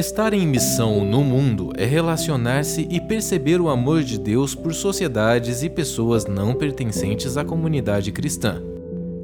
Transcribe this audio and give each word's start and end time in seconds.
Estar 0.00 0.32
em 0.32 0.46
missão 0.46 1.04
no 1.04 1.22
mundo 1.22 1.74
é 1.76 1.84
relacionar-se 1.84 2.88
e 2.90 2.98
perceber 2.98 3.60
o 3.60 3.68
amor 3.68 4.02
de 4.02 4.18
Deus 4.18 4.54
por 4.54 4.72
sociedades 4.72 5.62
e 5.62 5.68
pessoas 5.68 6.24
não 6.24 6.54
pertencentes 6.54 7.36
à 7.36 7.44
comunidade 7.44 8.10
cristã. 8.10 8.62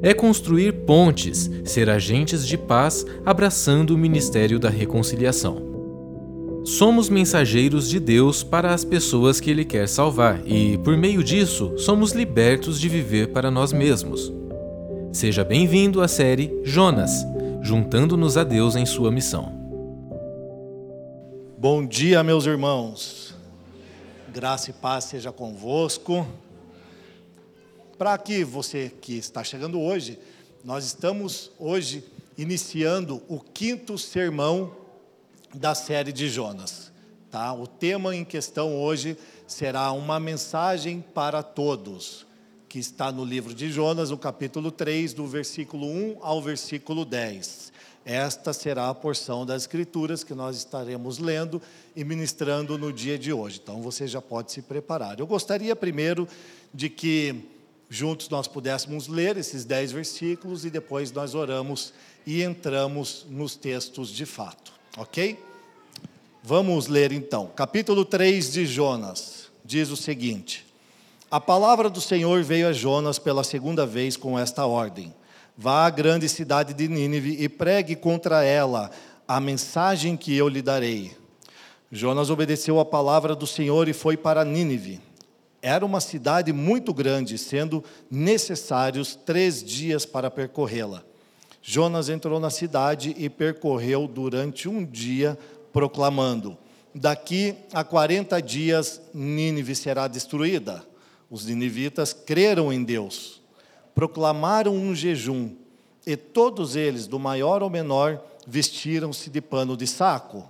É 0.03 0.13
construir 0.13 0.71
pontes, 0.85 1.49
ser 1.65 1.89
agentes 1.89 2.47
de 2.47 2.59
paz, 2.59 3.03
abraçando 3.25 3.95
o 3.95 3.97
ministério 3.97 4.59
da 4.59 4.69
reconciliação. 4.69 5.63
Somos 6.63 7.09
mensageiros 7.09 7.89
de 7.89 7.99
Deus 7.99 8.43
para 8.43 8.71
as 8.71 8.85
pessoas 8.85 9.39
que 9.39 9.49
Ele 9.49 9.65
quer 9.65 9.89
salvar 9.89 10.43
e, 10.45 10.77
por 10.77 10.95
meio 10.95 11.23
disso, 11.23 11.73
somos 11.77 12.11
libertos 12.11 12.79
de 12.79 12.87
viver 12.87 13.29
para 13.29 13.49
nós 13.49 13.73
mesmos. 13.73 14.31
Seja 15.11 15.43
bem-vindo 15.43 16.03
à 16.03 16.07
série 16.07 16.55
Jonas, 16.63 17.25
juntando-nos 17.63 18.37
a 18.37 18.43
Deus 18.43 18.75
em 18.75 18.85
sua 18.85 19.11
missão. 19.11 19.56
Bom 21.59 21.83
dia, 21.83 22.21
meus 22.23 22.45
irmãos. 22.45 23.33
Graça 24.27 24.69
e 24.69 24.73
paz 24.73 25.05
seja 25.05 25.31
convosco. 25.31 26.27
Para 27.97 28.15
que 28.19 28.43
você 28.43 28.93
que 29.01 29.17
está 29.17 29.43
chegando 29.43 29.81
hoje, 29.81 30.19
nós 30.63 30.85
estamos 30.85 31.49
hoje 31.57 32.03
iniciando 32.37 33.23
o 33.27 33.39
quinto 33.39 33.97
sermão 33.97 34.71
da 35.51 35.73
série 35.73 36.13
de 36.13 36.29
Jonas. 36.29 36.91
Tá? 37.31 37.51
O 37.53 37.65
tema 37.65 38.15
em 38.15 38.23
questão 38.23 38.79
hoje 38.79 39.17
será 39.47 39.91
uma 39.93 40.19
mensagem 40.19 41.01
para 41.01 41.41
todos, 41.41 42.27
que 42.69 42.77
está 42.77 43.11
no 43.11 43.25
livro 43.25 43.55
de 43.55 43.71
Jonas, 43.71 44.11
o 44.11 44.17
capítulo 44.19 44.69
3, 44.69 45.11
do 45.11 45.25
versículo 45.25 45.87
1 45.87 46.17
ao 46.21 46.39
versículo 46.39 47.03
10. 47.03 47.73
Esta 48.09 48.53
será 48.53 48.87
a 48.87 48.95
porção 48.95 49.45
das 49.45 49.63
Escrituras 49.63 50.23
que 50.23 50.33
nós 50.33 50.55
estaremos 50.55 51.17
lendo 51.17 51.61
e 51.93 52.05
ministrando 52.05 52.77
no 52.77 52.93
dia 52.93 53.19
de 53.19 53.33
hoje. 53.33 53.59
Então 53.61 53.81
você 53.81 54.07
já 54.07 54.21
pode 54.21 54.53
se 54.53 54.61
preparar. 54.61 55.19
Eu 55.19 55.27
gostaria 55.27 55.75
primeiro 55.75 56.25
de 56.73 56.89
que 56.89 57.35
juntos 57.89 58.29
nós 58.29 58.47
pudéssemos 58.47 59.09
ler 59.09 59.35
esses 59.35 59.65
dez 59.65 59.91
versículos 59.91 60.63
e 60.63 60.69
depois 60.69 61.11
nós 61.11 61.35
oramos 61.35 61.93
e 62.25 62.41
entramos 62.41 63.25
nos 63.29 63.57
textos 63.57 64.07
de 64.07 64.25
fato, 64.25 64.71
ok? 64.97 65.37
Vamos 66.41 66.87
ler 66.87 67.11
então. 67.11 67.47
Capítulo 67.53 68.05
3 68.05 68.53
de 68.53 68.65
Jonas 68.65 69.51
diz 69.65 69.89
o 69.89 69.97
seguinte: 69.97 70.65
A 71.29 71.41
palavra 71.41 71.89
do 71.89 71.99
Senhor 71.99 72.41
veio 72.41 72.69
a 72.69 72.71
Jonas 72.71 73.19
pela 73.19 73.43
segunda 73.43 73.85
vez 73.85 74.15
com 74.15 74.39
esta 74.39 74.65
ordem 74.65 75.13
Vá 75.59 75.87
à 75.87 75.89
grande 75.89 76.29
cidade 76.29 76.71
de 76.71 76.87
Nínive 76.87 77.35
e 77.43 77.49
pregue 77.49 77.95
contra 77.95 78.43
ela 78.43 78.91
a 79.27 79.39
mensagem 79.39 80.15
que 80.15 80.37
eu 80.37 80.47
lhe 80.47 80.61
darei. 80.61 81.17
Jonas 81.91 82.29
obedeceu 82.29 82.79
à 82.79 82.85
palavra 82.85 83.35
do 83.35 83.47
Senhor 83.47 83.87
e 83.87 83.93
foi 83.93 84.15
para 84.15 84.45
Nínive. 84.45 85.01
Era 85.59 85.83
uma 85.83 85.99
cidade 85.99 86.53
muito 86.53 86.93
grande, 86.93 87.39
sendo 87.39 87.83
necessários 88.11 89.15
três 89.15 89.63
dias 89.63 90.05
para 90.05 90.29
percorrê-la. 90.29 91.01
Jonas 91.59 92.07
entrou 92.07 92.39
na 92.39 92.51
cidade 92.51 93.15
e 93.17 93.27
percorreu 93.27 94.07
durante 94.07 94.69
um 94.69 94.85
dia, 94.85 95.35
proclamando: 95.73 96.55
Daqui 96.93 97.55
a 97.73 97.83
quarenta 97.83 98.39
dias 98.39 99.01
Nínive 99.11 99.73
será 99.73 100.07
destruída. 100.07 100.85
Os 101.31 101.47
ninivitas 101.47 102.13
creram 102.13 102.71
em 102.71 102.83
Deus 102.83 103.36
proclamaram 103.97 104.75
um 104.75 104.93
jejum, 104.93 105.55
e 106.05 106.15
todos 106.15 106.75
eles, 106.75 107.07
do 107.07 107.17
maior 107.17 107.63
ao 107.63 107.69
menor, 107.69 108.23
vestiram-se 108.45 109.27
de 109.27 109.41
pano 109.41 109.75
de 109.75 109.87
saco. 109.87 110.47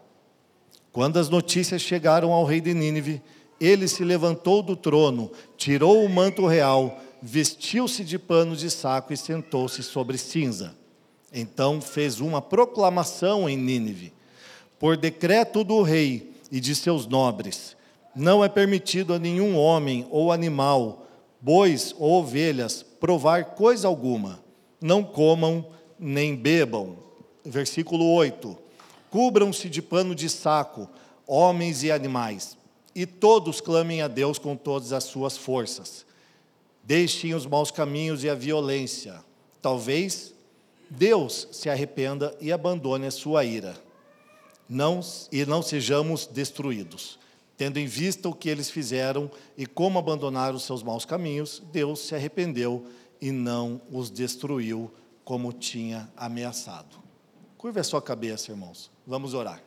Quando 0.91 1.15
as 1.15 1.29
notícias 1.29 1.81
chegaram 1.81 2.33
ao 2.33 2.43
rei 2.43 2.59
de 2.59 2.73
Nínive, 2.73 3.21
ele 3.57 3.87
se 3.87 4.03
levantou 4.03 4.61
do 4.61 4.75
trono, 4.75 5.31
tirou 5.55 6.03
o 6.03 6.09
manto 6.09 6.45
real, 6.45 6.99
vestiu-se 7.21 8.03
de 8.03 8.19
pano 8.19 8.53
de 8.53 8.69
saco 8.69 9.13
e 9.13 9.17
sentou-se 9.17 9.81
sobre 9.81 10.17
cinza. 10.17 10.75
Então 11.31 11.79
fez 11.79 12.19
uma 12.19 12.41
proclamação 12.41 13.47
em 13.47 13.55
Nínive: 13.55 14.11
Por 14.77 14.97
decreto 14.97 15.63
do 15.63 15.81
rei 15.83 16.33
e 16.51 16.59
de 16.59 16.75
seus 16.75 17.07
nobres, 17.07 17.77
não 18.13 18.43
é 18.43 18.49
permitido 18.49 19.13
a 19.13 19.19
nenhum 19.19 19.55
homem 19.55 20.05
ou 20.09 20.33
animal, 20.33 21.07
bois 21.39 21.95
ou 21.97 22.19
ovelhas, 22.19 22.85
provar 22.99 23.55
coisa 23.55 23.87
alguma, 23.87 24.43
não 24.81 25.03
comam 25.03 25.67
nem 25.99 26.35
bebam. 26.35 26.97
Versículo 27.43 28.05
8: 28.13 28.57
Cubram-se 29.09 29.69
de 29.69 29.81
pano 29.81 30.13
de 30.13 30.29
saco, 30.29 30.89
homens 31.25 31.83
e 31.83 31.91
animais, 31.91 32.57
e 32.93 33.05
todos 33.05 33.61
clamem 33.61 34.01
a 34.01 34.07
Deus 34.07 34.37
com 34.37 34.55
todas 34.55 34.93
as 34.93 35.05
suas 35.05 35.37
forças. 35.37 36.05
Deixem 36.83 37.33
os 37.33 37.45
maus 37.45 37.69
caminhos 37.69 38.23
e 38.23 38.29
a 38.29 38.35
violência. 38.35 39.15
Talvez 39.61 40.33
Deus 40.89 41.47
se 41.51 41.69
arrependa 41.69 42.35
e 42.39 42.51
abandone 42.51 43.05
a 43.05 43.11
sua 43.11 43.43
ira. 43.43 43.75
Não, 44.69 45.01
e 45.31 45.45
não 45.45 45.61
sejamos 45.61 46.25
destruídos. 46.25 47.19
Tendo 47.57 47.79
em 47.79 47.87
vista 47.87 48.29
o 48.29 48.35
que 48.35 48.47
eles 48.47 48.69
fizeram 48.69 49.29
e 49.57 49.65
como 49.65 49.97
abandonaram 49.97 50.59
seus 50.59 50.83
maus 50.83 51.05
caminhos, 51.05 51.61
Deus 51.71 52.01
se 52.01 52.13
arrependeu 52.13 52.85
e 53.19 53.31
não 53.31 53.81
os 53.91 54.11
destruiu 54.11 54.93
como 55.25 55.51
tinha 55.51 56.07
ameaçado. 56.15 56.97
Curva 57.57 57.79
a 57.79 57.83
sua 57.83 58.01
cabeça, 58.01 58.51
irmãos. 58.51 58.91
Vamos 59.05 59.33
orar. 59.33 59.61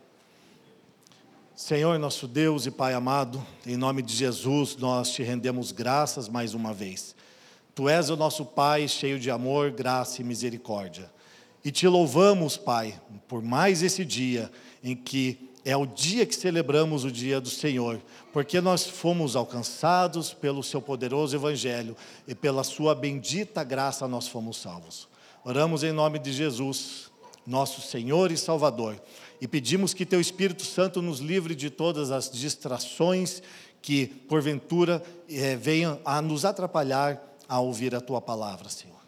Senhor, 1.57 1.99
nosso 1.99 2.27
Deus 2.29 2.65
e 2.65 2.71
Pai 2.71 2.95
amado, 2.95 3.45
em 3.67 3.77
nome 3.77 4.01
de 4.01 4.15
Jesus, 4.15 4.77
nós 4.77 5.11
te 5.11 5.23
rendemos 5.23 5.73
graças 5.73 6.29
mais 6.29 6.55
uma 6.55 6.73
vez. 6.73 7.15
Tu 7.75 7.89
és 7.89 8.09
o 8.09 8.17
nosso 8.17 8.47
Pai, 8.47 8.87
cheio 8.89 9.19
de 9.19 9.31
amor, 9.31 9.71
graça 9.73 10.23
e 10.23 10.25
misericórdia. 10.25 11.13
E 11.65 11.71
te 11.71 11.87
louvamos, 11.87 12.57
Pai, 12.57 12.99
por 13.29 13.43
mais 13.43 13.83
esse 13.83 14.05
dia 14.05 14.51
em 14.83 14.97
que 14.97 15.50
é 15.65 15.77
o 15.77 15.87
dia 15.87 16.25
que 16.25 16.35
celebramos 16.35 17.05
o 17.05 17.11
dia 17.11 17.41
do 17.41 17.51
Senhor, 17.51 18.01
porque 18.33 18.61
nós 18.61 18.87
fomos 18.87 19.37
alcançados 19.37 20.33
pelo 20.33 20.63
seu 20.63 20.81
poderoso 20.81 21.37
evangelho 21.37 21.97
e 22.27 22.35
pela 22.35 22.65
sua 22.65 22.95
bendita 22.95 23.63
graça 23.63 24.09
nós 24.09 24.29
fomos 24.29 24.57
salvos. 24.57 25.09
Oramos 25.45 25.83
em 25.83 25.93
nome 25.93 26.19
de 26.19 26.33
Jesus, 26.33 27.11
nosso 27.47 27.81
Senhor 27.81 28.31
e 28.31 28.37
Salvador, 28.37 29.01
e 29.41 29.49
pedimos 29.49 29.95
que 29.95 30.07
teu 30.07 30.21
Espírito 30.21 30.65
Santo 30.65 31.01
nos 31.01 31.21
livre 31.21 31.55
de 31.55 31.71
todas 31.71 32.11
as 32.11 32.31
distrações 32.31 33.43
que 33.83 34.07
porventura 34.07 35.03
é, 35.29 35.57
venham 35.57 35.99
a 36.05 36.21
nos 36.21 36.45
atrapalhar 36.45 37.21
a 37.49 37.59
ouvir 37.61 37.95
a 37.95 38.01
tua 38.01 38.21
palavra, 38.21 38.69
Senhor. 38.69 39.01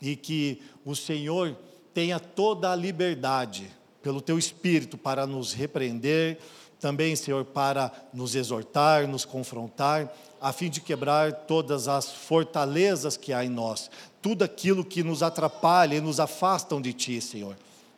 E 0.00 0.14
que 0.14 0.62
o 0.84 0.94
Senhor 0.94 1.56
tenha 1.92 2.20
toda 2.20 2.70
a 2.70 2.76
liberdade 2.76 3.77
pelo 4.02 4.20
teu 4.20 4.38
espírito 4.38 4.96
para 4.96 5.26
nos 5.26 5.52
repreender, 5.52 6.38
também, 6.80 7.16
Senhor, 7.16 7.44
para 7.44 7.92
nos 8.14 8.34
exortar, 8.34 9.08
nos 9.08 9.24
confrontar, 9.24 10.14
a 10.40 10.52
fim 10.52 10.70
de 10.70 10.80
quebrar 10.80 11.32
todas 11.32 11.88
as 11.88 12.10
fortalezas 12.10 13.16
que 13.16 13.32
há 13.32 13.44
em 13.44 13.48
nós, 13.48 13.90
tudo 14.22 14.44
aquilo 14.44 14.84
que 14.84 15.02
nos 15.02 15.22
atrapalha 15.22 15.96
e 15.96 16.00
nos 16.00 16.20
afastam 16.20 16.80
de 16.80 16.92
Ti, 16.92 17.20
Senhor, 17.20 17.56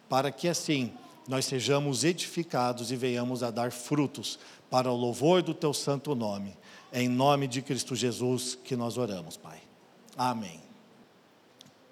para 0.08 0.30
que 0.30 0.48
assim 0.48 0.92
nós 1.28 1.44
sejamos 1.44 2.02
edificados 2.02 2.90
e 2.90 2.96
venhamos 2.96 3.42
a 3.42 3.50
dar 3.50 3.70
frutos 3.70 4.38
para 4.70 4.90
o 4.90 4.96
louvor 4.96 5.42
do 5.42 5.52
Teu 5.52 5.74
santo 5.74 6.14
nome. 6.14 6.56
É 6.90 7.02
em 7.02 7.08
nome 7.08 7.46
de 7.46 7.62
Cristo 7.62 7.94
Jesus 7.94 8.58
que 8.64 8.74
nós 8.74 8.96
oramos, 8.96 9.36
Pai. 9.36 9.60
Amém. 10.16 10.60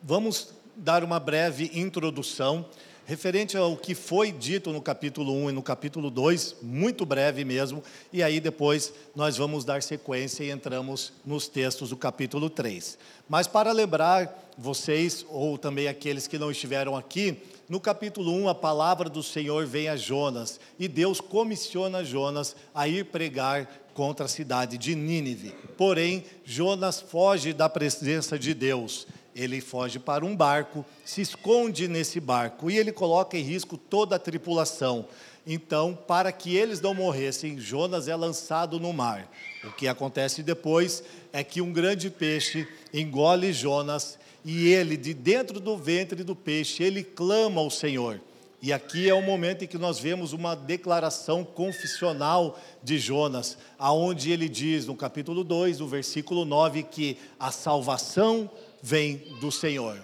Vamos 0.03 0.53
dar 0.75 1.05
uma 1.05 1.21
breve 1.21 1.71
introdução 1.75 2.65
referente 3.09 3.57
ao 3.57 3.75
que 3.75 3.95
foi 3.95 4.31
dito 4.31 4.71
no 4.71 4.83
capítulo 4.83 5.33
1 5.33 5.49
e 5.49 5.53
no 5.55 5.63
capítulo 5.63 6.11
2, 6.11 6.57
muito 6.61 7.07
breve 7.07 7.43
mesmo, 7.43 7.83
e 8.13 8.23
aí 8.23 8.39
depois 8.39 8.93
nós 9.17 9.39
vamos 9.39 9.65
dar 9.65 9.83
sequência 9.83 10.45
e 10.45 10.51
entramos 10.51 11.15
nos 11.25 11.49
textos 11.49 11.89
do 11.89 11.97
capítulo 11.97 12.51
3. 12.51 12.99
Mas 13.27 13.47
para 13.47 13.73
lembrar 13.73 14.53
vocês, 14.59 15.25
ou 15.31 15.57
também 15.57 15.89
aqueles 15.89 16.27
que 16.27 16.39
não 16.39 16.51
estiveram 16.51 16.95
aqui, 16.95 17.39
no 17.67 17.81
capítulo 17.81 18.31
1 18.31 18.49
a 18.51 18.55
palavra 18.55 19.09
do 19.09 19.23
Senhor 19.23 19.65
vem 19.65 19.89
a 19.89 19.97
Jonas, 19.97 20.61
e 20.79 20.87
Deus 20.87 21.19
comissiona 21.19 22.05
Jonas 22.05 22.55
a 22.75 22.87
ir 22.89 23.07
pregar 23.07 23.67
contra 23.95 24.27
a 24.27 24.29
cidade 24.29 24.77
de 24.77 24.95
Nínive. 24.95 25.55
Porém, 25.79 26.27
Jonas 26.45 27.01
foge 27.01 27.55
da 27.55 27.71
presença 27.71 28.39
de 28.39 28.53
Deus 28.53 29.07
ele 29.35 29.61
foge 29.61 29.99
para 29.99 30.25
um 30.25 30.35
barco, 30.35 30.85
se 31.05 31.21
esconde 31.21 31.89
nesse 31.89 32.21
barco 32.21 32.71
e 32.71 32.77
ele 32.77 32.93
coloca 32.93 33.37
em 33.37 33.43
risco 33.43 33.77
toda 33.77 34.17
a 34.17 34.19
tripulação. 34.19 35.07
Então, 35.47 35.97
para 36.07 36.31
que 36.31 36.55
eles 36.55 36.81
não 36.81 36.93
morressem, 36.93 37.59
Jonas 37.59 38.07
é 38.07 38.15
lançado 38.15 38.79
no 38.79 38.93
mar. 38.93 39.31
O 39.65 39.73
que 39.73 39.89
acontece 39.89 40.43
depois 40.43 41.03
é 41.33 41.43
que 41.43 41.63
um 41.63 41.73
grande 41.73 42.11
peixe 42.11 42.69
engole 42.93 43.53
Jonas 43.53 44.19
e 44.45 44.69
ele, 44.69 44.97
de 44.97 45.15
dentro 45.15 45.59
do 45.59 45.77
ventre 45.77 46.23
do 46.23 46.37
peixe, 46.37 46.83
ele 46.83 47.03
clama 47.03 47.61
ao 47.61 47.71
Senhor. 47.71 48.21
E 48.61 48.73
aqui 48.73 49.09
é 49.09 49.15
o 49.15 49.23
momento 49.23 49.63
em 49.63 49.69
que 49.69 49.79
nós 49.79 50.01
vemos 50.01 50.33
uma 50.33 50.57
declaração 50.57 51.45
confissional 51.45 52.59
de 52.83 52.99
Jonas, 52.99 53.57
aonde 53.79 54.33
ele 54.33 54.49
diz 54.49 54.85
no 54.85 54.97
capítulo 54.97 55.45
2, 55.45 55.79
no 55.79 55.87
versículo 55.87 56.45
9, 56.45 56.83
que 56.83 57.17
a 57.39 57.53
salvação 57.53 58.51
vem 58.83 59.17
do 59.41 59.51
Senhor. 59.51 59.99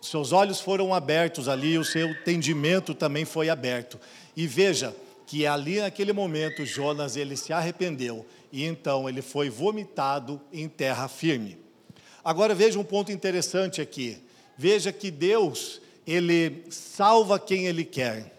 Seus 0.00 0.32
olhos 0.32 0.60
foram 0.60 0.94
abertos 0.94 1.48
ali, 1.48 1.78
o 1.78 1.84
seu 1.84 2.10
entendimento 2.10 2.94
também 2.94 3.24
foi 3.24 3.48
aberto. 3.48 3.98
E 4.36 4.46
veja 4.46 4.94
que 5.26 5.46
ali 5.46 5.80
naquele 5.80 6.12
momento 6.12 6.64
Jonas 6.64 7.16
ele 7.16 7.36
se 7.36 7.52
arrependeu 7.52 8.24
e 8.52 8.64
então 8.64 9.08
ele 9.08 9.20
foi 9.20 9.50
vomitado 9.50 10.40
em 10.52 10.68
terra 10.68 11.08
firme. 11.08 11.58
Agora 12.24 12.54
veja 12.54 12.78
um 12.78 12.84
ponto 12.84 13.10
interessante 13.10 13.80
aqui. 13.80 14.18
Veja 14.56 14.92
que 14.92 15.10
Deus 15.10 15.80
ele 16.06 16.64
salva 16.70 17.38
quem 17.38 17.66
ele 17.66 17.84
quer, 17.84 18.32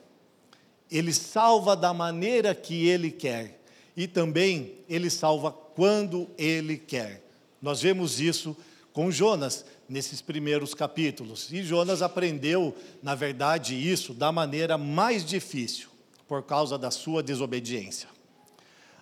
ele 0.90 1.14
salva 1.14 1.76
da 1.76 1.94
maneira 1.94 2.56
que 2.56 2.88
ele 2.88 3.12
quer, 3.12 3.62
e 3.96 4.08
também 4.08 4.76
ele 4.88 5.10
salva 5.10 5.52
quando 5.52 6.30
ele 6.38 6.78
quer. 6.78 7.22
Nós 7.62 7.82
vemos 7.82 8.22
isso 8.22 8.56
com 8.98 9.12
Jonas 9.12 9.64
nesses 9.88 10.24
primeiros 10.24 10.74
capítulos, 10.74 11.52
e 11.52 11.62
Jonas 11.62 12.02
aprendeu, 12.02 12.76
na 13.04 13.14
verdade, 13.14 13.76
isso 13.76 14.12
da 14.12 14.32
maneira 14.32 14.76
mais 14.76 15.24
difícil, 15.24 15.90
por 16.28 16.42
causa 16.42 16.80
da 16.80 16.90
sua 16.90 17.22
desobediência. 17.22 18.10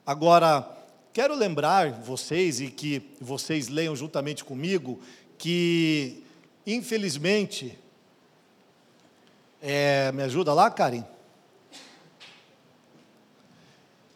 Agora, 0.06 0.69
quero 1.13 1.33
lembrar 1.33 1.94
vocês 2.01 2.59
e 2.59 2.68
que 2.68 3.03
vocês 3.21 3.69
leiam 3.69 3.95
juntamente 3.95 4.44
comigo 4.44 5.00
que, 5.38 6.21
infelizmente, 6.68 7.80
é, 9.62 10.12
me 10.12 10.24
ajuda 10.24 10.53
lá, 10.53 10.69
Karen? 10.69 11.06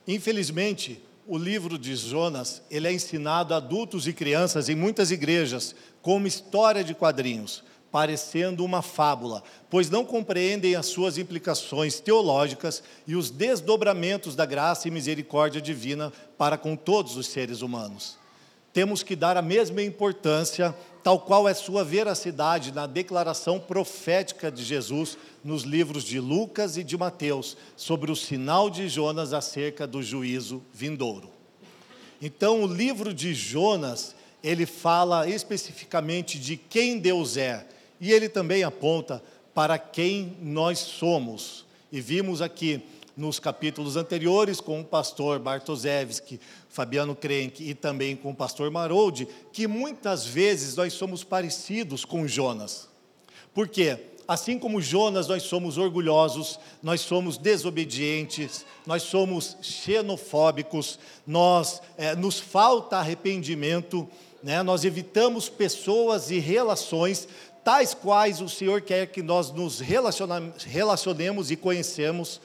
Infelizmente, 0.05 1.01
o 1.29 1.37
livro 1.37 1.77
de 1.77 1.95
Jonas, 1.95 2.59
ele 2.71 2.87
é 2.87 2.91
ensinado 2.91 3.53
a 3.53 3.57
adultos 3.57 4.07
e 4.07 4.13
crianças 4.13 4.67
em 4.67 4.75
muitas 4.75 5.11
igrejas 5.11 5.75
como 6.01 6.25
história 6.25 6.83
de 6.83 6.95
quadrinhos, 6.95 7.63
parecendo 7.91 8.65
uma 8.65 8.81
fábula, 8.81 9.43
pois 9.69 9.91
não 9.91 10.03
compreendem 10.03 10.75
as 10.75 10.87
suas 10.87 11.19
implicações 11.19 11.99
teológicas 11.99 12.81
e 13.05 13.15
os 13.15 13.29
desdobramentos 13.29 14.35
da 14.35 14.43
graça 14.43 14.87
e 14.87 14.91
misericórdia 14.91 15.61
divina 15.61 16.11
para 16.35 16.57
com 16.57 16.75
todos 16.75 17.15
os 17.15 17.27
seres 17.27 17.61
humanos. 17.61 18.17
Temos 18.73 19.01
que 19.01 19.15
dar 19.15 19.35
a 19.35 19.41
mesma 19.41 19.81
importância, 19.81 20.75
tal 21.03 21.19
qual 21.19 21.49
é 21.49 21.53
sua 21.53 21.83
veracidade 21.83 22.71
na 22.71 22.85
declaração 22.85 23.59
profética 23.59 24.51
de 24.51 24.63
Jesus 24.63 25.17
nos 25.43 25.63
livros 25.63 26.03
de 26.03 26.19
Lucas 26.19 26.77
e 26.77 26.83
de 26.83 26.97
Mateus 26.97 27.57
sobre 27.75 28.11
o 28.11 28.15
sinal 28.15 28.69
de 28.69 28.87
Jonas 28.87 29.33
acerca 29.33 29.87
do 29.87 30.03
juízo 30.03 30.61
vindouro. 30.73 31.29
Então, 32.21 32.63
o 32.63 32.67
livro 32.67 33.13
de 33.13 33.33
Jonas, 33.33 34.15
ele 34.43 34.65
fala 34.65 35.27
especificamente 35.27 36.37
de 36.37 36.57
quem 36.57 36.99
Deus 36.99 37.37
é, 37.37 37.65
e 37.99 38.11
ele 38.11 38.29
também 38.29 38.63
aponta 38.63 39.23
para 39.53 39.77
quem 39.77 40.37
nós 40.41 40.79
somos. 40.79 41.65
E 41.91 41.99
vimos 41.99 42.41
aqui 42.41 42.83
nos 43.19 43.37
capítulos 43.37 43.97
anteriores 43.97 44.61
com 44.61 44.79
o 44.79 44.85
pastor 44.85 45.39
Bartoszewski, 45.39 46.39
Fabiano 46.69 47.15
Krenk 47.15 47.61
e 47.61 47.73
também 47.73 48.15
com 48.15 48.31
o 48.31 48.35
pastor 48.35 48.71
Maroldi, 48.71 49.27
que 49.51 49.67
muitas 49.67 50.25
vezes 50.25 50.75
nós 50.75 50.93
somos 50.93 51.23
parecidos 51.23 52.05
com 52.05 52.25
Jonas. 52.25 52.87
Por 53.53 53.67
quê? 53.67 53.99
Assim 54.27 54.57
como 54.57 54.81
Jonas, 54.81 55.27
nós 55.27 55.43
somos 55.43 55.77
orgulhosos, 55.77 56.59
nós 56.81 57.01
somos 57.01 57.37
desobedientes, 57.37 58.65
nós 58.85 59.03
somos 59.03 59.57
xenofóbicos, 59.61 60.99
nós 61.25 61.81
é, 61.97 62.15
nos 62.15 62.39
falta 62.39 62.97
arrependimento, 62.97 64.07
né? 64.41 64.61
nós 64.61 64.85
evitamos 64.85 65.49
pessoas 65.49 66.29
e 66.29 66.37
relações 66.37 67.27
tais 67.63 67.93
quais 67.93 68.41
o 68.41 68.49
Senhor 68.49 68.81
quer 68.81 69.07
que 69.07 69.21
nós 69.21 69.51
nos 69.51 69.79
relacionemos 69.79 71.51
e 71.51 71.55
conhecemos, 71.55 72.39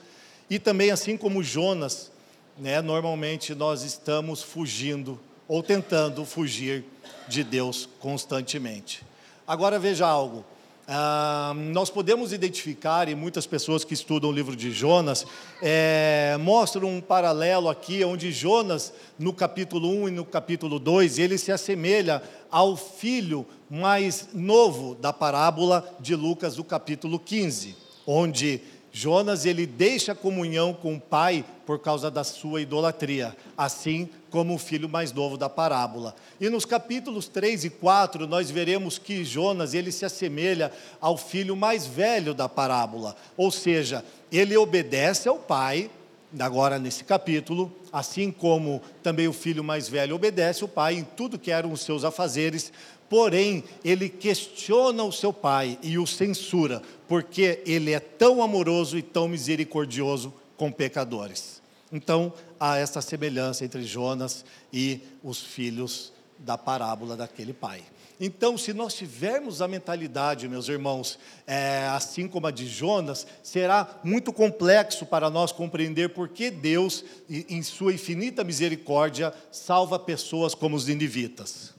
e 0.49 0.59
também 0.59 0.91
assim 0.91 1.17
como 1.17 1.43
Jonas, 1.43 2.11
né? 2.57 2.81
normalmente 2.81 3.53
nós 3.55 3.83
estamos 3.83 4.41
fugindo 4.41 5.19
ou 5.47 5.61
tentando 5.61 6.25
fugir 6.25 6.83
de 7.27 7.43
Deus 7.43 7.87
constantemente. 7.99 9.03
Agora 9.47 9.77
veja 9.77 10.07
algo. 10.07 10.45
Ah, 10.87 11.53
nós 11.55 11.89
podemos 11.89 12.31
identificar, 12.31 13.09
e 13.09 13.15
muitas 13.15 13.47
pessoas 13.47 13.83
que 13.83 13.95
estudam 13.95 14.29
o 14.29 14.33
livro 14.33 14.55
de 14.55 14.71
Jonas 14.71 15.25
é, 15.59 16.37
mostram 16.39 16.87
um 16.87 17.01
paralelo 17.01 17.69
aqui, 17.69 18.03
onde 18.03 18.31
Jonas, 18.31 18.93
no 19.17 19.33
capítulo 19.33 19.89
1 19.89 20.09
e 20.09 20.11
no 20.11 20.23
capítulo 20.23 20.77
2, 20.77 21.17
ele 21.17 21.39
se 21.39 21.51
assemelha 21.51 22.21
ao 22.51 22.77
filho 22.77 23.47
mais 23.67 24.29
novo 24.31 24.93
da 24.93 25.11
parábola 25.11 25.91
de 25.99 26.15
Lucas, 26.15 26.55
do 26.55 26.63
capítulo 26.63 27.17
15, 27.17 27.75
onde 28.05 28.61
Jonas 28.97 29.45
ele 29.45 29.65
deixa 29.65 30.13
a 30.13 30.15
comunhão 30.15 30.73
com 30.73 30.95
o 30.95 31.01
pai 31.01 31.43
por 31.65 31.79
causa 31.79 32.09
da 32.09 32.23
sua 32.23 32.61
idolatria, 32.61 33.35
assim 33.57 34.07
como 34.29 34.55
o 34.55 34.57
filho 34.57 34.87
mais 34.87 35.11
novo 35.11 35.35
da 35.35 35.49
parábola. 35.49 36.15
E 36.39 36.49
nos 36.49 36.63
capítulos 36.63 37.27
3 37.27 37.65
e 37.65 37.69
4 37.71 38.25
nós 38.25 38.49
veremos 38.49 38.97
que 38.97 39.25
Jonas 39.25 39.73
ele 39.73 39.91
se 39.91 40.05
assemelha 40.05 40.71
ao 41.01 41.17
filho 41.17 41.57
mais 41.57 41.85
velho 41.85 42.33
da 42.33 42.47
parábola, 42.47 43.17
ou 43.35 43.51
seja, 43.51 44.01
ele 44.31 44.55
obedece 44.55 45.27
ao 45.27 45.39
pai, 45.39 45.91
agora 46.39 46.79
nesse 46.79 47.03
capítulo, 47.03 47.69
assim 47.91 48.31
como 48.31 48.81
também 49.03 49.27
o 49.27 49.33
filho 49.33 49.61
mais 49.63 49.89
velho 49.89 50.15
obedece 50.15 50.63
ao 50.63 50.69
pai 50.69 50.95
em 50.95 51.03
tudo 51.03 51.37
que 51.37 51.51
eram 51.51 51.73
os 51.73 51.81
seus 51.81 52.05
afazeres, 52.05 52.71
Porém, 53.09 53.63
ele 53.83 54.09
questiona 54.09 55.03
o 55.03 55.11
seu 55.11 55.31
pai 55.31 55.77
e 55.83 55.97
o 55.97 56.07
censura, 56.07 56.81
porque 57.07 57.61
ele 57.65 57.91
é 57.91 57.99
tão 57.99 58.41
amoroso 58.41 58.97
e 58.97 59.01
tão 59.01 59.27
misericordioso 59.27 60.33
com 60.57 60.71
pecadores. 60.71 61.61
Então, 61.91 62.33
há 62.59 62.77
essa 62.77 63.01
semelhança 63.01 63.63
entre 63.63 63.83
Jonas 63.83 64.43
e 64.73 65.01
os 65.23 65.39
filhos 65.39 66.11
da 66.39 66.57
parábola 66.57 67.15
daquele 67.15 67.53
pai. 67.53 67.83
Então, 68.19 68.57
se 68.57 68.73
nós 68.73 68.93
tivermos 68.93 69.61
a 69.61 69.67
mentalidade, 69.67 70.47
meus 70.47 70.69
irmãos, 70.69 71.19
é, 71.45 71.85
assim 71.87 72.27
como 72.27 72.47
a 72.47 72.51
de 72.51 72.65
Jonas, 72.65 73.27
será 73.43 73.99
muito 74.03 74.31
complexo 74.31 75.05
para 75.05 75.29
nós 75.29 75.51
compreender 75.51 76.09
por 76.09 76.29
que 76.29 76.49
Deus, 76.49 77.03
em 77.29 77.61
sua 77.61 77.93
infinita 77.93 78.43
misericórdia, 78.43 79.33
salva 79.51 79.99
pessoas 79.99 80.55
como 80.55 80.77
os 80.77 80.87
indivíduos. 80.87 81.74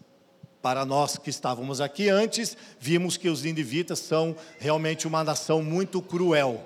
Para 0.66 0.84
nós 0.84 1.16
que 1.16 1.30
estávamos 1.30 1.80
aqui 1.80 2.08
antes, 2.08 2.56
vimos 2.80 3.16
que 3.16 3.28
os 3.28 3.44
indivíduos 3.44 4.00
são 4.00 4.34
realmente 4.58 5.06
uma 5.06 5.22
nação 5.22 5.62
muito 5.62 6.02
cruel. 6.02 6.60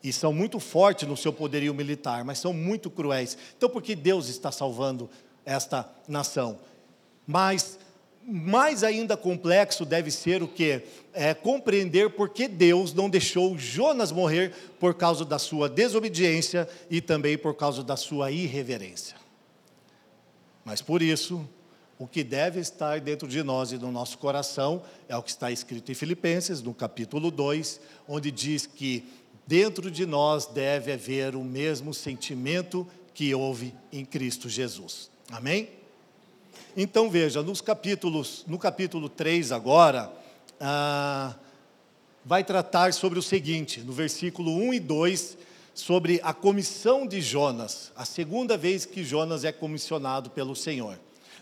E 0.00 0.12
são 0.12 0.32
muito 0.32 0.60
fortes 0.60 1.08
no 1.08 1.16
seu 1.16 1.32
poderio 1.32 1.74
militar, 1.74 2.24
mas 2.24 2.38
são 2.38 2.52
muito 2.52 2.88
cruéis. 2.88 3.36
Então, 3.56 3.68
por 3.68 3.82
que 3.82 3.96
Deus 3.96 4.28
está 4.28 4.52
salvando 4.52 5.10
esta 5.44 5.90
nação? 6.06 6.60
Mas 7.26 7.80
mais 8.22 8.84
ainda 8.84 9.16
complexo 9.16 9.84
deve 9.84 10.12
ser 10.12 10.40
o 10.40 10.46
que? 10.46 10.82
É 11.12 11.34
compreender 11.34 12.10
por 12.10 12.28
que 12.28 12.46
Deus 12.46 12.94
não 12.94 13.10
deixou 13.10 13.58
Jonas 13.58 14.12
morrer 14.12 14.54
por 14.78 14.94
causa 14.94 15.24
da 15.24 15.40
sua 15.40 15.68
desobediência 15.68 16.68
e 16.88 17.00
também 17.00 17.36
por 17.36 17.56
causa 17.56 17.82
da 17.82 17.96
sua 17.96 18.30
irreverência. 18.30 19.16
Mas 20.64 20.80
por 20.80 21.02
isso, 21.02 21.44
o 21.98 22.06
que 22.06 22.22
deve 22.22 22.60
estar 22.60 23.00
dentro 23.00 23.26
de 23.26 23.42
nós 23.42 23.72
e 23.72 23.78
no 23.78 23.90
nosso 23.90 24.18
coração 24.18 24.82
é 25.08 25.16
o 25.16 25.22
que 25.22 25.30
está 25.30 25.50
escrito 25.50 25.90
em 25.90 25.94
Filipenses, 25.94 26.60
no 26.60 26.74
capítulo 26.74 27.30
2, 27.30 27.80
onde 28.06 28.30
diz 28.30 28.66
que 28.66 29.04
dentro 29.46 29.90
de 29.90 30.04
nós 30.04 30.46
deve 30.46 30.92
haver 30.92 31.34
o 31.34 31.42
mesmo 31.42 31.94
sentimento 31.94 32.86
que 33.14 33.34
houve 33.34 33.74
em 33.90 34.04
Cristo 34.04 34.48
Jesus. 34.48 35.10
Amém? 35.30 35.70
Então 36.76 37.08
veja, 37.08 37.42
nos 37.42 37.62
capítulos, 37.62 38.44
no 38.46 38.58
capítulo 38.58 39.08
3 39.08 39.50
agora, 39.50 40.12
ah, 40.60 41.34
vai 42.22 42.44
tratar 42.44 42.92
sobre 42.92 43.18
o 43.18 43.22
seguinte, 43.22 43.80
no 43.80 43.92
versículo 43.92 44.54
1 44.54 44.74
e 44.74 44.80
2, 44.80 45.38
sobre 45.72 46.20
a 46.22 46.34
comissão 46.34 47.06
de 47.06 47.22
Jonas, 47.22 47.90
a 47.96 48.04
segunda 48.04 48.56
vez 48.58 48.84
que 48.84 49.02
Jonas 49.02 49.44
é 49.44 49.52
comissionado 49.52 50.28
pelo 50.28 50.54
Senhor 50.54 50.98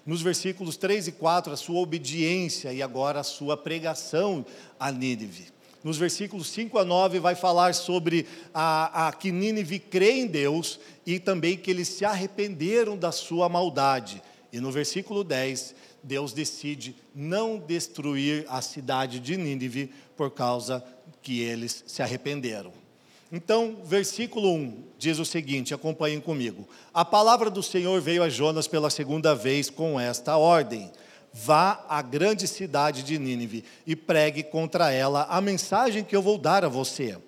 nos 0.06 0.20
versículos 0.20 0.76
3 0.76 1.08
e 1.08 1.12
4, 1.12 1.52
a 1.52 1.56
sua 1.56 1.80
obediência 1.80 2.72
e 2.72 2.82
agora 2.82 3.20
a 3.20 3.24
sua 3.24 3.56
pregação 3.56 4.44
a 4.78 4.92
Nínive. 4.92 5.46
Nos 5.82 5.98
versículos 5.98 6.48
5 6.48 6.78
a 6.78 6.84
9, 6.84 7.18
vai 7.20 7.34
falar 7.34 7.74
sobre 7.74 8.26
a, 8.52 9.08
a 9.08 9.12
que 9.12 9.30
Nínive 9.30 9.78
crê 9.78 10.12
em 10.12 10.26
Deus 10.26 10.80
e 11.04 11.18
também 11.18 11.56
que 11.56 11.70
eles 11.70 11.88
se 11.88 12.04
arrependeram 12.04 12.96
da 12.96 13.12
sua 13.12 13.48
maldade. 13.48 14.22
E 14.52 14.60
no 14.60 14.70
versículo 14.70 15.24
10, 15.24 15.74
Deus 16.02 16.32
decide 16.32 16.94
não 17.14 17.58
destruir 17.58 18.46
a 18.48 18.60
cidade 18.62 19.20
de 19.20 19.36
Nínive 19.36 19.90
por 20.16 20.30
causa 20.30 20.84
que 21.22 21.40
eles 21.40 21.82
se 21.86 22.02
arrependeram. 22.02 22.83
Então, 23.32 23.78
versículo 23.84 24.52
1 24.52 24.84
diz 24.98 25.18
o 25.18 25.24
seguinte: 25.24 25.74
acompanhem 25.74 26.20
comigo. 26.20 26.68
A 26.92 27.04
palavra 27.04 27.50
do 27.50 27.62
Senhor 27.62 28.00
veio 28.00 28.22
a 28.22 28.28
Jonas 28.28 28.68
pela 28.68 28.90
segunda 28.90 29.34
vez 29.34 29.70
com 29.70 29.98
esta 29.98 30.36
ordem: 30.36 30.90
Vá 31.32 31.84
à 31.88 32.00
grande 32.00 32.46
cidade 32.46 33.02
de 33.02 33.18
Nínive 33.18 33.64
e 33.86 33.96
pregue 33.96 34.42
contra 34.42 34.92
ela 34.92 35.26
a 35.28 35.40
mensagem 35.40 36.04
que 36.04 36.14
eu 36.14 36.22
vou 36.22 36.38
dar 36.38 36.64
a 36.64 36.68
você. 36.68 37.18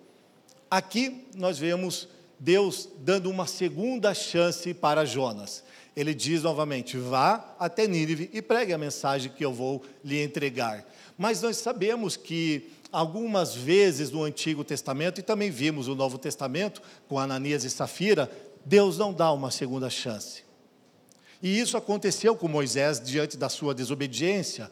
Aqui 0.70 1.26
nós 1.34 1.58
vemos 1.58 2.08
Deus 2.38 2.88
dando 2.98 3.30
uma 3.30 3.46
segunda 3.46 4.14
chance 4.14 4.72
para 4.74 5.04
Jonas. 5.04 5.64
Ele 5.96 6.14
diz 6.14 6.42
novamente: 6.42 6.96
vá 6.96 7.56
até 7.58 7.88
Nínive 7.88 8.30
e 8.32 8.40
pregue 8.42 8.72
a 8.72 8.78
mensagem 8.78 9.32
que 9.34 9.44
eu 9.44 9.52
vou 9.52 9.82
lhe 10.04 10.22
entregar. 10.22 10.86
Mas 11.18 11.42
nós 11.42 11.56
sabemos 11.56 12.16
que 12.16 12.70
algumas 12.96 13.54
vezes 13.54 14.10
no 14.10 14.24
Antigo 14.24 14.64
Testamento, 14.64 15.20
e 15.20 15.22
também 15.22 15.50
vimos 15.50 15.86
no 15.86 15.94
Novo 15.94 16.16
Testamento, 16.16 16.80
com 17.06 17.18
Ananias 17.18 17.62
e 17.62 17.68
Safira, 17.68 18.30
Deus 18.64 18.96
não 18.96 19.12
dá 19.12 19.30
uma 19.32 19.50
segunda 19.50 19.90
chance. 19.90 20.44
E 21.42 21.60
isso 21.60 21.76
aconteceu 21.76 22.34
com 22.34 22.48
Moisés 22.48 22.98
diante 22.98 23.36
da 23.36 23.50
sua 23.50 23.74
desobediência, 23.74 24.70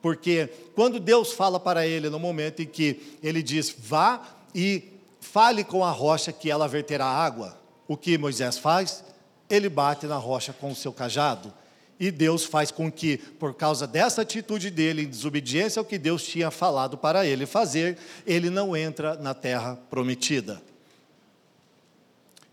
porque 0.00 0.48
quando 0.74 0.98
Deus 0.98 1.34
fala 1.34 1.60
para 1.60 1.86
ele 1.86 2.08
no 2.08 2.18
momento 2.18 2.62
em 2.62 2.66
que 2.66 3.18
ele 3.22 3.42
diz: 3.42 3.76
vá 3.78 4.26
e 4.54 4.82
fale 5.20 5.64
com 5.64 5.84
a 5.84 5.90
rocha 5.90 6.32
que 6.32 6.50
ela 6.50 6.66
verterá 6.66 7.04
água, 7.04 7.60
o 7.86 7.94
que 7.94 8.16
Moisés 8.16 8.56
faz? 8.56 9.04
Ele 9.50 9.68
bate 9.68 10.06
na 10.06 10.16
rocha 10.16 10.54
com 10.54 10.70
o 10.70 10.74
seu 10.74 10.94
cajado. 10.94 11.52
E 12.00 12.10
Deus 12.10 12.44
faz 12.44 12.70
com 12.70 12.90
que, 12.90 13.18
por 13.18 13.54
causa 13.54 13.86
dessa 13.86 14.22
atitude 14.22 14.70
dele, 14.70 15.02
em 15.02 15.08
desobediência 15.08 15.78
ao 15.78 15.84
que 15.84 15.98
Deus 15.98 16.24
tinha 16.24 16.50
falado 16.50 16.98
para 16.98 17.26
ele 17.26 17.46
fazer, 17.46 17.96
ele 18.26 18.50
não 18.50 18.76
entra 18.76 19.14
na 19.16 19.34
terra 19.34 19.76
prometida. 19.88 20.60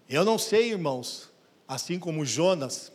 Eu 0.07 0.25
não 0.25 0.37
sei, 0.37 0.71
irmãos, 0.71 1.29
assim 1.67 1.99
como 1.99 2.25
Jonas, 2.25 2.91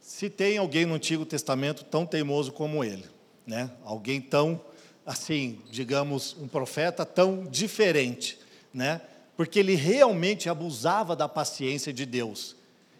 se 0.00 0.30
tem 0.30 0.56
alguém 0.56 0.86
no 0.86 0.94
Antigo 0.94 1.26
Testamento 1.26 1.84
tão 1.84 2.06
teimoso 2.06 2.52
como 2.52 2.82
ele, 2.82 3.04
né? 3.46 3.70
Alguém 3.84 4.20
tão, 4.20 4.60
assim, 5.04 5.60
digamos, 5.70 6.34
um 6.40 6.48
profeta 6.48 7.04
tão 7.04 7.44
diferente, 7.44 8.38
né? 8.72 9.02
Porque 9.36 9.58
ele 9.58 9.74
realmente 9.74 10.48
abusava 10.48 11.14
da 11.14 11.28
paciência 11.28 11.92
de 11.92 12.06
Deus 12.06 12.56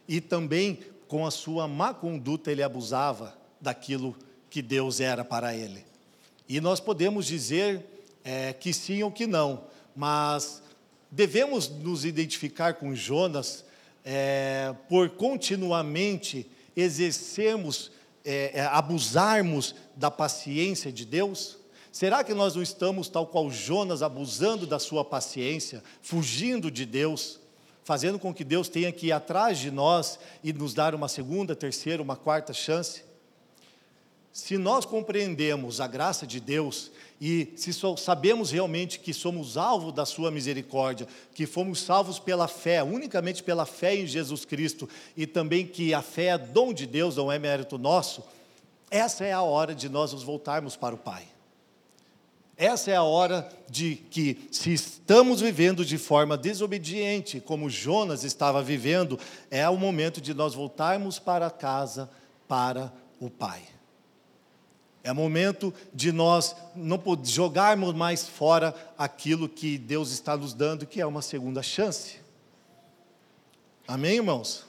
e 0.06 0.20
também 0.20 0.80
com 1.08 1.26
a 1.26 1.30
sua 1.30 1.66
má 1.66 1.94
conduta, 1.94 2.52
ele 2.52 2.62
abusava 2.62 3.36
daquilo 3.60 4.14
que 4.50 4.62
Deus 4.62 5.00
era 5.00 5.24
para 5.24 5.56
ele. 5.56 5.84
E 6.48 6.60
nós 6.60 6.78
podemos 6.78 7.26
dizer 7.26 7.84
é, 8.22 8.52
que 8.52 8.72
sim 8.72 9.02
ou 9.02 9.10
que 9.10 9.26
não, 9.26 9.64
mas 9.96 10.62
devemos 11.10 11.68
nos 11.68 12.04
identificar 12.04 12.74
com 12.74 12.94
Jonas 12.94 13.64
é, 14.04 14.74
por 14.88 15.10
continuamente 15.10 16.48
exercermos, 16.76 17.90
é, 18.24 18.52
é, 18.54 18.60
abusarmos 18.66 19.74
da 19.96 20.10
paciência 20.10 20.92
de 20.92 21.04
Deus? 21.04 21.58
Será 21.90 22.22
que 22.22 22.34
nós 22.34 22.54
não 22.54 22.62
estamos, 22.62 23.08
tal 23.08 23.26
qual 23.26 23.50
Jonas, 23.50 24.02
abusando 24.02 24.66
da 24.66 24.78
sua 24.78 25.04
paciência, 25.04 25.82
fugindo 26.00 26.70
de 26.70 26.86
Deus? 26.86 27.40
Fazendo 27.88 28.18
com 28.18 28.34
que 28.34 28.44
Deus 28.44 28.68
tenha 28.68 28.92
que 28.92 29.06
ir 29.06 29.12
atrás 29.12 29.56
de 29.56 29.70
nós 29.70 30.18
e 30.44 30.52
nos 30.52 30.74
dar 30.74 30.94
uma 30.94 31.08
segunda, 31.08 31.56
terceira, 31.56 32.02
uma 32.02 32.16
quarta 32.16 32.52
chance? 32.52 33.02
Se 34.30 34.58
nós 34.58 34.84
compreendemos 34.84 35.80
a 35.80 35.86
graça 35.86 36.26
de 36.26 36.38
Deus 36.38 36.90
e 37.18 37.50
se 37.56 37.72
sabemos 37.96 38.50
realmente 38.50 39.00
que 39.00 39.14
somos 39.14 39.56
alvo 39.56 39.90
da 39.90 40.04
Sua 40.04 40.30
misericórdia, 40.30 41.08
que 41.32 41.46
fomos 41.46 41.80
salvos 41.80 42.18
pela 42.18 42.46
fé, 42.46 42.82
unicamente 42.82 43.42
pela 43.42 43.64
fé 43.64 43.96
em 43.96 44.06
Jesus 44.06 44.44
Cristo, 44.44 44.86
e 45.16 45.26
também 45.26 45.66
que 45.66 45.94
a 45.94 46.02
fé 46.02 46.26
é 46.26 46.36
dom 46.36 46.74
de 46.74 46.86
Deus, 46.86 47.16
não 47.16 47.32
é 47.32 47.38
mérito 47.38 47.78
nosso, 47.78 48.22
essa 48.90 49.24
é 49.24 49.32
a 49.32 49.40
hora 49.40 49.74
de 49.74 49.88
nós 49.88 50.12
nos 50.12 50.22
voltarmos 50.22 50.76
para 50.76 50.94
o 50.94 50.98
Pai. 50.98 51.26
Essa 52.58 52.90
é 52.90 52.96
a 52.96 53.04
hora 53.04 53.48
de 53.70 53.94
que, 53.94 54.48
se 54.50 54.72
estamos 54.72 55.40
vivendo 55.40 55.84
de 55.84 55.96
forma 55.96 56.36
desobediente, 56.36 57.40
como 57.40 57.70
Jonas 57.70 58.24
estava 58.24 58.60
vivendo, 58.60 59.16
é 59.48 59.68
o 59.68 59.76
momento 59.76 60.20
de 60.20 60.34
nós 60.34 60.54
voltarmos 60.54 61.20
para 61.20 61.48
casa, 61.50 62.10
para 62.48 62.92
o 63.20 63.30
Pai. 63.30 63.62
É 65.04 65.12
momento 65.12 65.72
de 65.94 66.10
nós 66.10 66.56
não 66.74 67.00
jogarmos 67.22 67.94
mais 67.94 68.28
fora 68.28 68.74
aquilo 68.98 69.48
que 69.48 69.78
Deus 69.78 70.10
está 70.10 70.36
nos 70.36 70.52
dando, 70.52 70.84
que 70.84 71.00
é 71.00 71.06
uma 71.06 71.22
segunda 71.22 71.62
chance. 71.62 72.16
Amém, 73.86 74.16
irmãos? 74.16 74.66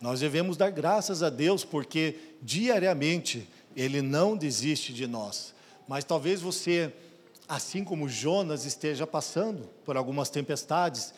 Nós 0.00 0.20
devemos 0.20 0.56
dar 0.56 0.70
graças 0.70 1.22
a 1.22 1.28
Deus, 1.28 1.62
porque 1.62 2.16
diariamente 2.40 3.46
Ele 3.76 4.00
não 4.00 4.34
desiste 4.34 4.94
de 4.94 5.06
nós. 5.06 5.52
Mas 5.86 6.04
talvez 6.04 6.40
você 6.40 6.92
assim 7.52 7.84
como 7.84 8.08
Jonas 8.08 8.64
esteja 8.64 9.06
passando 9.06 9.68
por 9.84 9.94
algumas 9.94 10.30
tempestades, 10.30 11.12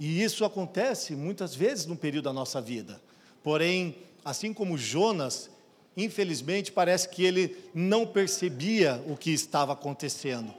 e 0.00 0.20
isso 0.20 0.44
acontece 0.44 1.14
muitas 1.14 1.54
vezes 1.54 1.86
no 1.86 1.94
período 1.94 2.24
da 2.24 2.32
nossa 2.32 2.60
vida. 2.60 3.00
Porém, 3.44 3.94
assim 4.24 4.52
como 4.52 4.76
Jonas, 4.76 5.48
infelizmente 5.96 6.72
parece 6.72 7.08
que 7.08 7.22
ele 7.22 7.56
não 7.72 8.04
percebia 8.04 9.00
o 9.06 9.16
que 9.16 9.30
estava 9.30 9.72
acontecendo, 9.72 10.52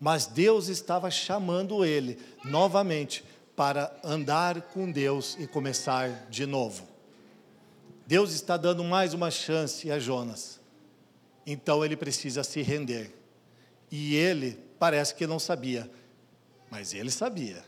mas 0.00 0.26
Deus 0.26 0.66
estava 0.66 1.08
chamando 1.08 1.84
ele 1.84 2.18
novamente 2.44 3.24
para 3.54 3.96
andar 4.02 4.60
com 4.60 4.90
Deus 4.90 5.36
e 5.38 5.46
começar 5.46 6.26
de 6.28 6.46
novo. 6.46 6.82
Deus 8.08 8.32
está 8.32 8.56
dando 8.56 8.82
mais 8.82 9.14
uma 9.14 9.30
chance 9.30 9.88
a 9.88 10.00
Jonas. 10.00 10.60
Então 11.46 11.84
ele 11.84 11.96
precisa 11.96 12.42
se 12.42 12.60
render. 12.60 13.14
E 13.88 14.16
ele 14.16 14.63
parece 14.78 15.14
que 15.14 15.26
não 15.26 15.38
sabia, 15.38 15.90
mas 16.70 16.92
ele 16.94 17.10
sabia 17.10 17.64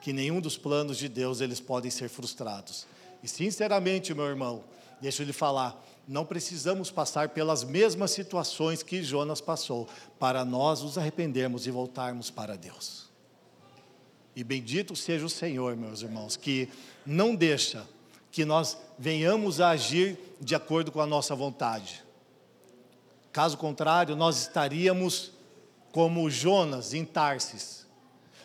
que 0.00 0.12
nenhum 0.12 0.40
dos 0.40 0.56
planos 0.56 0.96
de 0.96 1.08
Deus 1.08 1.40
eles 1.40 1.60
podem 1.60 1.90
ser 1.90 2.08
frustrados. 2.08 2.86
E 3.22 3.28
sinceramente, 3.28 4.14
meu 4.14 4.26
irmão, 4.26 4.64
deixa 5.00 5.22
eu 5.22 5.26
lhe 5.26 5.32
falar, 5.32 5.84
não 6.06 6.24
precisamos 6.24 6.90
passar 6.90 7.30
pelas 7.30 7.64
mesmas 7.64 8.12
situações 8.12 8.82
que 8.82 9.02
Jonas 9.02 9.40
passou 9.40 9.88
para 10.18 10.44
nós 10.44 10.82
nos 10.82 10.96
arrependermos 10.96 11.66
e 11.66 11.70
voltarmos 11.70 12.30
para 12.30 12.56
Deus. 12.56 13.08
E 14.34 14.44
bendito 14.44 14.94
seja 14.94 15.26
o 15.26 15.30
Senhor, 15.30 15.76
meus 15.76 16.00
irmãos, 16.00 16.36
que 16.36 16.68
não 17.04 17.34
deixa 17.34 17.86
que 18.30 18.44
nós 18.44 18.78
venhamos 18.98 19.60
a 19.60 19.70
agir 19.70 20.18
de 20.40 20.54
acordo 20.54 20.92
com 20.92 21.00
a 21.00 21.06
nossa 21.06 21.34
vontade. 21.34 22.04
Caso 23.32 23.58
contrário, 23.58 24.16
nós 24.16 24.40
estaríamos 24.40 25.32
como 25.98 26.30
Jonas 26.30 26.94
em 26.94 27.04
Tarsis, 27.04 27.84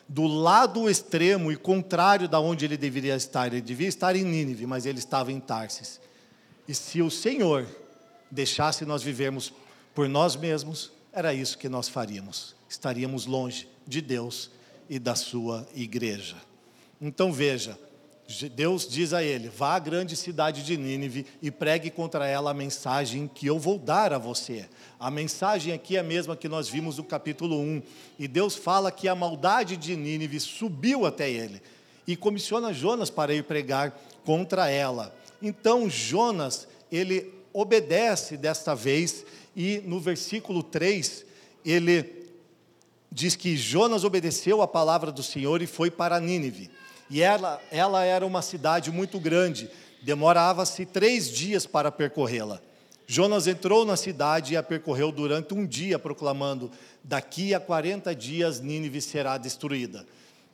do 0.09 0.25
lado 0.25 0.89
extremo 0.89 1.51
e 1.51 1.55
contrário 1.55 2.27
da 2.27 2.39
onde 2.39 2.65
ele 2.65 2.75
deveria 2.75 3.15
estar. 3.15 3.45
Ele 3.45 3.61
devia 3.61 3.87
estar 3.87 4.15
em 4.15 4.23
Nínive, 4.23 4.65
mas 4.65 4.87
ele 4.87 4.97
estava 4.97 5.31
em 5.31 5.39
Tarsis. 5.39 6.01
E 6.67 6.73
se 6.73 6.99
o 6.99 7.11
Senhor 7.11 7.67
deixasse 8.31 8.85
nós 8.85 9.03
vivermos 9.03 9.53
por 9.93 10.09
nós 10.09 10.35
mesmos, 10.35 10.91
era 11.11 11.31
isso 11.31 11.55
que 11.55 11.69
nós 11.69 11.87
faríamos. 11.87 12.55
Estaríamos 12.67 13.27
longe 13.27 13.67
de 13.85 14.01
Deus 14.01 14.49
e 14.89 14.97
da 14.97 15.13
sua 15.13 15.67
igreja. 15.75 16.37
Então 16.99 17.31
veja, 17.31 17.77
Deus 18.41 18.87
diz 18.87 19.13
a 19.13 19.23
ele: 19.23 19.49
vá 19.49 19.75
à 19.75 19.79
grande 19.79 20.15
cidade 20.15 20.63
de 20.63 20.77
Nínive 20.77 21.25
e 21.41 21.51
pregue 21.51 21.89
contra 21.89 22.27
ela 22.27 22.51
a 22.51 22.53
mensagem 22.53 23.29
que 23.33 23.47
eu 23.47 23.59
vou 23.59 23.77
dar 23.77 24.13
a 24.13 24.17
você. 24.17 24.67
A 24.99 25.11
mensagem 25.11 25.73
aqui 25.73 25.97
é 25.97 25.99
a 25.99 26.03
mesma 26.03 26.35
que 26.35 26.49
nós 26.49 26.67
vimos 26.67 26.97
no 26.97 27.03
capítulo 27.03 27.59
1. 27.59 27.81
E 28.19 28.27
Deus 28.27 28.55
fala 28.55 28.91
que 28.91 29.07
a 29.07 29.15
maldade 29.15 29.77
de 29.77 29.95
Nínive 29.95 30.39
subiu 30.39 31.05
até 31.05 31.29
ele 31.29 31.61
e 32.07 32.15
comissiona 32.15 32.73
Jonas 32.73 33.09
para 33.09 33.33
ir 33.33 33.43
pregar 33.43 33.97
contra 34.25 34.69
ela. 34.69 35.15
Então 35.41 35.89
Jonas, 35.89 36.67
ele 36.91 37.33
obedece 37.51 38.37
desta 38.37 38.73
vez 38.73 39.25
e 39.55 39.81
no 39.85 39.99
versículo 39.99 40.63
3, 40.63 41.25
ele 41.63 42.23
diz 43.11 43.35
que 43.35 43.55
Jonas 43.55 44.03
obedeceu 44.03 44.61
a 44.61 44.67
palavra 44.67 45.11
do 45.11 45.21
Senhor 45.21 45.61
e 45.61 45.67
foi 45.67 45.91
para 45.91 46.19
Nínive. 46.19 46.69
E 47.13 47.21
ela, 47.21 47.61
ela 47.69 48.03
era 48.03 48.25
uma 48.25 48.41
cidade 48.41 48.89
muito 48.91 49.19
grande, 49.19 49.69
demorava-se 50.01 50.83
três 50.83 51.29
dias 51.29 51.63
para 51.63 51.91
percorrê-la. 51.91 52.59
Jonas 53.05 53.45
entrou 53.45 53.85
na 53.85 53.95
cidade 53.95 54.55
e 54.55 54.57
a 54.57 54.63
percorreu 54.63 55.11
durante 55.11 55.53
um 55.53 55.63
dia, 55.63 55.99
proclamando: 55.99 56.71
Daqui 57.03 57.53
a 57.53 57.59
40 57.59 58.15
dias 58.15 58.59
Nínive 58.59 58.99
será 58.99 59.37
destruída. 59.37 60.07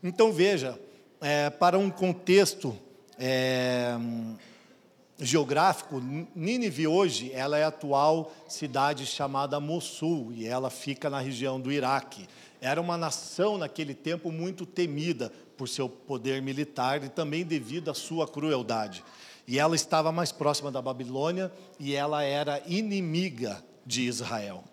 Então 0.04 0.34
veja, 0.34 0.78
é, 1.22 1.50
para 1.50 1.80
um 1.80 1.90
contexto 1.90 2.78
é, 3.18 3.96
geográfico, 5.20 6.02
Nínive 6.36 6.88
hoje, 6.88 7.32
ela 7.34 7.58
é 7.58 7.64
a 7.64 7.68
atual 7.68 8.32
cidade 8.48 9.06
chamada 9.06 9.60
Mossul, 9.60 10.32
e 10.32 10.48
ela 10.48 10.70
fica 10.70 11.10
na 11.10 11.20
região 11.20 11.60
do 11.60 11.72
Iraque. 11.72 12.28
Era 12.62 12.80
uma 12.80 12.98
nação 12.98 13.58
naquele 13.58 13.94
tempo 13.94 14.32
muito 14.32 14.66
temida 14.66 15.32
por 15.58 15.68
seu 15.68 15.90
poder 15.90 16.42
militar 16.42 17.04
e 17.04 17.10
também 17.10 17.46
devido 17.46 17.92
à 17.92 17.94
sua 17.94 18.28
crueldade. 18.28 19.04
E 19.48 19.60
ela 19.60 19.76
estava 19.76 20.12
mais 20.12 20.32
próxima 20.32 20.72
da 20.72 20.82
Babilônia 20.82 21.52
e 21.80 21.96
ela 21.96 22.24
era 22.24 22.62
inimiga 22.66 23.64
de 23.86 24.04
Israel. 24.04 24.64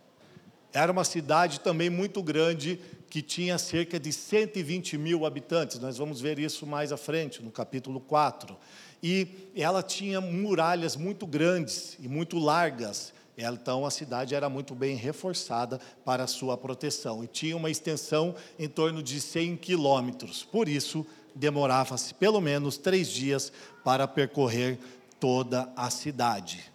Era 0.73 0.93
uma 0.93 1.05
cidade 1.05 1.61
também 1.61 1.89
muito 1.89 2.23
grande 2.23 2.79
que 3.09 3.23
tinha 3.23 3.59
cerca 3.59 3.99
de 3.99 4.13
120 4.13 4.99
mil 4.99 5.25
habitantes. 5.25 5.79
Nós 5.79 5.97
vamos 5.97 6.21
ver 6.21 6.39
isso 6.39 6.67
mais 6.67 6.93
à 6.93 6.97
frente, 6.97 7.43
no 7.43 7.51
capítulo 7.51 8.01
4. 8.01 8.57
E 9.03 9.29
ela 9.55 9.83
tinha 9.83 10.21
muralhas 10.21 10.97
muito 10.97 11.27
grandes 11.27 11.97
e 12.01 12.09
muito 12.09 12.39
largas. 12.39 13.13
Então 13.37 13.85
a 13.85 13.91
cidade 13.91 14.35
era 14.35 14.49
muito 14.49 14.75
bem 14.75 14.97
reforçada 14.97 15.79
para 16.05 16.27
sua 16.27 16.57
proteção 16.57 17.23
e 17.23 17.27
tinha 17.27 17.57
uma 17.57 17.71
extensão 17.71 18.35
em 18.59 18.69
torno 18.69 19.03
de 19.03 19.21
100 19.21 19.59
quilômetros. 19.59 20.43
Por 20.43 20.69
isso, 20.69 21.07
demorava-se 21.35 22.15
pelo 22.15 22.41
menos 22.41 22.79
três 22.79 23.09
dias 23.09 23.53
para 23.85 24.09
percorrer 24.09 24.79
toda 25.21 25.71
a 25.77 25.91
cidade. 25.91 26.73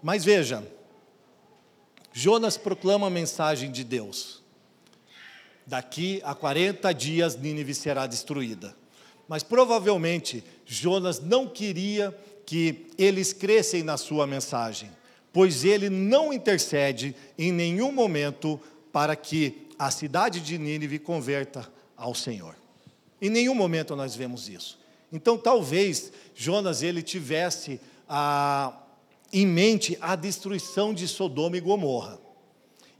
Mas 0.00 0.24
veja, 0.24 0.64
Jonas 2.12 2.56
proclama 2.56 3.08
a 3.08 3.10
mensagem 3.10 3.72
de 3.72 3.82
Deus. 3.82 4.43
Daqui 5.66 6.20
a 6.24 6.34
40 6.34 6.92
dias 6.92 7.36
Nínive 7.36 7.74
será 7.74 8.06
destruída. 8.06 8.76
Mas 9.28 9.42
provavelmente 9.42 10.44
Jonas 10.66 11.20
não 11.20 11.48
queria 11.48 12.16
que 12.44 12.86
eles 12.98 13.32
crescem 13.32 13.82
na 13.82 13.96
sua 13.96 14.26
mensagem, 14.26 14.90
pois 15.32 15.64
ele 15.64 15.88
não 15.88 16.32
intercede 16.32 17.16
em 17.38 17.50
nenhum 17.50 17.90
momento 17.90 18.60
para 18.92 19.16
que 19.16 19.66
a 19.78 19.90
cidade 19.90 20.40
de 20.40 20.58
Nínive 20.58 20.98
converta 20.98 21.68
ao 21.96 22.14
Senhor. 22.14 22.54
Em 23.20 23.30
nenhum 23.30 23.54
momento 23.54 23.96
nós 23.96 24.14
vemos 24.14 24.48
isso. 24.48 24.78
Então, 25.10 25.38
talvez 25.38 26.12
Jonas 26.34 26.82
ele 26.82 27.02
tivesse 27.02 27.80
a, 28.08 28.76
em 29.32 29.46
mente 29.46 29.96
a 30.00 30.16
destruição 30.16 30.92
de 30.92 31.06
Sodoma 31.06 31.56
e 31.56 31.60
Gomorra. 31.60 32.18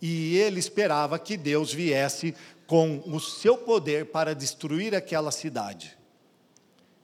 E 0.00 0.36
ele 0.36 0.60
esperava 0.60 1.18
que 1.18 1.36
Deus 1.36 1.72
viesse 1.72 2.34
com 2.66 3.02
o 3.06 3.20
seu 3.20 3.56
poder 3.56 4.06
para 4.06 4.34
destruir 4.34 4.94
aquela 4.94 5.30
cidade. 5.30 5.96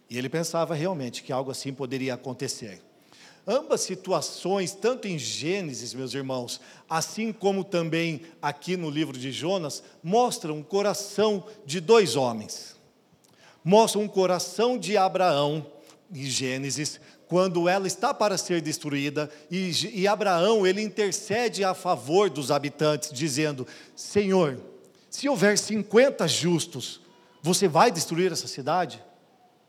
E 0.08 0.18
ele 0.18 0.28
pensava 0.28 0.74
realmente 0.74 1.22
que 1.22 1.32
algo 1.32 1.50
assim 1.50 1.72
poderia 1.72 2.14
acontecer. 2.14 2.82
Ambas 3.46 3.80
situações, 3.80 4.72
tanto 4.72 5.08
em 5.08 5.18
Gênesis, 5.18 5.94
meus 5.94 6.14
irmãos, 6.14 6.60
assim 6.88 7.32
como 7.32 7.64
também 7.64 8.22
aqui 8.40 8.76
no 8.76 8.90
livro 8.90 9.18
de 9.18 9.32
Jonas, 9.32 9.82
mostram 10.02 10.60
o 10.60 10.64
coração 10.64 11.44
de 11.64 11.80
dois 11.80 12.16
homens. 12.16 12.76
Mostram 13.64 14.02
um 14.02 14.08
coração 14.08 14.78
de 14.78 14.96
Abraão, 14.96 15.66
em 16.12 16.24
Gênesis, 16.24 17.00
quando 17.28 17.68
ela 17.68 17.86
está 17.86 18.12
para 18.12 18.36
ser 18.36 18.60
destruída, 18.60 19.30
e, 19.50 19.70
e 19.94 20.08
Abraão, 20.08 20.66
ele 20.66 20.82
intercede 20.82 21.62
a 21.62 21.74
favor 21.74 22.28
dos 22.28 22.50
habitantes, 22.50 23.12
dizendo: 23.12 23.66
Senhor, 23.94 24.60
se 25.10 25.28
houver 25.28 25.58
50 25.58 26.26
justos, 26.28 27.00
você 27.42 27.66
vai 27.66 27.90
destruir 27.90 28.30
essa 28.30 28.46
cidade? 28.46 29.02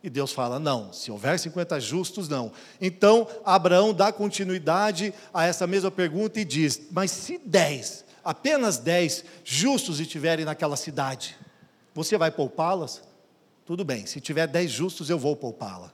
E 0.03 0.10
Deus 0.10 0.31
fala: 0.31 0.60
não, 0.60 0.93
se 0.93 1.12
houver 1.12 1.38
50 1.39 1.79
justos, 1.79 2.29
não. 2.29 2.51
Então, 2.79 3.27
Abraão 3.43 3.93
dá 3.93 4.12
continuidade 4.12 5.13
a 5.33 5.45
essa 5.45 5.65
mesma 5.65 5.89
pergunta 5.89 6.39
e 6.39 6.45
diz: 6.45 6.81
mas 6.91 7.10
se 7.10 7.39
10, 7.39 8.05
apenas 8.24 8.77
10 8.77 9.25
justos 9.43 10.00
estiverem 10.00 10.45
naquela 10.45 10.77
cidade, 10.77 11.36
você 11.93 12.17
vai 12.17 12.31
poupá-las? 12.31 13.01
Tudo 13.65 13.83
bem, 13.83 14.05
se 14.05 14.21
tiver 14.21 14.47
10 14.47 14.71
justos, 14.71 15.10
eu 15.10 15.17
vou 15.17 15.36
poupá-la. 15.36 15.91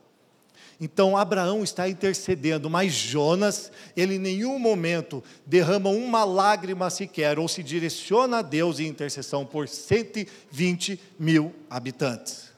Então 0.79 1.17
Abraão 1.17 1.63
está 1.63 1.89
intercedendo, 1.89 2.69
mas 2.69 2.93
Jonas, 2.93 3.71
ele 3.95 4.15
em 4.15 4.19
nenhum 4.19 4.59
momento 4.59 5.23
derrama 5.45 5.89
uma 5.89 6.23
lágrima 6.23 6.89
sequer, 6.89 7.39
ou 7.39 7.47
se 7.47 7.63
direciona 7.63 8.39
a 8.39 8.41
Deus 8.43 8.79
em 8.79 8.87
intercessão 8.87 9.45
por 9.45 9.67
120 9.67 10.99
mil 11.17 11.53
habitantes. 11.69 12.51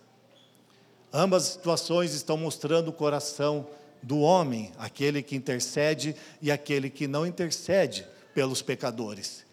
Ambas 1.13 1.43
situações 1.43 2.13
estão 2.13 2.37
mostrando 2.37 2.89
o 2.89 2.93
coração 2.93 3.67
do 4.03 4.19
homem, 4.19 4.71
aquele 4.77 5.23
que 5.23 5.35
intercede 5.35 6.15
e 6.41 6.51
aquele 6.51 6.89
que 6.89 7.07
não 7.07 7.25
intercede 7.25 8.05
pelos 8.33 8.61
pecadores. 8.61 9.45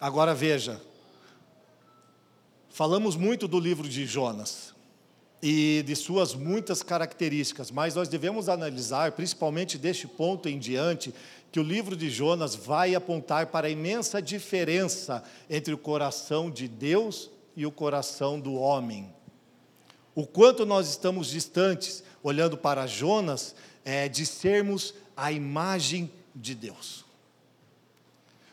Agora 0.00 0.34
veja, 0.34 0.80
falamos 2.70 3.14
muito 3.14 3.46
do 3.46 3.60
livro 3.60 3.88
de 3.88 4.04
Jonas, 4.04 4.73
e 5.42 5.82
de 5.86 5.94
suas 5.94 6.34
muitas 6.34 6.82
características, 6.82 7.70
mas 7.70 7.94
nós 7.94 8.08
devemos 8.08 8.48
analisar, 8.48 9.12
principalmente 9.12 9.76
deste 9.76 10.06
ponto 10.06 10.48
em 10.48 10.58
diante, 10.58 11.14
que 11.52 11.60
o 11.60 11.62
livro 11.62 11.94
de 11.94 12.10
Jonas 12.10 12.54
vai 12.54 12.94
apontar 12.94 13.46
para 13.48 13.66
a 13.66 13.70
imensa 13.70 14.20
diferença 14.20 15.22
entre 15.48 15.72
o 15.72 15.78
coração 15.78 16.50
de 16.50 16.66
Deus 16.66 17.30
e 17.54 17.66
o 17.66 17.70
coração 17.70 18.40
do 18.40 18.54
homem. 18.54 19.12
O 20.14 20.26
quanto 20.26 20.64
nós 20.64 20.88
estamos 20.88 21.28
distantes, 21.28 22.02
olhando 22.22 22.56
para 22.56 22.86
Jonas, 22.86 23.54
é, 23.84 24.08
de 24.08 24.24
sermos 24.24 24.94
a 25.16 25.30
imagem 25.30 26.10
de 26.34 26.54
Deus. 26.54 27.04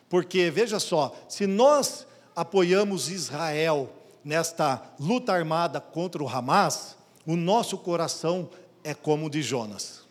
Porque, 0.09 0.51
veja 0.51 0.79
só, 0.79 1.15
se 1.29 1.47
nós 1.47 2.05
apoiamos 2.35 3.09
Israel 3.09 3.89
nesta 4.23 4.81
luta 4.99 5.33
armada 5.33 5.79
contra 5.79 6.21
o 6.23 6.29
Hamas, 6.29 6.95
o 7.25 7.35
nosso 7.35 7.77
coração 7.77 8.49
é 8.83 8.93
como 8.93 9.27
o 9.27 9.29
de 9.29 9.41
Jonas. 9.41 10.01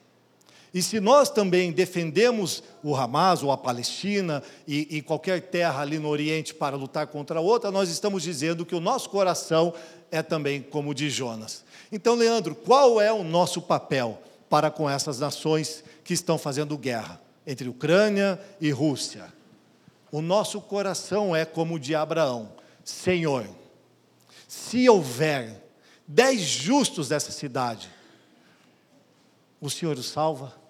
E 0.73 0.83
se 0.83 1.01
nós 1.01 1.29
também 1.29 1.73
defendemos 1.73 2.63
o 2.83 2.95
Hamas 2.95 3.43
ou 3.43 3.51
a 3.51 3.59
Palestina 3.59 4.43
e, 4.69 4.99
e, 4.99 5.03
qualquer 5.03 5.43
terra 5.43 5.81
ali 5.81 5.99
no 5.99 6.09
Oriente 6.09 6.55
para 6.55 6.77
lutar 6.77 7.09
contra 7.09 7.41
outra, 7.41 7.73
nós 7.73 7.91
estamos 7.91 8.23
dizendo 8.23 8.65
que 8.65 8.75
o 8.75 8.81
nosso 8.81 9.11
coração 9.11 9.75
é 10.13 10.23
também 10.23 10.63
como 10.63 10.91
o 10.91 10.95
de 10.95 11.11
Jonas. 11.11 11.65
Então, 11.91 12.15
Leandro, 12.15 12.55
qual 12.55 13.01
é 13.01 13.13
o 13.13 13.25
nosso 13.25 13.61
papel 13.61 14.23
para 14.49 14.71
com 14.71 14.89
essas 14.89 15.19
nações 15.19 15.83
que 16.05 16.15
estão 16.15 16.39
fazendo 16.39 16.79
guerra 16.79 17.21
entre 17.45 17.69
Ucrânia 17.69 18.41
e 18.61 18.71
Rússia? 18.71 19.25
O 20.13 20.23
nosso 20.23 20.61
coração 20.61 21.35
é 21.35 21.45
como 21.45 21.75
o 21.75 21.81
de 21.81 21.97
Abraão: 21.97 22.53
Senhor, 22.85 23.45
se 24.51 24.89
houver 24.89 25.63
dez 26.09 26.41
justos 26.41 27.07
dessa 27.07 27.31
cidade, 27.31 27.89
o 29.61 29.71
Senhor 29.71 29.97
os 29.97 30.09
salva. 30.09 30.61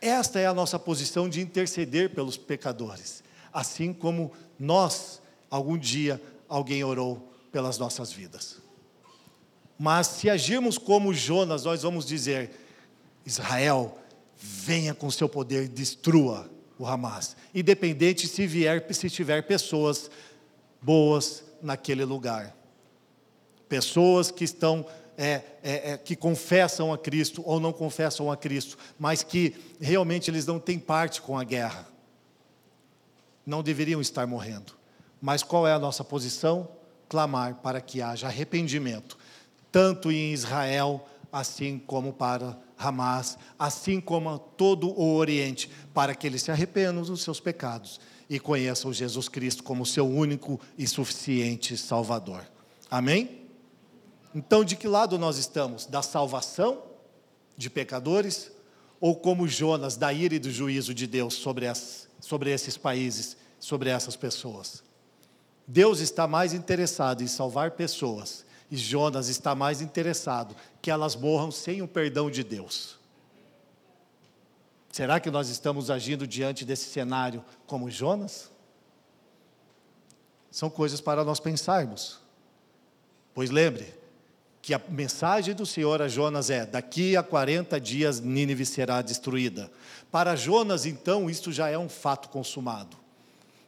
Esta 0.00 0.40
é 0.40 0.46
a 0.46 0.52
nossa 0.52 0.76
posição 0.76 1.28
de 1.28 1.40
interceder 1.40 2.12
pelos 2.12 2.36
pecadores, 2.36 3.22
assim 3.52 3.92
como 3.92 4.32
nós, 4.58 5.22
algum 5.48 5.78
dia, 5.78 6.20
alguém 6.48 6.82
orou 6.82 7.32
pelas 7.52 7.78
nossas 7.78 8.10
vidas. 8.10 8.56
Mas 9.78 10.08
se 10.08 10.28
agirmos 10.28 10.76
como 10.76 11.14
Jonas, 11.14 11.62
nós 11.62 11.84
vamos 11.84 12.06
dizer: 12.06 12.50
Israel, 13.24 13.96
venha 14.36 14.92
com 14.92 15.08
seu 15.12 15.28
poder 15.28 15.66
e 15.66 15.68
destrua 15.68 16.50
o 16.76 16.84
Hamas, 16.84 17.36
independente 17.54 18.26
se 18.26 18.48
vier, 18.48 18.84
se 18.92 19.08
tiver 19.08 19.46
pessoas 19.46 20.10
boas 20.80 21.44
naquele 21.62 22.04
lugar. 22.04 22.54
Pessoas 23.68 24.30
que 24.30 24.44
estão 24.44 24.86
é, 25.18 25.42
é, 25.62 25.92
é, 25.92 25.98
que 25.98 26.14
confessam 26.14 26.92
a 26.92 26.98
Cristo 26.98 27.42
ou 27.44 27.58
não 27.58 27.72
confessam 27.72 28.30
a 28.30 28.36
Cristo, 28.36 28.76
mas 28.98 29.22
que 29.22 29.56
realmente 29.80 30.30
eles 30.30 30.46
não 30.46 30.58
têm 30.58 30.78
parte 30.78 31.22
com 31.22 31.38
a 31.38 31.44
guerra. 31.44 31.88
Não 33.44 33.62
deveriam 33.62 34.00
estar 34.00 34.26
morrendo. 34.26 34.74
Mas 35.20 35.42
qual 35.42 35.66
é 35.66 35.72
a 35.72 35.78
nossa 35.78 36.04
posição? 36.04 36.68
Clamar 37.08 37.56
para 37.56 37.80
que 37.80 38.02
haja 38.02 38.26
arrependimento, 38.26 39.16
tanto 39.72 40.10
em 40.12 40.32
Israel, 40.32 41.06
assim 41.32 41.78
como 41.78 42.12
para 42.12 42.58
Hamas, 42.76 43.38
assim 43.58 44.00
como 44.00 44.38
todo 44.38 44.90
o 44.90 45.14
Oriente, 45.14 45.70
para 45.94 46.14
que 46.14 46.26
eles 46.26 46.42
se 46.42 46.50
arrependam 46.50 47.02
dos 47.02 47.22
seus 47.22 47.40
pecados 47.40 48.00
e 48.28 48.40
conheçam 48.40 48.92
Jesus 48.92 49.28
Cristo 49.28 49.62
como 49.62 49.86
seu 49.86 50.06
único 50.06 50.60
e 50.76 50.86
suficiente 50.86 51.76
Salvador. 51.76 52.46
Amém? 52.90 53.42
Então, 54.34 54.64
de 54.64 54.76
que 54.76 54.88
lado 54.88 55.18
nós 55.18 55.38
estamos? 55.38 55.86
Da 55.86 56.02
salvação 56.02 56.82
de 57.56 57.70
pecadores 57.70 58.50
ou 59.00 59.14
como 59.14 59.46
Jonas, 59.46 59.96
da 59.96 60.12
ira 60.12 60.34
e 60.34 60.38
do 60.38 60.50
juízo 60.50 60.92
de 60.92 61.06
Deus 61.06 61.34
sobre, 61.34 61.66
as, 61.66 62.08
sobre 62.20 62.50
esses 62.50 62.76
países, 62.76 63.36
sobre 63.58 63.90
essas 63.90 64.16
pessoas? 64.16 64.82
Deus 65.66 66.00
está 66.00 66.26
mais 66.26 66.52
interessado 66.52 67.22
em 67.22 67.26
salvar 67.26 67.72
pessoas 67.72 68.44
E 68.70 68.76
Jonas 68.76 69.28
está 69.28 69.54
mais 69.54 69.80
interessado 69.80 70.54
que 70.82 70.90
elas 70.90 71.16
morram 71.16 71.50
sem 71.50 71.82
o 71.82 71.88
perdão 71.88 72.30
de 72.30 72.42
Deus. 72.42 72.95
Será 74.96 75.20
que 75.20 75.30
nós 75.30 75.50
estamos 75.50 75.90
agindo 75.90 76.26
diante 76.26 76.64
desse 76.64 76.88
cenário 76.88 77.44
como 77.66 77.90
Jonas? 77.90 78.50
São 80.50 80.70
coisas 80.70 81.02
para 81.02 81.22
nós 81.22 81.38
pensarmos. 81.38 82.18
Pois 83.34 83.50
lembre 83.50 83.92
que 84.62 84.72
a 84.72 84.80
mensagem 84.88 85.54
do 85.54 85.66
Senhor 85.66 86.00
a 86.00 86.08
Jonas 86.08 86.48
é: 86.48 86.64
daqui 86.64 87.14
a 87.14 87.22
40 87.22 87.78
dias 87.78 88.20
Nínive 88.20 88.64
será 88.64 89.02
destruída. 89.02 89.70
Para 90.10 90.34
Jonas, 90.34 90.86
então, 90.86 91.28
isto 91.28 91.52
já 91.52 91.68
é 91.68 91.76
um 91.76 91.90
fato 91.90 92.30
consumado. 92.30 92.96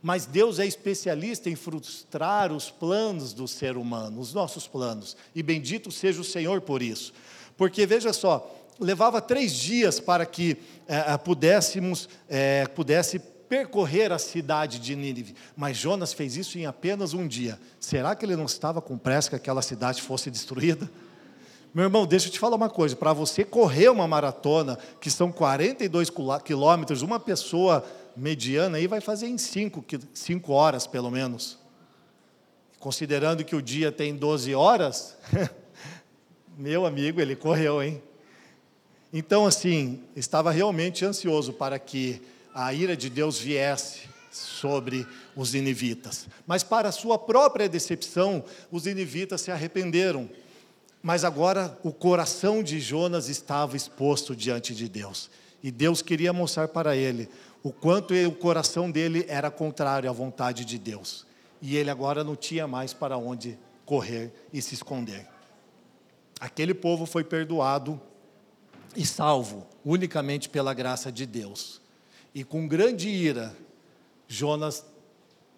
Mas 0.01 0.25
Deus 0.25 0.59
é 0.59 0.64
especialista 0.64 1.51
em 1.51 1.57
frustrar 1.57 2.51
os 2.51 2.71
planos 2.71 3.35
do 3.35 3.47
ser 3.47 3.77
humano, 3.77 4.19
os 4.19 4.33
nossos 4.33 4.67
planos. 4.67 5.14
E 5.35 5.43
bendito 5.43 5.93
seja 5.93 6.23
o 6.23 6.25
Senhor 6.25 6.62
por 6.62 6.81
isso. 6.81 7.12
Porque 7.55 7.85
veja 7.85 8.14
só, 8.14 8.59
levava 8.79 9.21
três 9.21 9.53
dias 9.53 9.99
para 10.01 10.25
que 10.25 10.57
é, 10.87 11.17
pudéssemos, 11.17 12.09
é, 12.29 12.67
pudesse 12.67 13.19
percorrer 13.19 14.12
a 14.12 14.19
cidade 14.19 14.79
de 14.79 14.95
Nínive. 14.95 15.35
Mas 15.57 15.77
Jonas 15.77 16.12
fez 16.12 16.37
isso 16.37 16.59
em 16.59 16.67
apenas 16.67 17.14
um 17.14 17.27
dia. 17.27 17.59
Será 17.81 18.14
que 18.14 18.25
ele 18.25 18.37
não 18.37 18.45
estava 18.45 18.81
com 18.81 18.99
pressa 18.99 19.31
que 19.31 19.37
aquela 19.37 19.62
cidade 19.62 20.03
fosse 20.03 20.31
destruída? 20.31 20.88
Meu 21.75 21.85
irmão, 21.85 22.07
deixa 22.07 22.29
eu 22.29 22.33
te 22.33 22.38
falar 22.38 22.57
uma 22.57 22.71
coisa: 22.71 22.97
para 22.97 23.12
você 23.12 23.45
correr 23.45 23.88
uma 23.88 24.07
maratona, 24.07 24.79
que 25.01 25.11
são 25.11 25.31
42 25.31 26.11
quilômetros, 26.45 27.03
uma 27.03 27.21
pessoa 27.21 27.85
mediana 28.17 28.79
aí 28.79 28.87
vai 28.87 29.01
fazer 29.01 29.29
em 29.29 29.38
5 29.38 29.85
cinco, 30.12 30.53
horas, 30.53 30.87
pelo 30.87 31.11
menos. 31.11 31.59
Considerando 32.79 33.45
que 33.45 33.57
o 33.57 33.62
dia 33.62 33.91
tem 33.91 34.14
12 34.14 34.55
horas, 34.55 35.17
meu 36.57 36.87
amigo, 36.87 37.21
ele 37.21 37.37
correu, 37.37 37.83
hein? 37.83 38.03
Então, 39.12 39.47
assim, 39.47 40.03
estava 40.14 40.51
realmente 40.51 41.05
ansioso 41.05 41.53
para 41.53 41.79
que 41.79 42.21
a 42.55 42.73
ira 42.75 42.97
de 42.97 43.09
Deus 43.09 43.38
viesse 43.38 44.03
sobre 44.31 45.07
os 45.35 45.55
inivitas. 45.55 46.27
Mas, 46.47 46.62
para 46.62 46.92
sua 46.92 47.18
própria 47.18 47.68
decepção, 47.68 48.44
os 48.71 48.87
inivitas 48.87 49.40
se 49.40 49.51
arrependeram. 49.51 50.29
Mas 51.03 51.25
agora 51.25 51.79
o 51.83 51.92
coração 51.92 52.62
de 52.62 52.81
Jonas 52.81 53.29
estava 53.29 53.77
exposto 53.77 54.37
diante 54.37 54.75
de 54.75 54.88
Deus. 54.88 55.31
E 55.62 55.71
Deus 55.71 56.03
queria 56.03 56.33
mostrar 56.33 56.68
para 56.68 56.94
ele 56.97 57.29
o 57.62 57.73
quanto 57.73 58.14
o 58.14 58.33
coração 58.33 58.90
dele 58.90 59.25
era 59.29 59.51
contrário 59.51 60.09
à 60.09 60.12
vontade 60.12 60.64
de 60.64 60.79
Deus. 60.79 61.27
E 61.62 61.77
ele 61.77 61.90
agora 61.90 62.23
não 62.23 62.37
tinha 62.37 62.66
mais 62.66 62.92
para 62.92 63.16
onde 63.16 63.59
correr 63.85 64.33
e 64.53 64.61
se 64.61 64.75
esconder. 64.75 65.27
Aquele 66.38 66.75
povo 66.75 67.07
foi 67.07 67.25
perdoado 67.25 68.01
e 68.96 69.05
salvo 69.07 69.66
unicamente 69.85 70.48
pela 70.48 70.74
graça 70.74 71.11
de 71.11 71.27
Deus. 71.27 71.81
E 72.35 72.44
com 72.44 72.68
grande 72.68 73.09
ira, 73.09 73.57
Jonas 74.27 74.85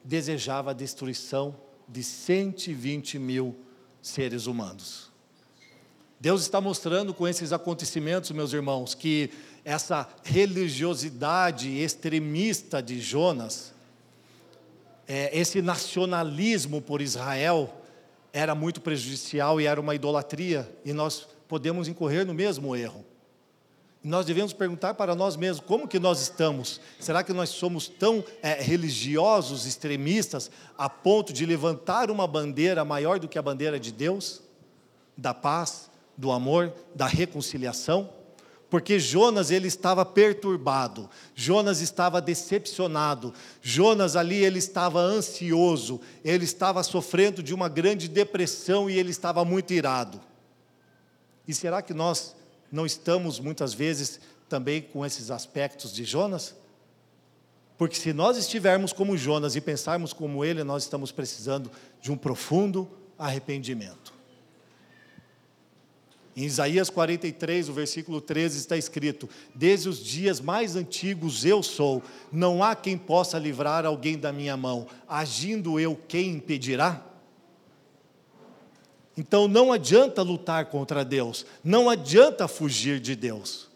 desejava 0.05 0.71
a 0.71 0.75
destruição 0.75 1.57
de 1.89 2.03
120 2.03 3.19
mil 3.19 3.57
seres 4.01 4.47
humanos. 4.47 5.11
Deus 6.21 6.43
está 6.43 6.61
mostrando 6.61 7.15
com 7.15 7.27
esses 7.27 7.53
acontecimentos, 7.53 8.31
meus 8.31 8.53
irmãos, 8.53 8.95
que 8.95 9.31
essa 9.65 10.09
religiosidade 10.23 11.79
extremista 11.79 12.83
de 12.83 13.01
Jonas, 13.01 13.73
é, 15.09 15.37
esse 15.39 15.63
nacionalismo 15.63 16.81
por 16.81 17.01
Israel, 17.01 17.75
era 18.33 18.55
muito 18.55 18.81
prejudicial 18.81 19.61
e 19.61 19.67
era 19.67 19.81
uma 19.81 19.95
idolatria, 19.95 20.71
e 20.85 20.93
nós 20.93 21.27
podemos 21.49 21.89
incorrer 21.89 22.25
no 22.25 22.35
mesmo 22.35 22.77
erro. 22.77 23.05
Nós 24.03 24.25
devemos 24.25 24.55
perguntar 24.55 24.95
para 24.95 25.15
nós 25.15 25.37
mesmos 25.37 25.65
como 25.67 25.87
que 25.87 25.99
nós 25.99 26.23
estamos. 26.23 26.81
Será 26.99 27.23
que 27.23 27.35
nós 27.35 27.51
somos 27.51 27.87
tão 27.87 28.25
é, 28.43 28.55
religiosos, 28.55 29.67
extremistas, 29.67 30.51
a 30.77 30.89
ponto 30.89 31.35
de 31.35 31.45
levantar 31.45 32.11
uma 32.11 32.27
bandeira 32.27 32.83
maior 32.83 33.19
do 33.19 33.29
que 33.29 33.39
a 33.39 33.43
bandeira 33.43 33.79
de 33.79 33.93
Deus, 33.93 34.41
da 35.17 35.35
paz, 35.35 35.91
do 36.17 36.33
amor, 36.33 36.73
da 36.95 37.07
reconciliação? 37.07 38.09
Porque 38.71 38.99
Jonas 38.99 39.51
ele 39.51 39.69
estava 39.69 40.03
perturbado, 40.07 41.11
Jonas 41.35 41.81
estava 41.81 42.23
decepcionado, 42.23 43.35
Jonas 43.61 44.17
ali 44.17 44.43
ele 44.43 44.61
estava 44.61 45.01
ansioso, 45.01 46.01
ele 46.25 46.45
estava 46.45 46.83
sofrendo 46.83 47.43
de 47.43 47.53
uma 47.53 47.69
grande 47.69 48.09
depressão 48.09 48.89
e 48.89 48.97
ele 48.97 49.11
estava 49.11 49.45
muito 49.45 49.75
irado. 49.75 50.21
E 51.47 51.53
será 51.53 51.83
que 51.83 51.93
nós 51.93 52.37
não 52.71 52.87
estamos 52.87 53.41
muitas 53.41 53.75
vezes 53.75 54.21
também 54.49 54.83
com 54.83 55.05
esses 55.05 55.31
aspectos 55.31 55.93
de 55.93 56.05
Jonas? 56.05 56.55
Porque 57.77 57.97
se 57.97 58.13
nós 58.13 58.37
estivermos 58.37 58.93
como 58.93 59.17
Jonas 59.17 59.57
e 59.57 59.61
pensarmos 59.61 60.13
como 60.13 60.45
ele, 60.45 60.63
nós 60.63 60.83
estamos 60.83 61.11
precisando 61.11 61.71
de 62.01 62.13
um 62.13 62.17
profundo 62.17 62.89
arrependimento. 63.19 64.13
Em 66.37 66.45
Isaías 66.45 66.89
43, 66.89 67.69
o 67.69 67.73
versículo 67.73 68.21
13 68.21 68.59
está 68.59 68.77
escrito: 68.77 69.29
Desde 69.55 69.89
os 69.89 69.99
dias 69.99 70.41
mais 70.41 70.77
antigos 70.77 71.45
eu 71.45 71.63
sou, 71.63 72.03
não 72.31 72.63
há 72.63 72.77
quem 72.77 72.97
possa 72.97 73.39
livrar 73.39 73.85
alguém 73.85 74.17
da 74.17 74.33
minha 74.33 74.57
mão, 74.57 74.87
agindo 75.09 75.81
eu, 75.81 75.99
quem 76.07 76.31
impedirá? 76.31 77.05
Então 79.21 79.47
não 79.47 79.71
adianta 79.71 80.23
lutar 80.23 80.65
contra 80.71 81.05
Deus, 81.05 81.45
não 81.63 81.91
adianta 81.91 82.49
fugir 82.49 82.99
de 82.99 83.15
Deus. 83.15 83.69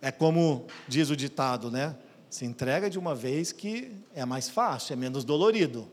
É 0.00 0.10
como 0.10 0.66
diz 0.88 1.10
o 1.10 1.16
ditado, 1.16 1.70
né? 1.70 1.94
Se 2.30 2.46
entrega 2.46 2.88
de 2.88 2.98
uma 2.98 3.14
vez 3.14 3.52
que 3.52 3.92
é 4.14 4.24
mais 4.24 4.48
fácil, 4.48 4.94
é 4.94 4.96
menos 4.96 5.24
dolorido. 5.24 5.86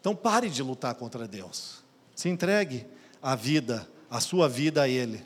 Então 0.00 0.16
pare 0.16 0.48
de 0.48 0.62
lutar 0.62 0.94
contra 0.94 1.28
Deus. 1.28 1.84
Se 2.14 2.30
entregue 2.30 2.86
a 3.20 3.34
vida, 3.34 3.86
a 4.08 4.18
sua 4.18 4.48
vida 4.48 4.80
a 4.80 4.88
Ele. 4.88 5.22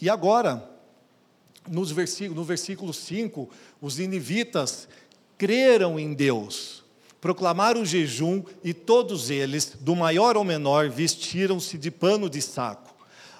E 0.00 0.08
agora, 0.08 0.70
nos 1.68 1.90
no 1.90 2.44
versículo 2.44 2.94
5, 2.94 3.50
os 3.80 3.98
ninivitas 3.98 4.88
creram 5.36 5.98
em 5.98 6.14
Deus 6.14 6.79
proclamaram 7.20 7.82
o 7.82 7.86
jejum 7.86 8.42
e 8.64 8.72
todos 8.72 9.30
eles, 9.30 9.76
do 9.80 9.94
maior 9.94 10.36
ao 10.36 10.44
menor, 10.44 10.88
vestiram-se 10.88 11.76
de 11.76 11.90
pano 11.90 12.30
de 12.30 12.40
saco. 12.40 12.94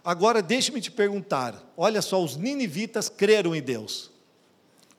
Agora 0.05 0.43
deixe-me 0.43 0.81
te 0.81 0.91
perguntar: 0.91 1.73
olha 1.77 2.03
só, 2.03 2.23
os 2.23 2.37
ninivitas 2.37 3.09
creram 3.09 3.55
em 3.55 3.63
Deus. 3.63 4.11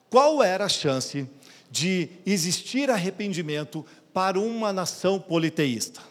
Qual 0.09 0.43
era 0.43 0.65
a 0.65 0.69
chance 0.69 1.27
de 1.69 2.09
existir 2.25 2.89
arrependimento 2.89 3.85
para 4.13 4.39
uma 4.39 4.73
nação 4.73 5.19
politeísta? 5.19 6.01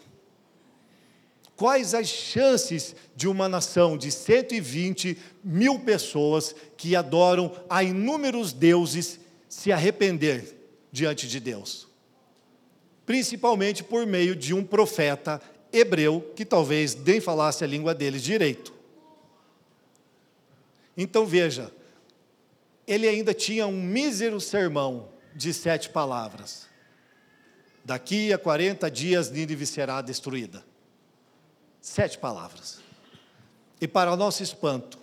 Quais 1.55 1.93
as 1.93 2.07
chances 2.07 2.95
de 3.15 3.27
uma 3.27 3.47
nação 3.47 3.95
de 3.95 4.11
120 4.11 5.15
mil 5.43 5.77
pessoas 5.77 6.55
que 6.75 6.95
adoram 6.95 7.51
a 7.69 7.83
inúmeros 7.83 8.51
deuses 8.51 9.19
se 9.47 9.71
arrepender 9.71 10.57
diante 10.91 11.27
de 11.27 11.39
Deus? 11.39 11.90
Principalmente 13.11 13.83
por 13.83 14.07
meio 14.07 14.33
de 14.33 14.53
um 14.53 14.63
profeta 14.63 15.41
hebreu 15.69 16.31
que 16.33 16.45
talvez 16.45 16.95
nem 16.95 17.19
falasse 17.19 17.61
a 17.61 17.67
língua 17.67 17.93
deles 17.93 18.23
direito. 18.23 18.73
Então 20.95 21.25
veja, 21.25 21.73
ele 22.87 23.09
ainda 23.09 23.33
tinha 23.33 23.67
um 23.67 23.81
mísero 23.81 24.39
sermão 24.39 25.09
de 25.35 25.53
sete 25.53 25.89
palavras. 25.89 26.69
Daqui 27.83 28.31
a 28.31 28.37
40 28.37 28.89
dias 28.89 29.29
Nínive 29.29 29.65
será 29.65 30.01
destruída. 30.01 30.63
Sete 31.81 32.17
palavras. 32.17 32.79
E 33.81 33.89
para 33.89 34.15
nosso 34.15 34.41
espanto, 34.41 34.97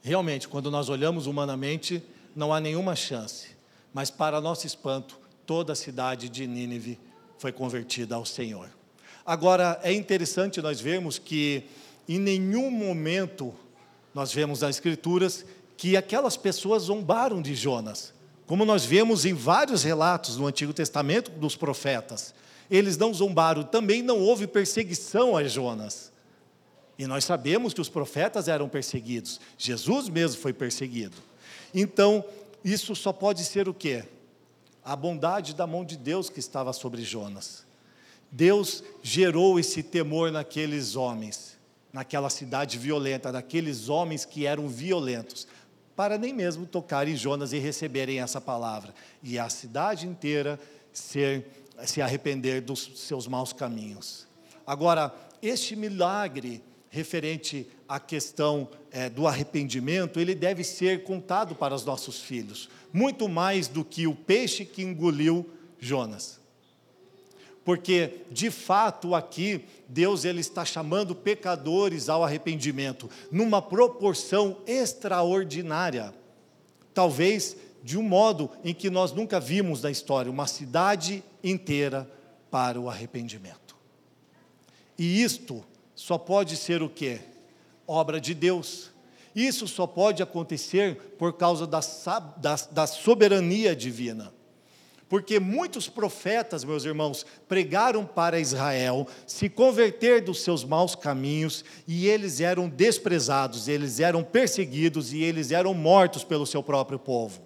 realmente, 0.00 0.48
quando 0.48 0.72
nós 0.72 0.88
olhamos 0.88 1.28
humanamente, 1.28 2.02
não 2.34 2.52
há 2.52 2.58
nenhuma 2.58 2.96
chance. 2.96 3.50
Mas 3.94 4.10
para 4.10 4.40
nosso 4.40 4.66
espanto, 4.66 5.21
toda 5.46 5.72
a 5.72 5.76
cidade 5.76 6.28
de 6.28 6.46
Nínive 6.46 6.98
foi 7.38 7.52
convertida 7.52 8.14
ao 8.14 8.24
Senhor. 8.24 8.68
Agora, 9.24 9.78
é 9.82 9.92
interessante 9.92 10.60
nós 10.60 10.80
vermos 10.80 11.18
que 11.18 11.64
em 12.08 12.18
nenhum 12.18 12.70
momento 12.70 13.54
nós 14.14 14.32
vemos 14.32 14.60
nas 14.60 14.76
Escrituras 14.76 15.44
que 15.76 15.96
aquelas 15.96 16.36
pessoas 16.36 16.84
zombaram 16.84 17.40
de 17.40 17.54
Jonas, 17.54 18.12
como 18.46 18.64
nós 18.64 18.84
vemos 18.84 19.24
em 19.24 19.32
vários 19.32 19.82
relatos 19.82 20.36
no 20.36 20.46
Antigo 20.46 20.72
Testamento 20.72 21.30
dos 21.30 21.56
profetas. 21.56 22.34
Eles 22.70 22.96
não 22.96 23.12
zombaram, 23.12 23.62
também 23.62 24.02
não 24.02 24.20
houve 24.20 24.46
perseguição 24.46 25.36
a 25.36 25.44
Jonas. 25.44 26.12
E 26.98 27.06
nós 27.06 27.24
sabemos 27.24 27.72
que 27.72 27.80
os 27.80 27.88
profetas 27.88 28.48
eram 28.48 28.68
perseguidos, 28.68 29.40
Jesus 29.56 30.08
mesmo 30.08 30.40
foi 30.40 30.52
perseguido. 30.52 31.16
Então, 31.74 32.24
isso 32.64 32.94
só 32.94 33.12
pode 33.12 33.44
ser 33.44 33.68
o 33.68 33.74
quê? 33.74 34.04
A 34.84 34.96
bondade 34.96 35.54
da 35.54 35.66
mão 35.66 35.84
de 35.84 35.96
Deus 35.96 36.28
que 36.28 36.40
estava 36.40 36.72
sobre 36.72 37.02
Jonas. 37.02 37.64
Deus 38.30 38.82
gerou 39.02 39.58
esse 39.58 39.82
temor 39.82 40.32
naqueles 40.32 40.96
homens, 40.96 41.56
naquela 41.92 42.30
cidade 42.30 42.78
violenta, 42.78 43.30
naqueles 43.30 43.88
homens 43.88 44.24
que 44.24 44.46
eram 44.46 44.68
violentos, 44.68 45.46
para 45.94 46.16
nem 46.16 46.32
mesmo 46.32 46.66
tocar 46.66 47.06
em 47.06 47.14
Jonas 47.14 47.52
e 47.52 47.58
receberem 47.58 48.20
essa 48.20 48.40
palavra, 48.40 48.94
e 49.22 49.38
a 49.38 49.48
cidade 49.50 50.06
inteira 50.06 50.58
ser, 50.92 51.46
se 51.84 52.00
arrepender 52.00 52.62
dos 52.62 52.92
seus 52.96 53.26
maus 53.26 53.52
caminhos. 53.52 54.26
Agora, 54.66 55.14
este 55.42 55.76
milagre 55.76 56.62
referente 56.92 57.66
à 57.88 57.98
questão 57.98 58.68
é, 58.90 59.08
do 59.08 59.26
arrependimento, 59.26 60.20
ele 60.20 60.34
deve 60.34 60.62
ser 60.62 61.04
contado 61.04 61.54
para 61.54 61.74
os 61.74 61.86
nossos 61.86 62.20
filhos, 62.20 62.68
muito 62.92 63.30
mais 63.30 63.66
do 63.66 63.82
que 63.82 64.06
o 64.06 64.14
peixe 64.14 64.66
que 64.66 64.82
engoliu 64.82 65.48
Jonas. 65.80 66.38
Porque, 67.64 68.20
de 68.30 68.50
fato, 68.50 69.14
aqui, 69.14 69.64
Deus 69.88 70.26
ele 70.26 70.40
está 70.40 70.66
chamando 70.66 71.14
pecadores 71.14 72.10
ao 72.10 72.22
arrependimento, 72.22 73.08
numa 73.30 73.62
proporção 73.62 74.58
extraordinária. 74.66 76.12
Talvez 76.92 77.56
de 77.82 77.96
um 77.96 78.02
modo 78.02 78.50
em 78.62 78.74
que 78.74 78.90
nós 78.90 79.12
nunca 79.12 79.40
vimos 79.40 79.80
na 79.80 79.90
história, 79.90 80.30
uma 80.30 80.46
cidade 80.46 81.24
inteira 81.42 82.06
para 82.50 82.78
o 82.78 82.90
arrependimento. 82.90 83.74
E 84.98 85.22
isto 85.22 85.64
só 86.02 86.18
pode 86.18 86.56
ser 86.56 86.82
o 86.82 86.88
quê? 86.88 87.20
Obra 87.86 88.20
de 88.20 88.34
Deus. 88.34 88.90
Isso 89.36 89.68
só 89.68 89.86
pode 89.86 90.20
acontecer 90.20 90.96
por 91.16 91.34
causa 91.34 91.64
da, 91.64 91.78
da, 92.38 92.56
da 92.72 92.86
soberania 92.88 93.74
divina. 93.76 94.32
Porque 95.08 95.38
muitos 95.38 95.88
profetas, 95.88 96.64
meus 96.64 96.84
irmãos, 96.84 97.24
pregaram 97.46 98.04
para 98.04 98.40
Israel 98.40 99.06
se 99.28 99.48
converter 99.48 100.22
dos 100.22 100.42
seus 100.42 100.64
maus 100.64 100.96
caminhos 100.96 101.64
e 101.86 102.08
eles 102.08 102.40
eram 102.40 102.68
desprezados, 102.68 103.68
eles 103.68 104.00
eram 104.00 104.24
perseguidos 104.24 105.12
e 105.12 105.22
eles 105.22 105.52
eram 105.52 105.72
mortos 105.72 106.24
pelo 106.24 106.46
seu 106.46 106.64
próprio 106.64 106.98
povo. 106.98 107.40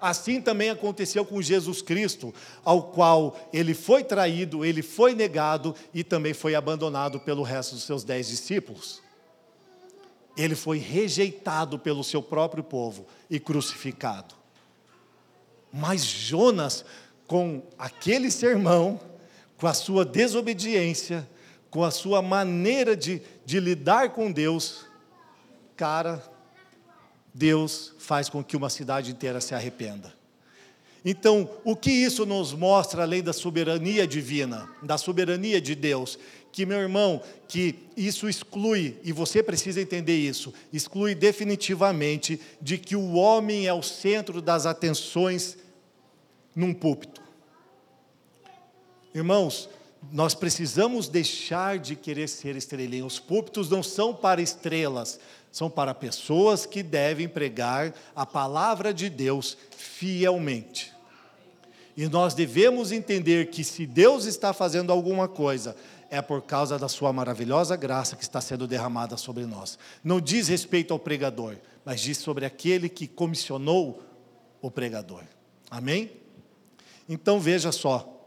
Assim 0.00 0.40
também 0.40 0.70
aconteceu 0.70 1.24
com 1.24 1.42
Jesus 1.42 1.82
Cristo, 1.82 2.34
ao 2.64 2.84
qual 2.84 3.36
ele 3.52 3.74
foi 3.74 4.02
traído, 4.02 4.64
ele 4.64 4.82
foi 4.82 5.14
negado 5.14 5.74
e 5.92 6.02
também 6.02 6.32
foi 6.32 6.54
abandonado 6.54 7.20
pelo 7.20 7.42
resto 7.42 7.74
dos 7.74 7.84
seus 7.84 8.02
dez 8.02 8.28
discípulos. 8.28 9.02
Ele 10.36 10.54
foi 10.54 10.78
rejeitado 10.78 11.78
pelo 11.78 12.02
seu 12.02 12.22
próprio 12.22 12.64
povo 12.64 13.06
e 13.28 13.38
crucificado. 13.38 14.34
Mas 15.72 16.02
Jonas, 16.02 16.84
com 17.26 17.62
aquele 17.78 18.30
sermão, 18.30 18.98
com 19.58 19.66
a 19.66 19.74
sua 19.74 20.04
desobediência, 20.04 21.28
com 21.70 21.84
a 21.84 21.90
sua 21.90 22.22
maneira 22.22 22.96
de, 22.96 23.20
de 23.44 23.60
lidar 23.60 24.10
com 24.10 24.32
Deus, 24.32 24.86
cara, 25.76 26.22
Deus 27.32 27.92
faz 27.98 28.28
com 28.28 28.42
que 28.42 28.56
uma 28.56 28.70
cidade 28.70 29.10
inteira 29.10 29.40
se 29.40 29.54
arrependa. 29.54 30.12
Então, 31.04 31.48
o 31.64 31.74
que 31.74 31.90
isso 31.90 32.26
nos 32.26 32.52
mostra 32.52 33.02
além 33.02 33.22
da 33.22 33.32
soberania 33.32 34.06
divina, 34.06 34.68
da 34.82 34.98
soberania 34.98 35.60
de 35.60 35.74
Deus? 35.74 36.18
Que, 36.52 36.66
meu 36.66 36.78
irmão, 36.78 37.22
que 37.48 37.76
isso 37.96 38.28
exclui, 38.28 38.98
e 39.02 39.12
você 39.12 39.42
precisa 39.42 39.80
entender 39.80 40.16
isso, 40.16 40.52
exclui 40.72 41.14
definitivamente 41.14 42.40
de 42.60 42.76
que 42.76 42.96
o 42.96 43.12
homem 43.14 43.66
é 43.66 43.72
o 43.72 43.82
centro 43.82 44.42
das 44.42 44.66
atenções 44.66 45.56
num 46.54 46.74
púlpito. 46.74 47.22
Irmãos, 49.14 49.68
nós 50.12 50.34
precisamos 50.34 51.08
deixar 51.08 51.78
de 51.78 51.94
querer 51.94 52.28
ser 52.28 52.56
estrelinha. 52.56 53.04
Os 53.04 53.18
púlpitos 53.18 53.68
não 53.68 53.82
são 53.82 54.14
para 54.14 54.40
estrelas, 54.40 55.20
são 55.50 55.68
para 55.68 55.94
pessoas 55.94 56.64
que 56.64 56.82
devem 56.82 57.28
pregar 57.28 57.92
a 58.14 58.24
palavra 58.24 58.94
de 58.94 59.08
Deus 59.08 59.56
fielmente. 59.76 60.92
E 61.96 62.06
nós 62.08 62.34
devemos 62.34 62.92
entender 62.92 63.50
que 63.50 63.64
se 63.64 63.86
Deus 63.86 64.24
está 64.24 64.52
fazendo 64.52 64.92
alguma 64.92 65.28
coisa, 65.28 65.76
é 66.08 66.20
por 66.20 66.42
causa 66.42 66.78
da 66.78 66.88
sua 66.88 67.12
maravilhosa 67.12 67.76
graça 67.76 68.16
que 68.16 68.22
está 68.22 68.40
sendo 68.40 68.66
derramada 68.66 69.16
sobre 69.16 69.46
nós. 69.46 69.78
Não 70.02 70.20
diz 70.20 70.48
respeito 70.48 70.92
ao 70.92 70.98
pregador, 70.98 71.56
mas 71.84 72.00
diz 72.00 72.18
sobre 72.18 72.44
aquele 72.44 72.88
que 72.88 73.06
comissionou 73.06 74.02
o 74.60 74.70
pregador. 74.70 75.22
Amém? 75.70 76.10
Então 77.08 77.40
veja 77.40 77.72
só, 77.72 78.19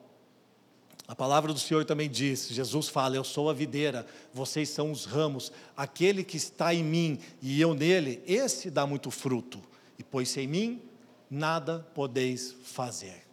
a 1.14 1.16
palavra 1.16 1.54
do 1.54 1.60
Senhor 1.60 1.86
também 1.86 2.10
diz: 2.10 2.48
Jesus 2.50 2.88
fala, 2.88 3.16
Eu 3.16 3.24
sou 3.24 3.48
a 3.48 3.54
videira, 3.54 4.04
vocês 4.34 4.70
são 4.70 4.92
os 4.92 5.06
ramos, 5.06 5.52
aquele 5.78 6.24
que 6.24 6.38
está 6.38 6.74
em 6.74 6.84
mim 6.84 7.20
e 7.40 7.62
eu 7.62 7.76
nele, 7.76 8.24
esse 8.26 8.72
dá 8.72 8.88
muito 8.88 9.12
fruto, 9.12 9.62
e 10.00 10.04
pois 10.04 10.30
sem 10.30 10.48
mim 10.48 10.82
nada 11.30 11.88
podeis 11.94 12.56
fazer. 12.64 13.28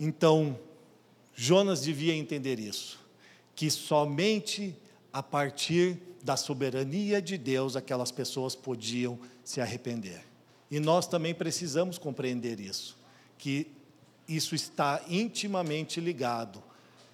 Então, 0.00 0.58
Jonas 1.32 1.80
devia 1.80 2.12
entender 2.12 2.58
isso, 2.58 2.98
que 3.54 3.70
somente 3.70 4.76
a 5.12 5.22
partir 5.22 5.96
da 6.24 6.36
soberania 6.36 7.22
de 7.22 7.38
Deus 7.38 7.76
aquelas 7.76 8.10
pessoas 8.10 8.56
podiam 8.56 9.16
se 9.44 9.60
arrepender. 9.60 10.24
E 10.68 10.80
nós 10.80 11.06
também 11.06 11.36
precisamos 11.36 11.98
compreender 11.98 12.58
isso, 12.58 12.98
que 13.38 13.70
isso 14.26 14.56
está 14.56 15.04
intimamente 15.08 16.00
ligado 16.00 16.63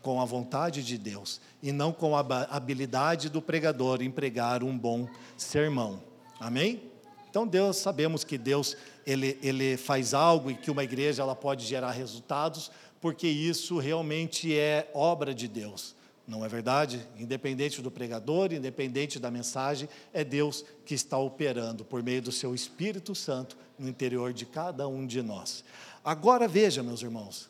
com 0.02 0.20
a 0.20 0.24
vontade 0.24 0.82
de 0.82 0.96
Deus 0.96 1.40
e 1.62 1.72
não 1.72 1.92
com 1.92 2.16
a 2.16 2.20
habilidade 2.50 3.28
do 3.28 3.42
pregador 3.42 4.02
em 4.02 4.10
pregar 4.10 4.62
um 4.62 4.76
bom 4.76 5.08
sermão. 5.36 6.02
Amém? 6.38 6.82
Então 7.28 7.46
Deus, 7.46 7.76
sabemos 7.76 8.24
que 8.24 8.36
Deus 8.36 8.76
ele, 9.06 9.38
ele 9.42 9.76
faz 9.76 10.14
algo 10.14 10.50
e 10.50 10.54
que 10.54 10.70
uma 10.70 10.82
igreja 10.82 11.22
ela 11.22 11.36
pode 11.36 11.64
gerar 11.64 11.92
resultados, 11.92 12.70
porque 13.00 13.28
isso 13.28 13.78
realmente 13.78 14.56
é 14.56 14.90
obra 14.94 15.34
de 15.34 15.46
Deus. 15.46 15.94
Não 16.26 16.44
é 16.44 16.48
verdade? 16.48 17.04
Independente 17.18 17.82
do 17.82 17.90
pregador, 17.90 18.52
independente 18.52 19.18
da 19.18 19.30
mensagem, 19.30 19.88
é 20.12 20.22
Deus 20.22 20.64
que 20.84 20.94
está 20.94 21.18
operando 21.18 21.84
por 21.84 22.02
meio 22.02 22.22
do 22.22 22.30
seu 22.30 22.54
Espírito 22.54 23.14
Santo 23.14 23.56
no 23.76 23.88
interior 23.88 24.32
de 24.32 24.46
cada 24.46 24.86
um 24.86 25.04
de 25.04 25.22
nós. 25.22 25.64
Agora 26.04 26.46
veja, 26.46 26.82
meus 26.82 27.02
irmãos, 27.02 27.49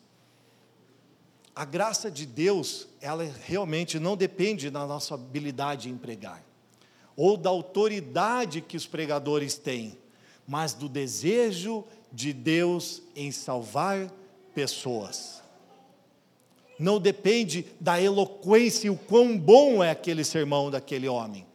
a 1.61 1.65
graça 1.65 2.09
de 2.09 2.25
Deus, 2.25 2.87
ela 2.99 3.23
realmente 3.45 3.99
não 3.99 4.17
depende 4.17 4.71
da 4.71 4.83
nossa 4.87 5.13
habilidade 5.13 5.91
em 5.91 5.95
pregar, 5.95 6.43
ou 7.15 7.37
da 7.37 7.51
autoridade 7.51 8.61
que 8.61 8.75
os 8.75 8.87
pregadores 8.87 9.59
têm, 9.59 9.95
mas 10.47 10.73
do 10.73 10.89
desejo 10.89 11.85
de 12.11 12.33
Deus 12.33 13.03
em 13.15 13.31
salvar 13.31 14.11
pessoas. 14.55 15.43
Não 16.79 16.99
depende 16.99 17.67
da 17.79 18.01
eloquência 18.01 18.87
e 18.87 18.89
o 18.89 18.97
quão 18.97 19.37
bom 19.37 19.83
é 19.83 19.91
aquele 19.91 20.23
sermão 20.23 20.71
daquele 20.71 21.07
homem, 21.07 21.45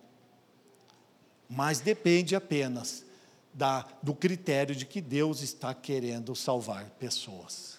mas 1.51 1.81
depende 1.81 2.37
apenas 2.37 3.05
da, 3.53 3.85
do 4.01 4.14
critério 4.14 4.77
de 4.77 4.87
que 4.87 5.01
Deus 5.01 5.42
está 5.42 5.75
querendo 5.75 6.33
salvar 6.37 6.90
pessoas. 6.90 7.76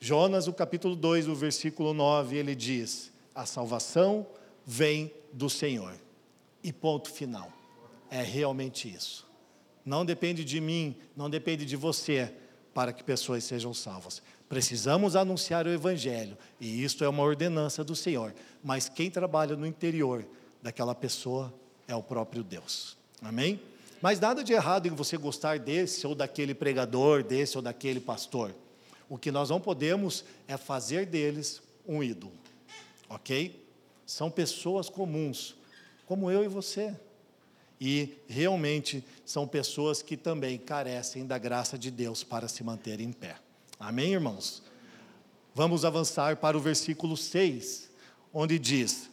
Jonas, 0.00 0.46
o 0.46 0.52
capítulo 0.52 0.94
2, 0.94 1.28
o 1.28 1.34
versículo 1.34 1.94
9, 1.94 2.36
ele 2.36 2.54
diz: 2.54 3.12
A 3.34 3.46
salvação 3.46 4.26
vem 4.64 5.12
do 5.32 5.48
Senhor. 5.48 5.94
E 6.62 6.72
ponto 6.72 7.10
final. 7.10 7.52
É 8.10 8.22
realmente 8.22 8.92
isso. 8.92 9.26
Não 9.84 10.04
depende 10.04 10.44
de 10.44 10.60
mim, 10.60 10.96
não 11.16 11.30
depende 11.30 11.64
de 11.64 11.76
você 11.76 12.32
para 12.74 12.92
que 12.92 13.02
pessoas 13.02 13.44
sejam 13.44 13.72
salvas. 13.72 14.22
Precisamos 14.48 15.16
anunciar 15.16 15.66
o 15.66 15.70
Evangelho, 15.70 16.36
e 16.60 16.84
isto 16.84 17.02
é 17.02 17.08
uma 17.08 17.22
ordenança 17.22 17.82
do 17.82 17.96
Senhor. 17.96 18.34
Mas 18.62 18.88
quem 18.88 19.10
trabalha 19.10 19.56
no 19.56 19.66
interior 19.66 20.24
daquela 20.62 20.94
pessoa 20.94 21.52
é 21.88 21.94
o 21.94 22.02
próprio 22.02 22.42
Deus. 22.42 22.96
Amém? 23.22 23.60
Mas 24.02 24.20
nada 24.20 24.44
de 24.44 24.52
errado 24.52 24.86
em 24.86 24.90
você 24.90 25.16
gostar 25.16 25.58
desse 25.58 26.06
ou 26.06 26.14
daquele 26.14 26.54
pregador, 26.54 27.22
desse 27.22 27.56
ou 27.56 27.62
daquele 27.62 28.00
pastor. 28.00 28.52
O 29.08 29.16
que 29.16 29.30
nós 29.30 29.50
não 29.50 29.60
podemos 29.60 30.24
é 30.48 30.56
fazer 30.56 31.06
deles 31.06 31.62
um 31.86 32.02
ídolo, 32.02 32.32
ok? 33.08 33.64
São 34.04 34.30
pessoas 34.30 34.88
comuns, 34.88 35.56
como 36.06 36.30
eu 36.30 36.44
e 36.44 36.48
você. 36.48 36.94
E 37.80 38.14
realmente 38.26 39.04
são 39.24 39.46
pessoas 39.46 40.00
que 40.02 40.16
também 40.16 40.58
carecem 40.58 41.26
da 41.26 41.36
graça 41.36 41.78
de 41.78 41.90
Deus 41.90 42.24
para 42.24 42.48
se 42.48 42.64
manter 42.64 43.00
em 43.00 43.12
pé. 43.12 43.36
Amém, 43.78 44.14
irmãos? 44.14 44.62
Vamos 45.54 45.84
avançar 45.84 46.36
para 46.36 46.56
o 46.56 46.60
versículo 46.60 47.16
6, 47.16 47.90
onde 48.32 48.58
diz 48.58 49.10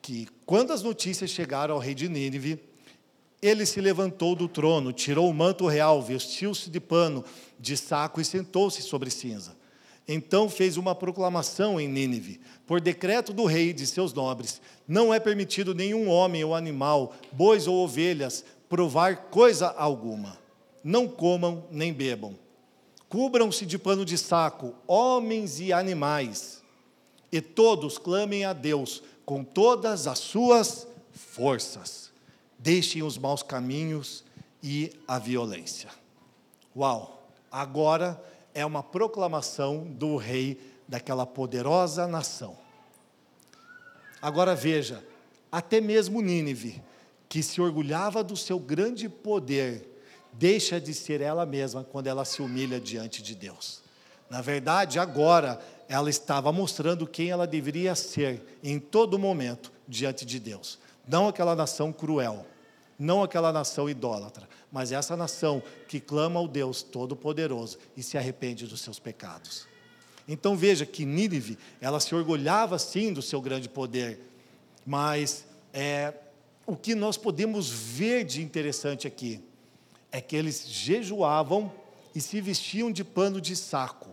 que 0.00 0.28
quando 0.44 0.72
as 0.72 0.82
notícias 0.82 1.30
chegaram 1.30 1.74
ao 1.74 1.80
rei 1.80 1.94
de 1.94 2.08
Nínive, 2.08 2.60
ele 3.44 3.66
se 3.66 3.78
levantou 3.78 4.34
do 4.34 4.48
trono, 4.48 4.90
tirou 4.90 5.28
o 5.28 5.34
manto 5.34 5.66
real, 5.66 6.00
vestiu-se 6.00 6.70
de 6.70 6.80
pano, 6.80 7.22
de 7.60 7.76
saco 7.76 8.18
e 8.18 8.24
sentou-se 8.24 8.80
sobre 8.80 9.10
cinza. 9.10 9.54
Então 10.08 10.48
fez 10.48 10.78
uma 10.78 10.94
proclamação 10.94 11.78
em 11.78 11.86
Nínive, 11.86 12.40
por 12.66 12.80
decreto 12.80 13.34
do 13.34 13.44
rei 13.44 13.68
e 13.68 13.72
de 13.74 13.86
seus 13.86 14.14
nobres: 14.14 14.62
não 14.88 15.12
é 15.12 15.20
permitido 15.20 15.74
nenhum 15.74 16.08
homem 16.08 16.42
ou 16.42 16.54
animal, 16.54 17.14
bois 17.32 17.66
ou 17.66 17.84
ovelhas, 17.84 18.44
provar 18.66 19.28
coisa 19.28 19.68
alguma. 19.68 20.38
Não 20.82 21.06
comam 21.06 21.66
nem 21.70 21.92
bebam. 21.92 22.34
Cubram-se 23.10 23.66
de 23.66 23.78
pano 23.78 24.06
de 24.06 24.16
saco, 24.16 24.74
homens 24.86 25.60
e 25.60 25.70
animais, 25.70 26.62
e 27.30 27.42
todos 27.42 27.98
clamem 27.98 28.46
a 28.46 28.54
Deus 28.54 29.02
com 29.24 29.44
todas 29.44 30.06
as 30.06 30.18
suas 30.18 30.86
forças. 31.12 32.13
Deixem 32.64 33.02
os 33.02 33.18
maus 33.18 33.42
caminhos 33.42 34.24
e 34.62 34.90
a 35.06 35.18
violência. 35.18 35.90
Uau! 36.74 37.28
Agora 37.52 38.18
é 38.54 38.64
uma 38.64 38.82
proclamação 38.82 39.84
do 39.84 40.16
rei 40.16 40.58
daquela 40.88 41.26
poderosa 41.26 42.06
nação. 42.06 42.56
Agora 44.22 44.54
veja, 44.54 45.04
até 45.52 45.78
mesmo 45.78 46.22
Nínive, 46.22 46.82
que 47.28 47.42
se 47.42 47.60
orgulhava 47.60 48.24
do 48.24 48.34
seu 48.34 48.58
grande 48.58 49.10
poder, 49.10 49.86
deixa 50.32 50.80
de 50.80 50.94
ser 50.94 51.20
ela 51.20 51.44
mesma 51.44 51.84
quando 51.84 52.06
ela 52.06 52.24
se 52.24 52.40
humilha 52.40 52.80
diante 52.80 53.22
de 53.22 53.34
Deus. 53.34 53.82
Na 54.30 54.40
verdade, 54.40 54.98
agora 54.98 55.60
ela 55.86 56.08
estava 56.08 56.50
mostrando 56.50 57.06
quem 57.06 57.28
ela 57.28 57.46
deveria 57.46 57.94
ser 57.94 58.58
em 58.62 58.80
todo 58.80 59.18
momento 59.18 59.70
diante 59.86 60.24
de 60.24 60.40
Deus. 60.40 60.78
Não 61.06 61.28
aquela 61.28 61.54
nação 61.54 61.92
cruel, 61.92 62.46
não 62.98 63.22
aquela 63.22 63.52
nação 63.52 63.88
idólatra, 63.88 64.48
mas 64.70 64.92
essa 64.92 65.16
nação 65.16 65.62
que 65.88 66.00
clama 66.00 66.38
ao 66.38 66.48
Deus 66.48 66.82
Todo-Poderoso 66.82 67.78
e 67.96 68.02
se 68.02 68.16
arrepende 68.16 68.66
dos 68.66 68.80
seus 68.80 68.98
pecados. 68.98 69.66
Então 70.26 70.56
veja 70.56 70.86
que 70.86 71.04
Nínive, 71.04 71.58
ela 71.80 72.00
se 72.00 72.14
orgulhava 72.14 72.78
sim 72.78 73.12
do 73.12 73.20
seu 73.20 73.40
grande 73.40 73.68
poder, 73.68 74.20
mas 74.86 75.44
é, 75.72 76.14
o 76.66 76.76
que 76.76 76.94
nós 76.94 77.16
podemos 77.16 77.68
ver 77.68 78.24
de 78.24 78.42
interessante 78.42 79.06
aqui 79.06 79.42
é 80.10 80.20
que 80.20 80.36
eles 80.36 80.66
jejuavam 80.66 81.72
e 82.14 82.20
se 82.20 82.40
vestiam 82.40 82.90
de 82.90 83.02
pano 83.04 83.40
de 83.40 83.56
saco. 83.56 84.10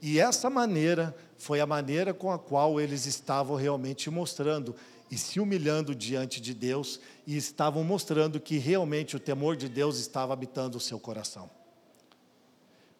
E 0.00 0.18
essa 0.18 0.50
maneira 0.50 1.14
foi 1.38 1.60
a 1.60 1.66
maneira 1.66 2.12
com 2.14 2.32
a 2.32 2.38
qual 2.38 2.80
eles 2.80 3.06
estavam 3.06 3.56
realmente 3.56 4.10
mostrando 4.10 4.74
e 5.12 5.18
se 5.18 5.38
humilhando 5.38 5.94
diante 5.94 6.40
de 6.40 6.54
Deus 6.54 6.98
e 7.26 7.36
estavam 7.36 7.84
mostrando 7.84 8.40
que 8.40 8.56
realmente 8.56 9.14
o 9.14 9.20
temor 9.20 9.56
de 9.56 9.68
Deus 9.68 9.98
estava 9.98 10.32
habitando 10.32 10.78
o 10.78 10.80
seu 10.80 10.98
coração. 10.98 11.50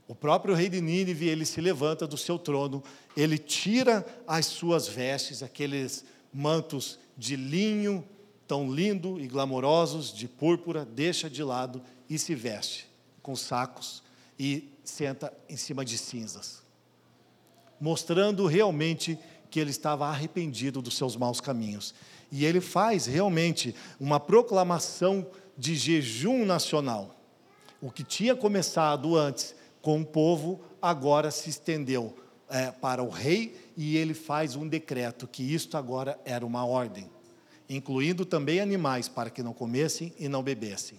O 0.07 0.15
próprio 0.15 0.55
rei 0.55 0.69
de 0.69 0.79
Nínive, 0.79 1.27
ele 1.27 1.47
se 1.47 1.59
levanta 1.59 2.07
do 2.07 2.19
seu 2.19 2.39
trono, 2.39 2.85
ele 3.17 3.39
tira 3.39 4.05
as 4.27 4.45
suas 4.45 4.87
vestes, 4.87 5.43
aqueles 5.43 6.05
mantos 6.31 6.99
de 7.17 7.35
linho 7.35 8.07
tão 8.47 8.71
lindo 8.71 9.19
e 9.19 9.27
glamourosos, 9.27 10.13
de 10.13 10.29
púrpura, 10.29 10.85
deixa 10.85 11.31
de 11.31 11.43
lado 11.43 11.81
e 12.11 12.19
se 12.19 12.35
veste 12.35 12.91
com 13.23 13.35
sacos 13.35 14.03
e 14.39 14.69
senta 14.85 15.33
em 15.49 15.57
cima 15.57 15.83
de 15.83 15.97
cinzas, 15.97 16.63
mostrando 17.81 18.45
realmente 18.47 19.19
que 19.53 19.61
ele 19.61 19.71
estava 19.71 20.07
arrependido 20.07 20.81
dos 20.81 20.97
seus 20.97 21.15
maus 21.15 21.39
caminhos. 21.39 21.95
E 22.31 22.47
ele 22.47 22.59
faz 22.59 23.05
realmente 23.05 23.75
uma 24.01 24.19
proclamação 24.19 25.27
de 25.59 25.77
jejum 25.77 26.47
nacional. 26.47 27.15
O 27.79 27.91
que 27.91 28.03
tinha 28.03 28.35
começado 28.35 29.15
antes 29.15 29.55
com 29.83 30.01
o 30.01 30.07
povo, 30.07 30.59
agora 30.81 31.31
se 31.31 31.51
estendeu 31.51 32.17
é, 32.49 32.71
para 32.71 33.03
o 33.03 33.11
rei 33.11 33.55
e 33.77 33.99
ele 33.99 34.15
faz 34.15 34.57
um 34.57 34.67
decreto 34.67 35.29
que 35.29 35.43
isto 35.43 35.77
agora 35.77 36.19
era 36.25 36.47
uma 36.47 36.65
ordem, 36.65 37.11
incluindo 37.69 38.25
também 38.25 38.59
animais 38.59 39.07
para 39.07 39.29
que 39.29 39.43
não 39.43 39.53
comessem 39.53 40.15
e 40.19 40.29
não 40.29 40.43
bebessem. 40.43 40.99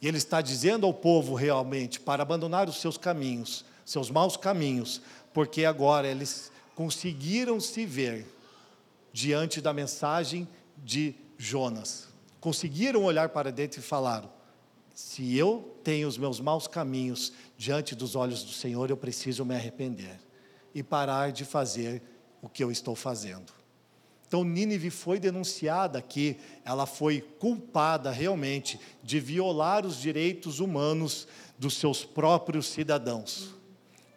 E 0.00 0.08
ele 0.08 0.16
está 0.16 0.40
dizendo 0.40 0.86
ao 0.86 0.94
povo 0.94 1.34
realmente 1.34 2.00
para 2.00 2.22
abandonar 2.22 2.70
os 2.70 2.80
seus 2.80 2.96
caminhos, 2.96 3.66
seus 3.84 4.10
maus 4.10 4.34
caminhos, 4.34 5.02
porque 5.34 5.66
agora 5.66 6.08
eles 6.08 6.50
conseguiram 6.78 7.58
se 7.58 7.84
ver 7.84 8.24
diante 9.12 9.60
da 9.60 9.72
mensagem 9.72 10.46
de 10.76 11.12
Jonas. 11.36 12.06
Conseguiram 12.40 13.02
olhar 13.02 13.30
para 13.30 13.50
dentro 13.50 13.80
e 13.80 13.82
falaram: 13.82 14.30
se 14.94 15.36
eu 15.36 15.76
tenho 15.82 16.06
os 16.06 16.16
meus 16.16 16.38
maus 16.38 16.68
caminhos 16.68 17.32
diante 17.56 17.96
dos 17.96 18.14
olhos 18.14 18.44
do 18.44 18.52
Senhor, 18.52 18.88
eu 18.88 18.96
preciso 18.96 19.44
me 19.44 19.56
arrepender 19.56 20.20
e 20.72 20.80
parar 20.80 21.32
de 21.32 21.44
fazer 21.44 22.00
o 22.40 22.48
que 22.48 22.62
eu 22.62 22.70
estou 22.70 22.94
fazendo. 22.94 23.52
Então, 24.28 24.44
Nínive 24.44 24.90
foi 24.90 25.18
denunciada 25.18 25.98
aqui, 25.98 26.36
ela 26.64 26.86
foi 26.86 27.20
culpada 27.40 28.12
realmente 28.12 28.78
de 29.02 29.18
violar 29.18 29.84
os 29.84 29.96
direitos 29.96 30.60
humanos 30.60 31.26
dos 31.58 31.74
seus 31.74 32.04
próprios 32.04 32.68
cidadãos. 32.68 33.57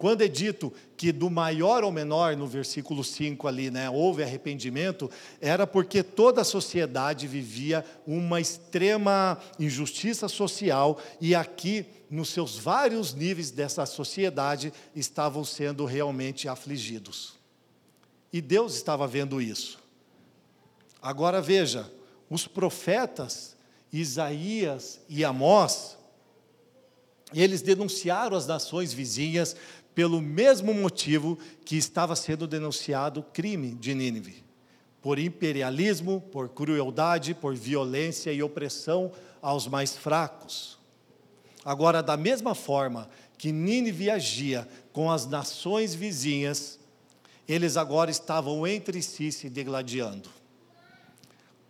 Quando 0.02 0.24
é 0.24 0.28
dito 0.28 0.74
que 0.98 1.12
do 1.12 1.30
maior 1.30 1.84
ao 1.84 1.92
menor, 1.92 2.36
no 2.36 2.48
versículo 2.48 3.04
5 3.04 3.48
ali, 3.48 3.70
né, 3.70 3.88
houve 3.88 4.24
arrependimento, 4.24 5.12
era 5.40 5.68
porque 5.68 6.02
toda 6.02 6.42
a 6.42 6.44
sociedade 6.44 7.28
vivia 7.28 7.86
uma 8.08 8.42
extrema 8.42 9.38
injustiça 9.60 10.28
social 10.28 11.00
e 11.22 11.36
aqui, 11.36 11.86
nos 12.10 12.30
seus 12.30 12.58
vários 12.58 13.14
níveis 13.14 13.52
dessa 13.52 13.86
sociedade, 13.86 14.74
estavam 14.96 15.46
sendo 15.46 15.86
realmente 15.86 16.48
afligidos. 16.50 17.36
E 18.34 18.42
Deus 18.42 18.74
estava 18.74 19.06
vendo 19.06 19.40
isso. 19.40 19.78
Agora 21.00 21.40
veja, 21.40 21.88
os 22.28 22.48
profetas 22.48 23.56
Isaías 23.94 25.00
e 25.08 25.24
Amós, 25.24 25.96
eles 27.34 27.62
denunciaram 27.62 28.36
as 28.36 28.46
nações 28.46 28.92
vizinhas 28.92 29.56
pelo 29.94 30.22
mesmo 30.22 30.74
motivo 30.74 31.38
que 31.66 31.76
estava 31.76 32.16
sendo 32.16 32.48
denunciado 32.48 33.20
o 33.20 33.24
crime 33.24 33.74
de 33.74 33.94
Nínive, 33.94 34.44
por 35.02 35.20
imperialismo, 35.20 36.22
por 36.32 36.50
crueldade, 36.50 37.34
por 37.34 37.56
violência 37.56 38.32
e 38.32 38.42
opressão 38.42 39.12
aos 39.42 39.68
mais 39.68 39.98
fracos. 39.98 40.80
Agora, 41.66 42.02
da 42.02 42.16
mesma 42.16 42.56
forma 42.56 43.10
que 43.38 43.52
Nínive 43.52 44.10
agia 44.10 44.68
com 44.94 45.12
as 45.12 45.26
nações 45.26 45.94
vizinhas, 45.94 46.80
eles 47.48 47.76
agora 47.76 48.12
estavam 48.12 48.66
entre 48.66 49.02
si 49.02 49.32
se 49.32 49.50
degladiando, 49.50 50.30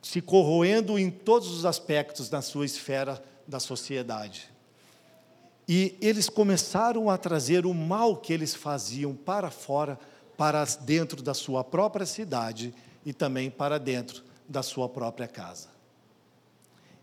se 0.02 0.22
corroendo 0.22 1.00
em 1.00 1.10
todos 1.10 1.50
os 1.50 1.66
aspectos 1.66 2.30
da 2.30 2.42
sua 2.42 2.66
esfera 2.66 3.24
da 3.48 3.60
sociedade. 3.60 4.51
E 5.68 5.98
eles 6.02 6.28
começaram 6.30 7.10
a 7.10 7.18
trazer 7.18 7.66
o 7.66 7.74
mal 7.74 8.18
que 8.18 8.34
eles 8.34 8.54
faziam 8.54 9.16
para 9.16 9.50
fora, 9.50 10.00
para 10.38 10.66
dentro 10.82 11.22
da 11.22 11.34
sua 11.34 11.64
própria 11.64 12.06
cidade 12.06 12.74
e 13.06 13.14
também 13.14 13.50
para 13.50 13.78
dentro 13.78 14.24
da 14.48 14.64
sua 14.64 14.90
própria 14.90 15.28
casa. 15.28 15.70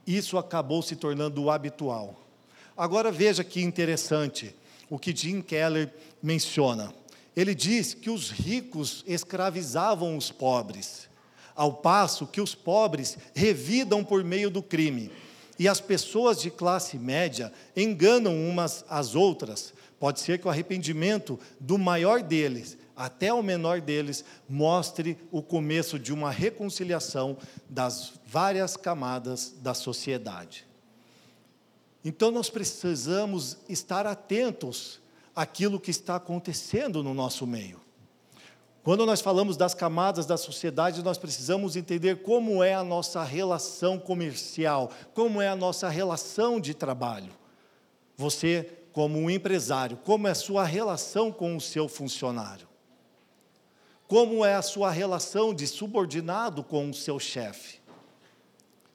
Isso 0.06 0.38
acabou 0.38 0.82
se 0.82 0.96
tornando 0.96 1.42
o 1.42 1.50
habitual. 1.50 2.18
Agora 2.76 3.12
veja 3.12 3.44
que 3.44 3.62
interessante 3.62 4.54
o 4.88 4.98
que 4.98 5.14
Jim 5.14 5.40
Keller 5.40 5.92
menciona. 6.22 6.92
Ele 7.36 7.54
diz 7.54 7.94
que 7.94 8.10
os 8.10 8.30
ricos 8.30 9.04
escravizavam 9.06 10.16
os 10.16 10.30
pobres, 10.30 11.08
ao 11.54 11.74
passo 11.74 12.26
que 12.26 12.40
os 12.40 12.54
pobres 12.54 13.18
revidam 13.34 14.02
por 14.02 14.24
meio 14.24 14.50
do 14.50 14.62
crime 14.62 15.10
e 15.58 15.66
as 15.66 15.80
pessoas 15.80 16.40
de 16.40 16.50
classe 16.50 16.98
média 16.98 17.52
enganam 17.76 18.34
umas 18.48 18.84
às 18.88 19.14
outras. 19.14 19.74
Pode 19.98 20.20
ser 20.20 20.38
que 20.38 20.46
o 20.46 20.50
arrependimento 20.50 21.38
do 21.58 21.76
maior 21.76 22.22
deles 22.22 22.78
até 22.98 23.32
o 23.32 23.44
menor 23.44 23.80
deles 23.80 24.24
mostre 24.48 25.16
o 25.30 25.40
começo 25.40 26.00
de 26.00 26.12
uma 26.12 26.32
reconciliação 26.32 27.38
das 27.70 28.14
várias 28.26 28.76
camadas 28.76 29.54
da 29.62 29.72
sociedade. 29.72 30.66
Então 32.04 32.32
nós 32.32 32.50
precisamos 32.50 33.56
estar 33.68 34.04
atentos 34.04 35.00
àquilo 35.34 35.78
que 35.78 35.92
está 35.92 36.16
acontecendo 36.16 37.00
no 37.04 37.14
nosso 37.14 37.46
meio. 37.46 37.80
Quando 38.82 39.04
nós 39.04 39.20
falamos 39.20 39.56
das 39.56 39.74
camadas 39.74 40.24
da 40.24 40.36
sociedade, 40.36 41.02
nós 41.02 41.18
precisamos 41.18 41.76
entender 41.76 42.22
como 42.22 42.62
é 42.62 42.74
a 42.74 42.84
nossa 42.84 43.22
relação 43.22 43.98
comercial, 43.98 44.90
como 45.12 45.42
é 45.42 45.48
a 45.48 45.56
nossa 45.56 45.88
relação 45.88 46.60
de 46.60 46.72
trabalho. 46.74 47.32
Você, 48.16 48.78
como 48.92 49.18
um 49.18 49.28
empresário, 49.28 49.96
como 49.98 50.26
é 50.26 50.30
a 50.30 50.34
sua 50.34 50.64
relação 50.64 51.30
com 51.30 51.56
o 51.56 51.60
seu 51.60 51.88
funcionário? 51.88 52.66
Como 54.06 54.44
é 54.44 54.54
a 54.54 54.62
sua 54.62 54.90
relação 54.90 55.52
de 55.52 55.66
subordinado 55.66 56.64
com 56.64 56.88
o 56.88 56.94
seu 56.94 57.18
chefe? 57.18 57.78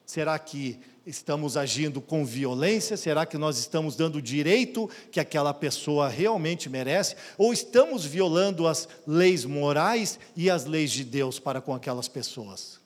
Será 0.06 0.38
que 0.40 0.80
estamos 1.06 1.58
agindo 1.58 2.00
com 2.00 2.26
violência? 2.26 2.96
Será 2.96 3.26
que 3.26 3.38
nós 3.38 3.58
estamos 3.58 3.96
dando 3.96 4.18
o 4.18 4.22
direito 4.22 4.90
que 5.12 5.20
aquela 5.20 5.54
pessoa 5.54 6.08
realmente 6.08 6.70
merece? 6.70 7.16
Ou 7.38 7.52
estamos 7.52 8.06
violando 8.06 8.68
as 8.68 8.88
leis 9.06 9.46
morais 9.46 10.20
e 10.36 10.50
as 10.50 10.66
leis 10.66 10.92
de 10.92 11.04
Deus 11.04 11.40
para 11.40 11.62
com 11.62 11.74
aquelas 11.74 12.08
pessoas? 12.08 12.82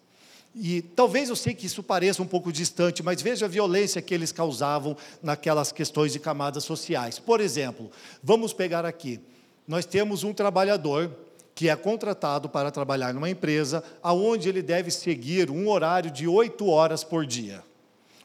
E 0.55 0.81
talvez 0.81 1.29
eu 1.29 1.35
sei 1.35 1.53
que 1.53 1.67
isso 1.67 1.83
pareça 1.83 2.23
um 2.23 2.27
pouco 2.27 2.51
distante, 2.51 3.03
mas 3.03 3.21
veja 3.21 3.45
a 3.45 3.49
violência 3.49 4.01
que 4.01 4.13
eles 4.13 4.31
causavam 4.31 4.97
naquelas 5.21 5.71
questões 5.71 6.11
de 6.11 6.19
camadas 6.19 6.63
sociais. 6.63 7.19
Por 7.19 7.39
exemplo, 7.39 7.91
vamos 8.23 8.53
pegar 8.53 8.83
aqui. 8.83 9.19
Nós 9.67 9.85
temos 9.85 10.23
um 10.23 10.33
trabalhador 10.33 11.11
que 11.53 11.69
é 11.69 11.75
contratado 11.75 12.49
para 12.49 12.71
trabalhar 12.71 13.13
numa 13.13 13.29
empresa, 13.29 13.83
aonde 14.01 14.49
ele 14.49 14.61
deve 14.61 14.89
seguir 14.89 15.51
um 15.51 15.67
horário 15.69 16.09
de 16.09 16.27
oito 16.27 16.67
horas 16.67 17.03
por 17.03 17.25
dia. 17.25 17.63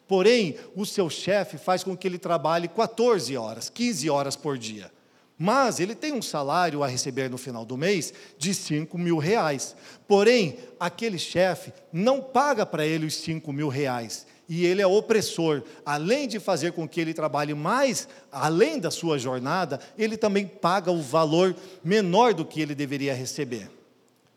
Porém, 0.06 0.56
o 0.74 0.84
seu 0.84 1.08
chefe 1.08 1.56
faz 1.56 1.82
com 1.82 1.96
que 1.96 2.06
ele 2.06 2.18
trabalhe 2.18 2.68
14 2.68 3.36
horas, 3.36 3.68
15 3.68 4.10
horas 4.10 4.36
por 4.36 4.58
dia. 4.58 4.90
Mas 5.38 5.80
ele 5.80 5.94
tem 5.94 6.12
um 6.12 6.22
salário 6.22 6.84
a 6.84 6.86
receber 6.86 7.28
no 7.28 7.38
final 7.38 7.64
do 7.64 7.76
mês 7.76 8.12
de 8.38 8.54
5 8.54 8.96
mil 8.96 9.18
reais. 9.18 9.74
Porém, 10.06 10.56
aquele 10.78 11.18
chefe 11.18 11.72
não 11.92 12.20
paga 12.20 12.64
para 12.64 12.86
ele 12.86 13.06
os 13.06 13.16
5 13.16 13.52
mil 13.52 13.68
reais. 13.68 14.26
E 14.48 14.66
ele 14.66 14.82
é 14.82 14.86
opressor. 14.86 15.62
Além 15.84 16.28
de 16.28 16.38
fazer 16.38 16.72
com 16.72 16.86
que 16.86 17.00
ele 17.00 17.14
trabalhe 17.14 17.54
mais, 17.54 18.06
além 18.30 18.78
da 18.78 18.90
sua 18.90 19.18
jornada, 19.18 19.80
ele 19.96 20.16
também 20.16 20.46
paga 20.46 20.92
o 20.92 21.00
valor 21.00 21.56
menor 21.82 22.34
do 22.34 22.44
que 22.44 22.60
ele 22.60 22.74
deveria 22.74 23.14
receber. 23.14 23.70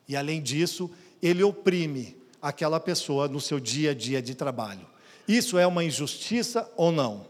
E 0.08 0.16
além 0.16 0.42
disso, 0.42 0.90
ele 1.22 1.44
oprime 1.44 2.18
aquela 2.42 2.80
pessoa 2.80 3.28
no 3.28 3.42
seu 3.42 3.60
dia 3.60 3.92
a 3.92 3.94
dia 3.94 4.22
de 4.22 4.36
trabalho. 4.36 4.95
Isso 5.28 5.58
é 5.58 5.66
uma 5.66 5.84
injustiça 5.84 6.70
ou 6.76 6.92
não? 6.92 7.28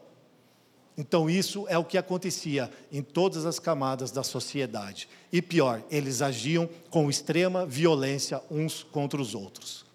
Então, 0.98 1.30
isso 1.30 1.66
é 1.68 1.78
o 1.78 1.84
que 1.84 1.98
acontecia 1.98 2.72
em 2.92 3.02
todas 3.02 3.46
as 3.46 3.60
camadas 3.60 4.12
da 4.12 4.24
sociedade. 4.24 5.10
E 5.32 5.42
pior, 5.42 5.84
eles 5.92 6.22
agiam 6.22 6.70
com 6.90 7.10
extrema 7.10 7.66
violência 7.66 8.42
uns 8.50 8.82
contra 8.82 9.22
os 9.22 9.36
outros. 9.36 9.86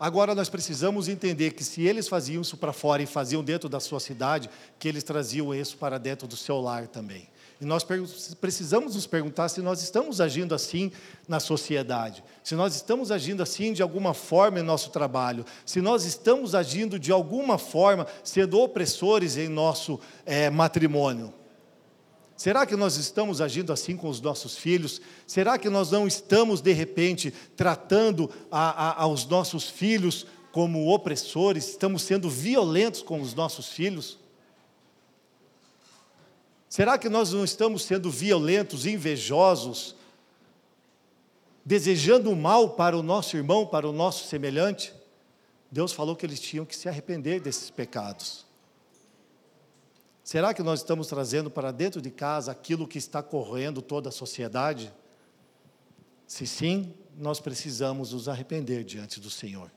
Agora, 0.00 0.34
nós 0.34 0.48
precisamos 0.48 1.06
entender 1.06 1.52
que 1.52 1.62
se 1.62 1.82
eles 1.82 2.08
faziam 2.08 2.42
isso 2.42 2.56
para 2.56 2.72
fora 2.72 3.04
e 3.04 3.06
faziam 3.06 3.44
dentro 3.44 3.68
da 3.68 3.78
sua 3.78 4.00
cidade, 4.00 4.50
que 4.76 4.88
eles 4.88 5.04
traziam 5.04 5.54
isso 5.54 5.76
para 5.76 5.96
dentro 5.96 6.26
do 6.26 6.36
seu 6.36 6.60
lar 6.60 6.88
também. 6.88 7.28
E 7.60 7.64
nós 7.64 7.86
precisamos 8.40 8.96
nos 8.96 9.06
perguntar 9.06 9.48
se 9.48 9.62
nós 9.62 9.80
estamos 9.80 10.20
agindo 10.20 10.52
assim 10.56 10.90
na 11.28 11.38
sociedade, 11.38 12.24
se 12.42 12.54
nós 12.56 12.74
estamos 12.74 13.12
agindo 13.12 13.42
assim 13.42 13.72
de 13.72 13.82
alguma 13.82 14.12
forma 14.12 14.58
em 14.58 14.62
nosso 14.62 14.90
trabalho, 14.90 15.44
se 15.64 15.80
nós 15.80 16.04
estamos 16.04 16.54
agindo 16.54 16.98
de 16.98 17.12
alguma 17.12 17.56
forma 17.56 18.06
sendo 18.24 18.58
opressores 18.60 19.36
em 19.36 19.48
nosso 19.48 20.00
é, 20.26 20.50
matrimônio. 20.50 21.32
Será 22.36 22.66
que 22.66 22.74
nós 22.74 22.96
estamos 22.96 23.40
agindo 23.40 23.72
assim 23.72 23.96
com 23.96 24.08
os 24.08 24.20
nossos 24.20 24.56
filhos? 24.56 25.00
Será 25.28 25.56
que 25.56 25.68
nós 25.68 25.92
não 25.92 26.08
estamos, 26.08 26.60
de 26.60 26.72
repente, 26.72 27.32
tratando 27.56 28.28
a, 28.50 28.88
a, 28.88 29.02
aos 29.04 29.24
nossos 29.26 29.70
filhos 29.70 30.26
como 30.50 30.92
opressores? 30.92 31.68
Estamos 31.68 32.02
sendo 32.02 32.28
violentos 32.28 33.00
com 33.00 33.20
os 33.20 33.32
nossos 33.32 33.68
filhos? 33.68 34.18
Será 36.68 36.98
que 36.98 37.08
nós 37.08 37.32
não 37.32 37.44
estamos 37.44 37.84
sendo 37.84 38.10
violentos, 38.10 38.86
invejosos, 38.86 39.94
desejando 41.64 42.30
o 42.30 42.36
mal 42.36 42.70
para 42.70 42.96
o 42.96 43.02
nosso 43.02 43.36
irmão, 43.36 43.66
para 43.66 43.88
o 43.88 43.92
nosso 43.92 44.26
semelhante? 44.26 44.92
Deus 45.70 45.92
falou 45.92 46.14
que 46.14 46.26
eles 46.26 46.40
tinham 46.40 46.66
que 46.66 46.76
se 46.76 46.88
arrepender 46.88 47.40
desses 47.40 47.70
pecados. 47.70 48.44
Será 50.22 50.54
que 50.54 50.62
nós 50.62 50.80
estamos 50.80 51.08
trazendo 51.08 51.50
para 51.50 51.72
dentro 51.72 52.00
de 52.00 52.10
casa 52.10 52.52
aquilo 52.52 52.86
que 52.86 52.98
está 52.98 53.22
corroendo 53.22 53.82
toda 53.82 54.08
a 54.08 54.12
sociedade? 54.12 54.92
Se 56.26 56.46
sim, 56.46 56.94
nós 57.16 57.40
precisamos 57.40 58.12
nos 58.12 58.28
arrepender 58.28 58.84
diante 58.84 59.18
do 59.18 59.30
Senhor. 59.30 59.70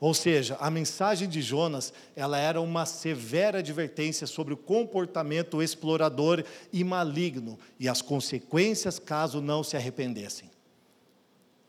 Ou 0.00 0.14
seja, 0.14 0.56
a 0.60 0.70
mensagem 0.70 1.28
de 1.28 1.42
Jonas, 1.42 1.92
ela 2.14 2.38
era 2.38 2.60
uma 2.60 2.86
severa 2.86 3.58
advertência 3.58 4.26
sobre 4.26 4.54
o 4.54 4.56
comportamento 4.56 5.60
explorador 5.60 6.44
e 6.72 6.84
maligno 6.84 7.58
e 7.80 7.88
as 7.88 8.00
consequências 8.00 8.98
caso 8.98 9.40
não 9.40 9.64
se 9.64 9.76
arrependessem. 9.76 10.50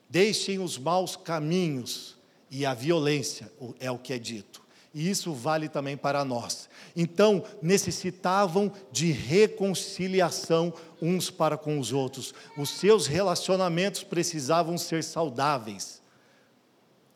Deixem 0.09 0.59
os 0.59 0.77
maus 0.77 1.15
caminhos 1.15 2.17
e 2.49 2.65
a 2.65 2.73
violência, 2.73 3.51
é 3.79 3.91
o 3.91 3.99
que 3.99 4.13
é 4.13 4.17
dito. 4.17 4.59
E 4.93 5.07
isso 5.07 5.33
vale 5.33 5.69
também 5.69 5.95
para 5.95 6.25
nós. 6.25 6.67
Então, 6.95 7.43
necessitavam 7.61 8.71
de 8.91 9.11
reconciliação 9.11 10.73
uns 10.99 11.29
para 11.29 11.57
com 11.57 11.79
os 11.79 11.93
outros. 11.93 12.33
Os 12.57 12.71
seus 12.71 13.05
relacionamentos 13.05 14.03
precisavam 14.03 14.77
ser 14.79 15.03
saudáveis. 15.03 16.01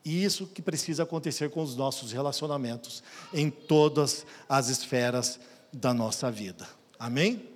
E 0.05 0.23
isso 0.23 0.45
que 0.45 0.61
precisa 0.61 1.03
acontecer 1.03 1.49
com 1.49 1.63
os 1.63 1.75
nossos 1.75 2.11
relacionamentos 2.11 3.01
em 3.33 3.49
todas 3.49 4.25
as 4.47 4.67
esferas 4.67 5.39
da 5.71 5.93
nossa 5.93 6.29
vida. 6.29 6.67
Amém? 6.99 7.49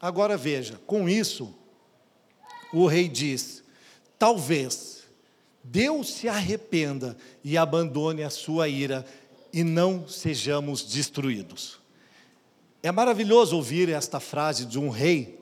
Agora 0.00 0.36
veja, 0.36 0.78
com 0.86 1.08
isso, 1.08 1.52
o 2.72 2.86
rei 2.86 3.08
diz: 3.08 3.64
talvez 4.18 5.04
Deus 5.62 6.12
se 6.12 6.28
arrependa 6.28 7.16
e 7.42 7.56
abandone 7.58 8.22
a 8.22 8.30
sua 8.30 8.68
ira 8.68 9.04
e 9.52 9.64
não 9.64 10.06
sejamos 10.06 10.84
destruídos. 10.84 11.78
É 12.82 12.92
maravilhoso 12.92 13.56
ouvir 13.56 13.88
esta 13.88 14.20
frase 14.20 14.64
de 14.64 14.78
um 14.78 14.90
rei 14.90 15.40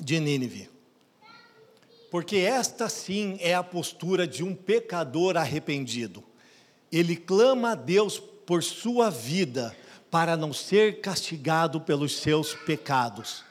de 0.00 0.18
Nínive. 0.18 0.68
Porque 2.10 2.36
esta 2.38 2.88
sim 2.88 3.36
é 3.40 3.54
a 3.54 3.62
postura 3.62 4.26
de 4.26 4.42
um 4.42 4.54
pecador 4.54 5.36
arrependido. 5.36 6.22
Ele 6.90 7.16
clama 7.16 7.72
a 7.72 7.74
Deus 7.74 8.18
por 8.18 8.62
sua 8.62 9.10
vida, 9.10 9.76
para 10.10 10.36
não 10.36 10.52
ser 10.52 11.00
castigado 11.00 11.80
pelos 11.80 12.16
seus 12.16 12.54
pecados. 12.54 13.43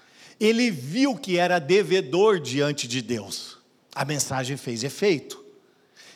Ele 0.43 0.69
viu 0.69 1.15
que 1.15 1.37
era 1.37 1.57
devedor 1.57 2.37
diante 2.37 2.85
de 2.85 3.01
Deus. 3.01 3.57
A 3.95 4.03
mensagem 4.03 4.57
fez 4.57 4.83
efeito. 4.83 5.41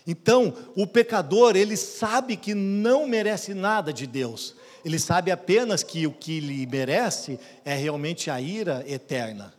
Então, 0.05 0.53
o 0.75 0.85
pecador, 0.85 1.55
ele 1.55 1.77
sabe 1.77 2.35
que 2.35 2.53
não 2.53 3.07
merece 3.07 3.53
nada 3.53 3.93
de 3.93 4.05
Deus. 4.05 4.53
Ele 4.83 4.99
sabe 4.99 5.31
apenas 5.31 5.81
que 5.81 6.05
o 6.05 6.11
que 6.11 6.41
lhe 6.41 6.67
merece 6.67 7.39
é 7.63 7.73
realmente 7.73 8.29
a 8.29 8.41
ira 8.41 8.83
eterna. 8.85 9.53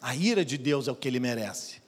A 0.00 0.16
ira 0.16 0.42
de 0.42 0.56
Deus 0.56 0.88
é 0.88 0.92
o 0.92 0.96
que 0.96 1.06
ele 1.06 1.20
merece. 1.20 1.82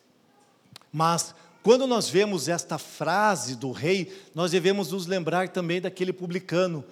Mas 0.92 1.34
quando 1.62 1.86
nós 1.86 2.06
vemos 2.06 2.48
esta 2.48 2.76
frase 2.76 3.56
do 3.56 3.72
rei, 3.72 4.12
nós 4.34 4.50
devemos 4.50 4.92
nos 4.92 5.06
lembrar 5.06 5.48
também 5.48 5.80
daquele 5.80 6.12
publicano. 6.12 6.84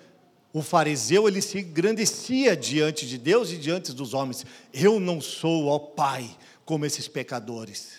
O 0.54 0.62
fariseu, 0.62 1.26
ele 1.26 1.42
se 1.42 1.58
engrandecia 1.58 2.56
diante 2.56 3.08
de 3.08 3.18
Deus 3.18 3.50
e 3.50 3.56
diante 3.56 3.92
dos 3.92 4.14
homens. 4.14 4.46
Eu 4.72 5.00
não 5.00 5.20
sou, 5.20 5.66
ó 5.66 5.80
Pai, 5.80 6.30
como 6.64 6.86
esses 6.86 7.08
pecadores. 7.08 7.94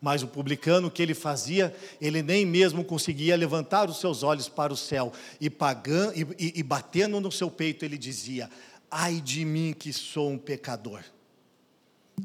Mas 0.00 0.20
o 0.20 0.26
publicano, 0.26 0.88
o 0.88 0.90
que 0.90 1.00
ele 1.00 1.14
fazia, 1.14 1.72
ele 2.00 2.20
nem 2.20 2.44
mesmo 2.44 2.84
conseguia 2.84 3.36
levantar 3.36 3.88
os 3.88 4.00
seus 4.00 4.24
olhos 4.24 4.48
para 4.48 4.72
o 4.72 4.76
céu 4.76 5.12
e, 5.40 5.48
pagando, 5.48 6.18
e, 6.18 6.26
e, 6.36 6.52
e 6.56 6.62
batendo 6.64 7.20
no 7.20 7.30
seu 7.30 7.48
peito, 7.48 7.84
ele 7.84 7.96
dizia: 7.96 8.50
Ai 8.90 9.20
de 9.20 9.44
mim 9.44 9.72
que 9.72 9.92
sou 9.92 10.32
um 10.32 10.36
pecador. 10.36 11.04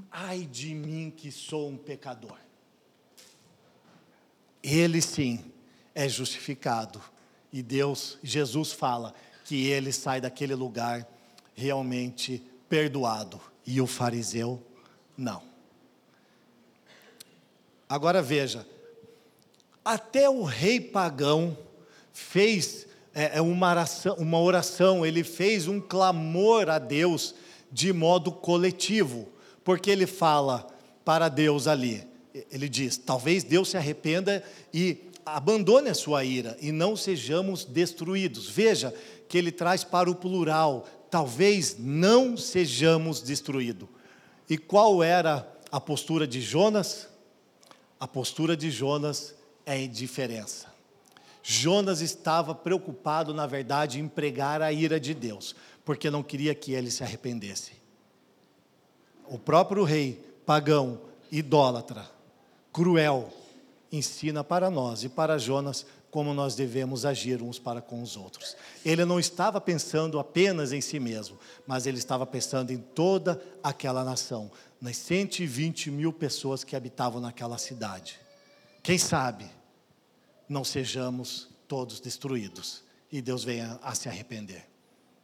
Ai 0.10 0.50
de 0.52 0.74
mim 0.74 1.14
que 1.16 1.32
sou 1.32 1.70
um 1.70 1.78
pecador. 1.78 2.38
Ele 4.64 5.00
sim 5.00 5.46
é 5.94 6.10
justificado. 6.10 7.00
E 7.54 7.62
Deus, 7.64 8.18
Jesus 8.24 8.72
fala 8.72 9.14
que 9.50 9.66
ele 9.66 9.92
sai 9.92 10.22
daquele 10.22 10.54
lugar 10.54 11.08
realmente 11.56 12.40
perdoado. 12.70 13.42
E 13.66 13.82
o 13.82 13.88
fariseu 13.88 14.62
não. 15.18 15.42
Agora 17.90 18.22
veja, 18.22 18.64
até 19.84 20.30
o 20.30 20.44
rei 20.44 20.80
pagão 20.80 21.58
fez 22.14 22.86
é, 23.12 23.38
é 23.38 23.42
uma, 23.42 23.72
oração, 23.72 24.16
uma 24.20 24.40
oração, 24.40 25.04
ele 25.04 25.24
fez 25.24 25.68
um 25.68 25.82
clamor 25.82 26.70
a 26.70 26.78
Deus 26.78 27.34
de 27.72 27.92
modo 27.92 28.32
coletivo 28.32 29.28
porque 29.64 29.90
ele 29.90 30.06
fala 30.06 30.68
para 31.04 31.28
Deus 31.28 31.66
ali. 31.66 32.08
Ele 32.52 32.70
diz: 32.70 32.98
talvez 32.98 33.44
Deus 33.44 33.70
se 33.70 33.78
arrependa 33.78 34.44
e 34.72 35.10
abandone 35.26 35.90
a 35.90 35.96
sua 35.96 36.24
ira 36.24 36.56
e 36.62 36.72
não 36.72 36.96
sejamos 36.96 37.66
destruídos. 37.66 38.48
Veja 38.48 38.94
que 39.30 39.38
ele 39.38 39.52
traz 39.52 39.84
para 39.84 40.10
o 40.10 40.16
plural: 40.16 40.86
talvez 41.10 41.78
não 41.80 42.36
sejamos 42.36 43.22
destruídos. 43.22 43.88
E 44.50 44.58
qual 44.58 45.02
era 45.04 45.48
a 45.72 45.80
postura 45.80 46.28
de 46.28 46.42
Jonas? 46.42 47.08
A 48.00 48.08
postura 48.08 48.58
de 48.58 48.72
Jonas 48.72 49.36
é 49.66 49.80
indiferença. 49.80 50.68
Jonas 51.44 52.02
estava 52.02 52.54
preocupado, 52.56 53.34
na 53.34 53.46
verdade, 53.46 54.00
em 54.00 54.08
pregar 54.08 54.62
a 54.62 54.74
ira 54.74 55.00
de 55.00 55.14
Deus, 55.14 55.56
porque 55.86 56.10
não 56.10 56.24
queria 56.24 56.56
que 56.56 56.74
ele 56.74 56.90
se 56.90 57.04
arrependesse. 57.04 57.74
O 59.28 59.38
próprio 59.38 59.84
rei 59.84 60.26
pagão, 60.46 61.02
idólatra, 61.32 62.10
cruel, 62.74 63.32
ensina 63.92 64.44
para 64.44 64.70
nós 64.70 65.04
e 65.04 65.10
para 65.10 65.38
Jonas 65.38 65.86
como 66.12 66.34
nós 66.34 66.56
devemos 66.56 67.06
agir 67.06 67.42
uns 67.42 67.60
para 67.60 67.82
com 67.82 68.02
os 68.02 68.18
outros. 68.18 68.56
Ele 68.84 69.06
não 69.06 69.20
estava 69.20 69.62
pensando 69.62 70.20
apenas 70.20 70.72
em 70.72 70.82
si 70.82 71.00
mesmo, 71.00 71.38
mas 71.68 71.86
ele 71.86 71.98
estava 71.98 72.26
pensando 72.26 72.72
em 72.72 72.78
toda 72.78 73.42
aquela 73.64 74.04
nação, 74.04 74.52
nas 74.82 74.98
120 74.98 75.92
mil 75.92 76.12
pessoas 76.12 76.64
que 76.64 76.76
habitavam 76.76 77.22
naquela 77.22 77.58
cidade. 77.58 78.20
Quem 78.82 78.98
sabe 78.98 79.46
não 80.48 80.64
sejamos 80.64 81.48
todos 81.68 82.00
destruídos 82.00 82.84
e 83.12 83.22
Deus 83.22 83.44
venha 83.44 83.80
a 83.84 83.94
se 83.94 84.10
arrepender. 84.10 84.68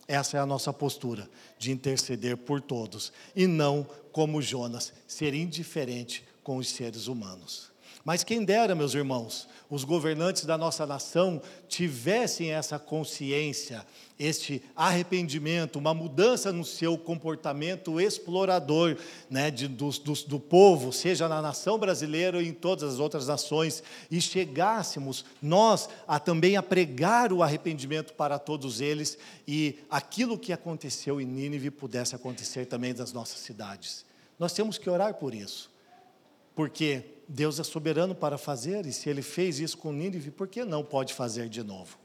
Essa 0.07 0.37
é 0.37 0.39
a 0.39 0.45
nossa 0.45 0.71
postura, 0.71 1.27
de 1.57 1.71
interceder 1.71 2.37
por 2.37 2.61
todos, 2.61 3.11
e 3.35 3.47
não, 3.47 3.87
como 4.11 4.41
Jonas, 4.41 4.93
ser 5.07 5.33
indiferente 5.33 6.23
com 6.43 6.57
os 6.57 6.69
seres 6.69 7.07
humanos. 7.07 7.71
Mas 8.03 8.23
quem 8.23 8.45
dera, 8.45 8.75
meus 8.75 8.93
irmãos, 8.93 9.47
os 9.69 9.83
governantes 9.83 10.45
da 10.45 10.57
nossa 10.57 10.85
nação 10.85 11.41
tivessem 11.67 12.51
essa 12.51 12.77
consciência, 12.77 13.85
este 14.17 14.61
arrependimento, 14.75 15.77
uma 15.77 15.93
mudança 15.93 16.51
no 16.51 16.63
seu 16.63 16.97
comportamento 16.97 17.99
explorador 17.99 18.97
né, 19.29 19.51
de, 19.51 19.67
do, 19.67 19.89
do, 19.89 20.13
do 20.13 20.39
povo, 20.39 20.93
seja 20.93 21.27
na 21.27 21.41
nação 21.41 21.77
brasileira 21.77 22.37
ou 22.37 22.43
em 22.43 22.53
todas 22.53 22.93
as 22.93 22.99
outras 22.99 23.27
nações, 23.27 23.83
e 24.09 24.21
chegássemos 24.21 25.25
nós 25.41 25.89
a 26.07 26.19
também 26.19 26.55
a 26.55 26.63
pregar 26.63 27.33
o 27.33 27.43
arrependimento 27.43 28.13
para 28.13 28.39
todos 28.39 28.79
eles 28.79 29.17
e 29.47 29.79
aquilo 29.89 30.37
que 30.37 30.53
aconteceu 30.53 31.19
em 31.19 31.25
Nínive 31.25 31.71
pudesse 31.71 32.15
acontecer 32.15 32.65
também 32.65 32.93
nas 32.93 33.11
nossas 33.11 33.39
cidades. 33.39 34.05
Nós 34.37 34.53
temos 34.53 34.77
que 34.77 34.89
orar 34.89 35.15
por 35.15 35.33
isso, 35.33 35.71
porque 36.53 37.14
Deus 37.27 37.59
é 37.59 37.63
soberano 37.63 38.13
para 38.13 38.37
fazer, 38.37 38.85
e 38.85 38.93
se 38.93 39.09
ele 39.09 39.21
fez 39.21 39.59
isso 39.59 39.77
com 39.77 39.91
Nínive, 39.91 40.31
por 40.31 40.47
que 40.47 40.63
não 40.63 40.83
pode 40.83 41.13
fazer 41.13 41.49
de 41.49 41.63
novo? 41.63 41.97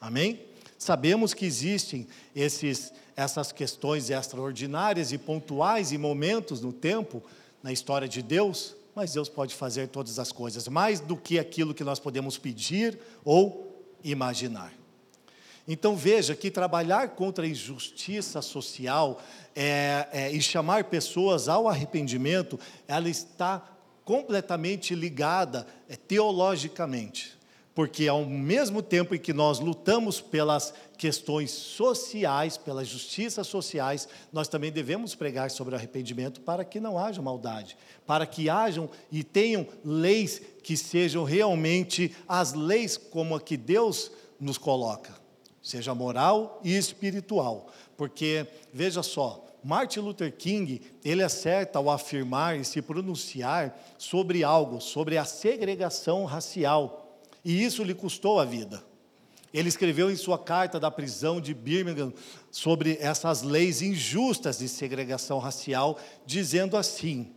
Amém? 0.00 0.40
Sabemos 0.76 1.32
que 1.32 1.46
existem 1.46 2.06
esses, 2.34 2.92
essas 3.16 3.52
questões 3.52 4.10
extraordinárias 4.10 5.12
e 5.12 5.18
pontuais 5.18 5.92
e 5.92 5.98
momentos 5.98 6.60
no 6.60 6.72
tempo, 6.72 7.22
na 7.62 7.72
história 7.72 8.08
de 8.08 8.20
Deus, 8.20 8.76
mas 8.94 9.12
Deus 9.14 9.28
pode 9.28 9.54
fazer 9.54 9.88
todas 9.88 10.18
as 10.18 10.30
coisas, 10.30 10.68
mais 10.68 11.00
do 11.00 11.16
que 11.16 11.38
aquilo 11.38 11.74
que 11.74 11.84
nós 11.84 11.98
podemos 11.98 12.36
pedir 12.36 12.98
ou 13.24 13.82
imaginar. 14.02 14.72
Então 15.66 15.96
veja 15.96 16.34
que 16.34 16.50
trabalhar 16.50 17.10
contra 17.10 17.44
a 17.44 17.48
injustiça 17.48 18.42
social 18.42 19.20
é, 19.56 20.08
é, 20.12 20.32
e 20.32 20.42
chamar 20.42 20.84
pessoas 20.84 21.48
ao 21.48 21.66
arrependimento, 21.66 22.60
ela 22.86 23.08
está 23.08 23.73
completamente 24.04 24.94
ligada 24.94 25.66
é, 25.88 25.96
teologicamente. 25.96 27.34
Porque 27.74 28.06
ao 28.06 28.24
mesmo 28.24 28.80
tempo 28.80 29.16
em 29.16 29.18
que 29.18 29.32
nós 29.32 29.58
lutamos 29.58 30.20
pelas 30.20 30.72
questões 30.96 31.50
sociais, 31.50 32.56
pelas 32.56 32.86
justiças 32.86 33.48
sociais, 33.48 34.08
nós 34.32 34.46
também 34.46 34.70
devemos 34.70 35.16
pregar 35.16 35.50
sobre 35.50 35.74
o 35.74 35.76
arrependimento 35.76 36.40
para 36.40 36.64
que 36.64 36.78
não 36.78 36.96
haja 36.96 37.20
maldade, 37.20 37.76
para 38.06 38.26
que 38.26 38.48
hajam 38.48 38.88
e 39.10 39.24
tenham 39.24 39.66
leis 39.84 40.40
que 40.62 40.76
sejam 40.76 41.24
realmente 41.24 42.14
as 42.28 42.52
leis 42.52 42.96
como 42.96 43.34
a 43.34 43.40
que 43.40 43.56
Deus 43.56 44.12
nos 44.38 44.56
coloca, 44.56 45.12
seja 45.60 45.92
moral 45.96 46.60
e 46.62 46.76
espiritual. 46.76 47.66
Porque 47.96 48.46
veja 48.72 49.02
só, 49.02 49.44
Martin 49.64 50.00
Luther 50.00 50.30
King, 50.30 50.82
ele 51.02 51.22
acerta 51.22 51.78
ao 51.78 51.88
afirmar 51.88 52.60
e 52.60 52.64
se 52.66 52.82
pronunciar 52.82 53.74
sobre 53.96 54.44
algo, 54.44 54.78
sobre 54.78 55.16
a 55.16 55.24
segregação 55.24 56.26
racial, 56.26 57.18
e 57.42 57.64
isso 57.64 57.82
lhe 57.82 57.94
custou 57.94 58.38
a 58.38 58.44
vida. 58.44 58.84
Ele 59.54 59.68
escreveu 59.68 60.10
em 60.10 60.16
sua 60.16 60.38
carta 60.38 60.78
da 60.78 60.90
prisão 60.90 61.40
de 61.40 61.54
Birmingham 61.54 62.12
sobre 62.50 62.98
essas 63.00 63.40
leis 63.40 63.80
injustas 63.80 64.58
de 64.58 64.68
segregação 64.68 65.38
racial, 65.38 65.98
dizendo 66.26 66.76
assim: 66.76 67.32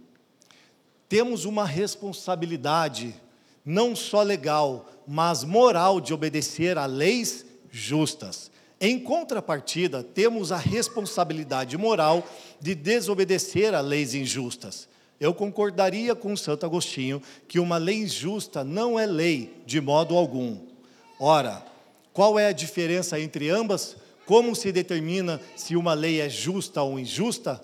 temos 1.08 1.46
uma 1.46 1.64
responsabilidade, 1.64 3.16
não 3.64 3.96
só 3.96 4.22
legal, 4.22 4.90
mas 5.08 5.46
moral, 5.46 6.02
de 6.02 6.14
obedecer 6.14 6.78
a 6.78 6.86
leis 6.86 7.46
justas. 7.72 8.52
Em 8.80 9.00
contrapartida, 9.00 10.04
temos 10.04 10.52
a 10.52 10.58
responsabilidade 10.58 11.76
moral 11.78 12.28
de 12.62 12.76
desobedecer 12.76 13.74
a 13.74 13.82
leis 13.82 14.14
injustas. 14.14 14.88
Eu 15.20 15.34
concordaria 15.34 16.14
com 16.14 16.38
Santo 16.38 16.64
Agostinho 16.66 17.22
que 17.48 17.60
uma 17.60 17.78
lei 17.78 18.04
injusta 18.04 18.64
não 18.64 19.00
é 19.00 19.08
lei 19.08 19.64
de 19.66 19.82
modo 19.82 20.16
algum. 20.16 20.60
Ora, 21.20 21.66
qual 22.14 22.38
é 22.38 22.48
a 22.48 22.52
diferença 22.52 23.20
entre 23.20 23.50
ambas? 23.50 23.96
Como 24.28 24.56
se 24.56 24.72
determina 24.72 25.42
se 25.56 25.76
uma 25.76 25.96
lei 25.96 26.22
é 26.22 26.30
justa 26.30 26.84
ou 26.84 27.00
injusta? 27.00 27.60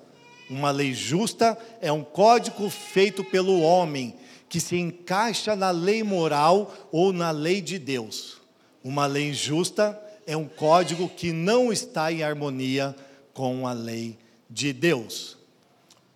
Uma 0.50 0.72
lei 0.72 0.94
justa 0.94 1.56
é 1.80 1.92
um 1.92 2.04
código 2.04 2.68
feito 2.72 3.24
pelo 3.24 3.62
homem 3.62 4.16
que 4.50 4.60
se 4.60 4.78
encaixa 4.78 5.56
na 5.56 5.70
lei 5.70 6.02
moral 6.02 6.74
ou 6.92 7.14
na 7.14 7.30
lei 7.30 7.62
de 7.62 7.78
Deus. 7.78 8.42
Uma 8.84 9.06
lei 9.06 9.30
injusta 9.30 10.00
é 10.26 10.36
um 10.36 10.48
código 10.48 11.10
que 11.10 11.32
não 11.32 11.72
está 11.72 12.12
em 12.12 12.24
harmonia 12.24 12.96
com 13.34 13.68
a 13.68 13.74
lei 13.74 14.18
de 14.50 14.72
Deus. 14.72 15.38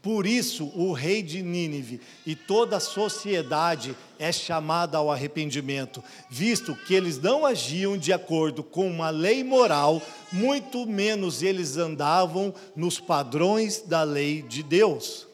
Por 0.02 0.26
isso, 0.26 0.72
o 0.74 0.94
rei 0.94 1.22
de 1.22 1.42
Nínive 1.42 2.00
e 2.26 2.34
toda 2.34 2.78
a 2.78 2.80
sociedade 2.80 3.96
é 4.18 4.32
chamada 4.32 4.98
ao 4.98 5.12
arrependimento, 5.12 6.02
visto 6.30 6.74
que 6.74 6.94
eles 6.94 7.20
não 7.20 7.46
agiam 7.46 7.98
de 7.98 8.14
acordo 8.14 8.64
com 8.64 8.90
uma 8.90 9.10
lei 9.10 9.44
moral, 9.44 10.02
muito 10.32 10.86
menos 10.86 11.44
eles 11.44 11.76
andavam 11.76 12.54
nos 12.76 13.00
padrões 13.00 13.82
da 13.82 14.04
lei 14.04 14.42
de 14.42 14.64
Deus 14.64 15.27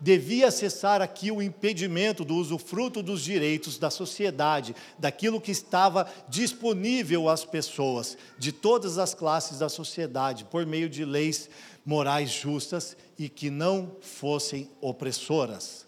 devia 0.00 0.50
cessar 0.50 1.02
aqui 1.02 1.30
o 1.30 1.42
impedimento 1.42 2.24
do 2.24 2.34
usufruto 2.36 3.02
dos 3.02 3.22
direitos 3.22 3.78
da 3.78 3.90
sociedade, 3.90 4.74
daquilo 4.98 5.40
que 5.40 5.50
estava 5.50 6.10
disponível 6.28 7.28
às 7.28 7.44
pessoas, 7.44 8.16
de 8.38 8.50
todas 8.50 8.96
as 8.98 9.14
classes 9.14 9.58
da 9.58 9.68
sociedade, 9.68 10.44
por 10.44 10.64
meio 10.64 10.88
de 10.88 11.04
leis 11.04 11.50
morais 11.84 12.30
justas 12.30 12.96
e 13.18 13.28
que 13.28 13.50
não 13.50 13.96
fossem 14.00 14.70
opressoras. 14.80 15.86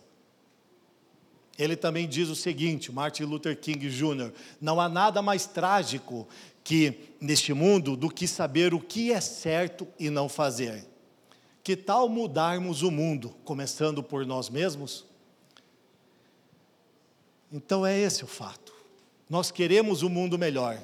Ele 1.59 1.77
também 1.77 2.09
diz 2.09 2.29
o 2.29 2.35
seguinte, 2.35 2.91
Martin 2.91 3.25
Luther 3.25 3.59
King 3.59 3.89
Jr., 3.89 4.33
não 4.61 4.81
há 4.81 4.89
nada 4.89 5.23
mais 5.23 5.47
trágico 5.47 6.27
que 6.65 6.95
neste 7.21 7.53
mundo 7.53 7.97
do 7.97 8.09
que 8.09 8.27
saber 8.27 8.73
o 8.73 8.81
que 8.81 9.13
é 9.13 9.21
certo 9.21 9.87
e 9.99 10.09
não 10.11 10.29
fazer. 10.29 10.92
Que 11.63 11.77
tal 11.77 12.09
mudarmos 12.09 12.83
o 12.83 12.91
mundo, 12.91 13.31
começando 13.45 14.03
por 14.03 14.27
nós 14.27 14.49
mesmos? 14.49 15.05
Então 17.53 17.87
é 17.87 17.97
esse 17.97 18.25
o 18.25 18.27
fato. 18.27 18.73
Nós 19.31 19.51
queremos 19.51 20.03
um 20.03 20.09
mundo 20.09 20.37
melhor. 20.37 20.81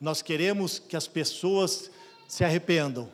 Nós 0.00 0.22
queremos 0.22 0.78
que 0.78 0.96
as 0.96 1.06
pessoas 1.06 1.90
se 2.26 2.42
arrependam. 2.42 3.08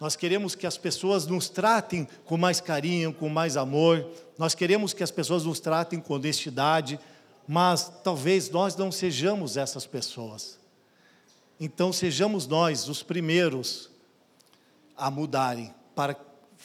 Nós 0.00 0.16
queremos 0.16 0.54
que 0.54 0.66
as 0.66 0.76
pessoas 0.76 1.26
nos 1.26 1.48
tratem 1.48 2.08
com 2.24 2.36
mais 2.36 2.60
carinho, 2.60 3.12
com 3.12 3.28
mais 3.28 3.56
amor. 3.56 4.08
Nós 4.36 4.54
queremos 4.54 4.92
que 4.92 5.02
as 5.02 5.10
pessoas 5.10 5.44
nos 5.44 5.60
tratem 5.60 6.00
com 6.00 6.14
honestidade, 6.14 6.98
mas 7.46 7.90
talvez 8.02 8.50
nós 8.50 8.74
não 8.76 8.90
sejamos 8.90 9.56
essas 9.56 9.86
pessoas. 9.86 10.58
Então 11.60 11.92
sejamos 11.92 12.46
nós 12.46 12.88
os 12.88 13.02
primeiros 13.02 13.90
a 14.96 15.10
mudarem 15.10 15.74
para 15.94 16.14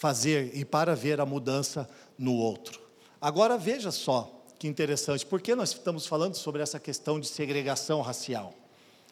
fazer 0.04 0.52
e 0.54 0.66
para 0.66 0.98
ver 0.98 1.22
a 1.22 1.26
mudança 1.26 1.90
no 2.18 2.34
outro. 2.34 2.82
Agora 3.22 3.58
veja 3.58 3.90
só 3.90 4.44
que 4.60 4.68
interessante, 4.68 5.26
por 5.26 5.42
que 5.42 5.56
nós 5.56 5.70
estamos 5.70 6.06
falando 6.06 6.36
sobre 6.36 6.62
essa 6.62 6.78
questão 6.78 7.22
de 7.22 7.26
segregação 7.26 8.02
racial? 8.02 8.54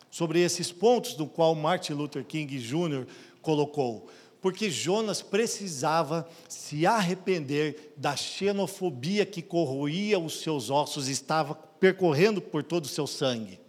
Sobre 0.10 0.42
esses 0.42 0.70
pontos 0.70 1.14
do 1.14 1.26
qual 1.26 1.56
Martin 1.56 1.94
Luther 1.94 2.26
King 2.26 2.60
Jr. 2.60 3.08
colocou. 3.42 4.10
Porque 4.42 4.70
Jonas 4.70 5.22
precisava 5.22 6.28
se 6.50 6.86
arrepender 6.86 7.94
da 7.96 8.18
xenofobia 8.18 9.26
que 9.26 9.42
corroía 9.42 10.20
os 10.20 10.42
seus 10.42 10.70
ossos 10.70 11.08
e 11.08 11.14
estava 11.14 11.56
percorrendo 11.56 12.42
por 12.42 12.64
todo 12.64 12.84
o 12.84 12.90
seu 12.90 13.08
sangue. 13.08 13.61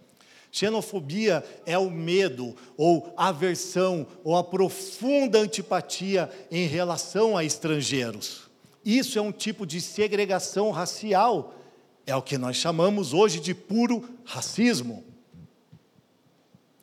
Xenofobia 0.53 1.43
é 1.65 1.79
o 1.79 1.89
medo, 1.89 2.55
ou 2.77 3.11
aversão, 3.17 4.05
ou 4.23 4.37
a 4.37 4.43
profunda 4.43 5.39
antipatia 5.39 6.29
em 6.51 6.67
relação 6.67 7.35
a 7.35 7.43
estrangeiros. 7.43 8.51
Isso 8.85 9.17
é 9.17 9.21
um 9.21 9.31
tipo 9.31 9.65
de 9.65 9.81
segregação 9.81 10.69
racial 10.69 11.55
É 12.05 12.15
o 12.15 12.21
que 12.21 12.37
nós 12.37 12.57
chamamos 12.57 13.13
hoje 13.13 13.39
de 13.39 13.55
puro 13.55 14.07
racismo. 14.25 15.03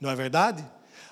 Não 0.01 0.11
é 0.11 0.17
verdade? 0.17 0.65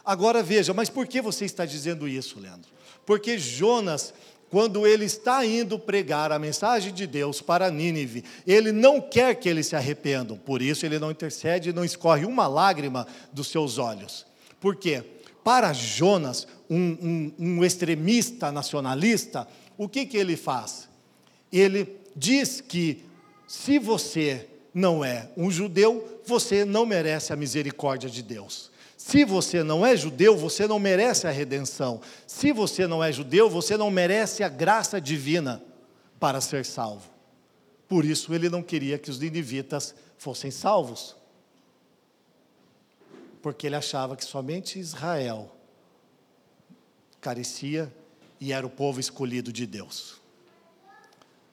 Agora 0.02 0.42
veja, 0.42 0.72
mas 0.74 0.88
por 0.88 1.06
que 1.06 1.20
você 1.20 1.44
está 1.44 1.66
dizendo 1.66 2.08
isso, 2.08 2.40
Leandro? 2.40 2.70
Porque 3.04 3.38
Jonas, 3.38 4.14
quando 4.50 4.86
ele 4.86 5.04
está 5.04 5.44
indo 5.44 5.78
pregar 5.78 6.32
a 6.32 6.38
mensagem 6.38 6.92
de 6.92 7.06
Deus 7.06 7.40
para 7.42 7.70
Nínive, 7.70 8.24
ele 8.46 8.72
não 8.72 9.00
quer 9.00 9.34
que 9.34 9.48
eles 9.48 9.66
se 9.66 9.76
arrependam, 9.76 10.36
por 10.36 10.62
isso 10.62 10.86
ele 10.86 10.98
não 10.98 11.10
intercede 11.10 11.70
e 11.70 11.72
não 11.72 11.84
escorre 11.84 12.24
uma 12.24 12.46
lágrima 12.46 13.06
dos 13.32 13.48
seus 13.48 13.78
olhos. 13.78 14.26
Por 14.60 14.76
quê? 14.76 15.04
Para 15.44 15.72
Jonas, 15.72 16.46
um, 16.68 16.76
um, 16.76 17.32
um 17.38 17.64
extremista 17.64 18.50
nacionalista, 18.50 19.46
o 19.76 19.88
que, 19.88 20.06
que 20.06 20.16
ele 20.16 20.36
faz? 20.36 20.88
Ele 21.52 21.96
diz 22.16 22.60
que 22.60 23.04
se 23.46 23.78
você 23.78 24.46
não 24.74 25.04
é 25.04 25.30
um 25.36 25.50
judeu, 25.50 26.20
você 26.24 26.64
não 26.64 26.84
merece 26.84 27.32
a 27.32 27.36
misericórdia 27.36 28.10
de 28.10 28.22
Deus. 28.22 28.70
Se 29.08 29.24
você 29.24 29.64
não 29.64 29.86
é 29.86 29.96
judeu, 29.96 30.36
você 30.36 30.66
não 30.66 30.78
merece 30.78 31.26
a 31.26 31.30
redenção. 31.30 31.98
Se 32.26 32.52
você 32.52 32.86
não 32.86 33.02
é 33.02 33.10
judeu, 33.10 33.48
você 33.48 33.74
não 33.74 33.90
merece 33.90 34.44
a 34.44 34.50
graça 34.50 35.00
divina 35.00 35.64
para 36.20 36.42
ser 36.42 36.62
salvo. 36.62 37.08
Por 37.88 38.04
isso 38.04 38.34
ele 38.34 38.50
não 38.50 38.62
queria 38.62 38.98
que 38.98 39.08
os 39.08 39.18
ninivitas 39.18 39.94
fossem 40.18 40.50
salvos. 40.50 41.16
Porque 43.40 43.66
ele 43.66 43.76
achava 43.76 44.14
que 44.14 44.26
somente 44.26 44.78
Israel 44.78 45.50
carecia 47.18 47.90
e 48.38 48.52
era 48.52 48.66
o 48.66 48.70
povo 48.70 49.00
escolhido 49.00 49.50
de 49.50 49.66
Deus. 49.66 50.20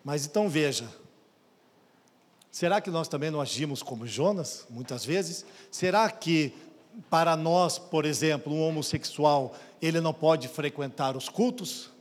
Mas 0.03 0.25
então 0.25 0.49
veja, 0.49 0.89
será 2.51 2.81
que 2.81 2.89
nós 2.91 3.07
também 3.07 3.31
não 3.31 3.39
agimos 3.39 3.81
como 3.81 4.05
Jonas, 4.05 4.67
muitas 4.69 5.05
vezes? 5.05 5.45
Será 5.71 6.11
que 6.11 6.53
para 7.09 7.35
nós, 7.35 7.77
por 7.77 8.05
exemplo, 8.05 8.53
um 8.53 8.61
homossexual, 8.61 9.53
ele 9.81 9.99
não 9.99 10.13
pode 10.13 10.47
frequentar 10.47 11.15
os 11.15 11.29
cultos? 11.29 11.91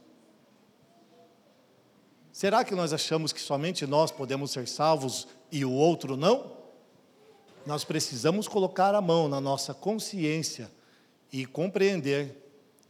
Será 2.32 2.64
que 2.64 2.74
nós 2.74 2.92
achamos 2.92 3.32
que 3.32 3.40
somente 3.40 3.86
nós 3.86 4.10
podemos 4.10 4.50
ser 4.50 4.66
salvos 4.66 5.28
e 5.52 5.64
o 5.64 5.72
outro 5.72 6.16
não? 6.16 6.52
Nós 7.64 7.84
precisamos 7.84 8.48
colocar 8.48 8.94
a 8.94 9.00
mão 9.00 9.28
na 9.28 9.40
nossa 9.40 9.72
consciência 9.72 10.70
e 11.32 11.46
compreender 11.46 12.40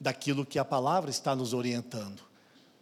daquilo 0.01 0.45
que 0.45 0.59
a 0.59 0.65
palavra 0.65 1.11
está 1.11 1.35
nos 1.35 1.53
orientando. 1.53 2.23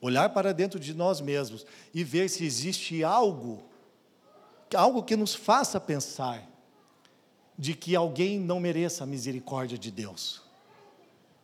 Olhar 0.00 0.30
para 0.30 0.52
dentro 0.52 0.80
de 0.80 0.94
nós 0.94 1.20
mesmos 1.20 1.66
e 1.92 2.02
ver 2.02 2.28
se 2.28 2.44
existe 2.44 3.04
algo, 3.04 3.62
algo 4.74 5.02
que 5.02 5.14
nos 5.14 5.34
faça 5.34 5.78
pensar 5.78 6.51
de 7.58 7.74
que 7.74 7.94
alguém 7.94 8.38
não 8.38 8.58
mereça 8.58 9.04
a 9.04 9.06
misericórdia 9.06 9.78
de 9.78 9.90
Deus. 9.90 10.42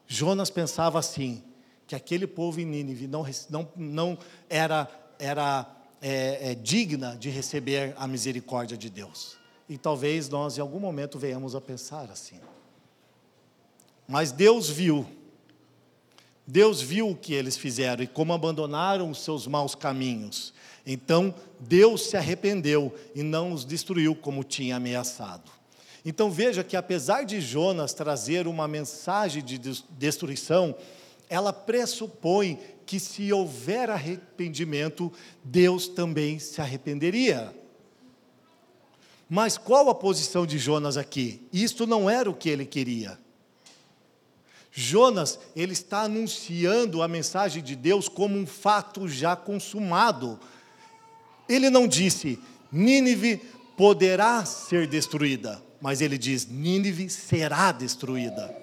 Jonas 0.06 0.50
pensava 0.50 0.98
assim, 0.98 1.42
que 1.86 1.94
aquele 1.94 2.26
povo 2.26 2.60
em 2.60 2.66
Nínive 2.66 3.06
não, 3.06 3.26
não, 3.48 3.68
não 3.74 4.18
era, 4.48 4.88
era 5.18 5.66
é, 6.00 6.50
é, 6.50 6.54
digna 6.54 7.16
de 7.16 7.30
receber 7.30 7.94
a 7.96 8.06
misericórdia 8.06 8.76
de 8.76 8.90
Deus. 8.90 9.38
E 9.68 9.76
talvez 9.76 10.28
nós 10.28 10.56
em 10.56 10.60
algum 10.60 10.78
momento 10.78 11.18
venhamos 11.18 11.54
a 11.54 11.60
pensar 11.60 12.10
assim. 12.10 12.40
Mas 14.06 14.32
Deus 14.32 14.68
viu, 14.70 15.06
Deus 16.46 16.80
viu 16.80 17.10
o 17.10 17.16
que 17.16 17.34
eles 17.34 17.56
fizeram 17.56 18.02
e 18.02 18.06
como 18.06 18.32
abandonaram 18.32 19.10
os 19.10 19.22
seus 19.22 19.46
maus 19.46 19.74
caminhos. 19.74 20.54
Então 20.86 21.34
Deus 21.60 22.08
se 22.08 22.16
arrependeu 22.16 22.94
e 23.14 23.22
não 23.22 23.52
os 23.52 23.64
destruiu 23.64 24.14
como 24.14 24.44
tinha 24.44 24.76
ameaçado. 24.76 25.57
Então 26.08 26.30
veja 26.30 26.64
que 26.64 26.74
apesar 26.74 27.24
de 27.24 27.38
Jonas 27.38 27.92
trazer 27.92 28.46
uma 28.46 28.66
mensagem 28.66 29.44
de 29.44 29.58
destruição, 29.90 30.74
ela 31.28 31.52
pressupõe 31.52 32.58
que 32.86 32.98
se 32.98 33.30
houver 33.30 33.90
arrependimento, 33.90 35.12
Deus 35.44 35.86
também 35.86 36.38
se 36.38 36.62
arrependeria. 36.62 37.54
Mas 39.28 39.58
qual 39.58 39.90
a 39.90 39.94
posição 39.94 40.46
de 40.46 40.56
Jonas 40.56 40.96
aqui? 40.96 41.46
Isto 41.52 41.86
não 41.86 42.08
era 42.08 42.30
o 42.30 42.34
que 42.34 42.48
ele 42.48 42.64
queria. 42.64 43.18
Jonas, 44.72 45.38
ele 45.54 45.74
está 45.74 46.04
anunciando 46.04 47.02
a 47.02 47.06
mensagem 47.06 47.62
de 47.62 47.76
Deus 47.76 48.08
como 48.08 48.34
um 48.34 48.46
fato 48.46 49.06
já 49.06 49.36
consumado. 49.36 50.40
Ele 51.46 51.68
não 51.68 51.86
disse, 51.86 52.38
Nínive 52.72 53.42
poderá 53.76 54.46
ser 54.46 54.86
destruída 54.86 55.67
mas 55.80 56.00
ele 56.00 56.18
diz: 56.18 56.46
Nínive 56.46 57.08
será 57.08 57.72
destruída. 57.72 58.54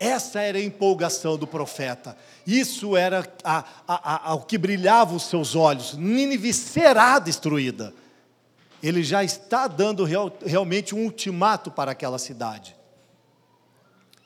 Essa 0.00 0.40
era 0.40 0.58
a 0.58 0.62
empolgação 0.62 1.36
do 1.36 1.46
profeta. 1.46 2.16
Isso 2.46 2.96
era 2.96 3.28
a, 3.42 3.64
a, 3.86 4.30
a, 4.30 4.34
o 4.34 4.42
que 4.42 4.56
brilhava 4.56 5.14
os 5.14 5.24
seus 5.24 5.56
olhos. 5.56 5.94
Nínive 5.94 6.52
será 6.52 7.18
destruída. 7.18 7.92
Ele 8.80 9.02
já 9.02 9.24
está 9.24 9.66
dando 9.66 10.04
real, 10.04 10.32
realmente 10.46 10.94
um 10.94 11.04
ultimato 11.04 11.70
para 11.70 11.90
aquela 11.90 12.18
cidade. 12.18 12.76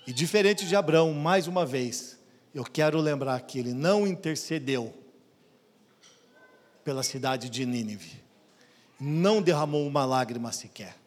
E 0.06 0.12
diferente 0.12 0.66
de 0.66 0.76
Abraão, 0.76 1.14
mais 1.14 1.46
uma 1.46 1.64
vez, 1.64 2.18
eu 2.54 2.64
quero 2.64 3.00
lembrar 3.00 3.40
que 3.40 3.58
ele 3.58 3.72
não 3.72 4.06
intercedeu 4.06 4.92
pela 6.84 7.02
cidade 7.02 7.48
de 7.48 7.64
Nínive. 7.64 8.20
Não 9.00 9.40
derramou 9.40 9.86
uma 9.86 10.04
lágrima 10.04 10.52
sequer. 10.52 11.01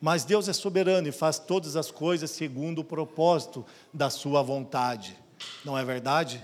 Mas 0.00 0.24
Deus 0.24 0.48
é 0.48 0.52
soberano 0.52 1.08
e 1.08 1.12
faz 1.12 1.38
todas 1.38 1.76
as 1.76 1.90
coisas 1.90 2.30
segundo 2.30 2.80
o 2.80 2.84
propósito 2.84 3.64
da 3.92 4.10
sua 4.10 4.42
vontade. 4.42 5.16
Não 5.64 5.76
é 5.76 5.84
verdade? 5.84 6.42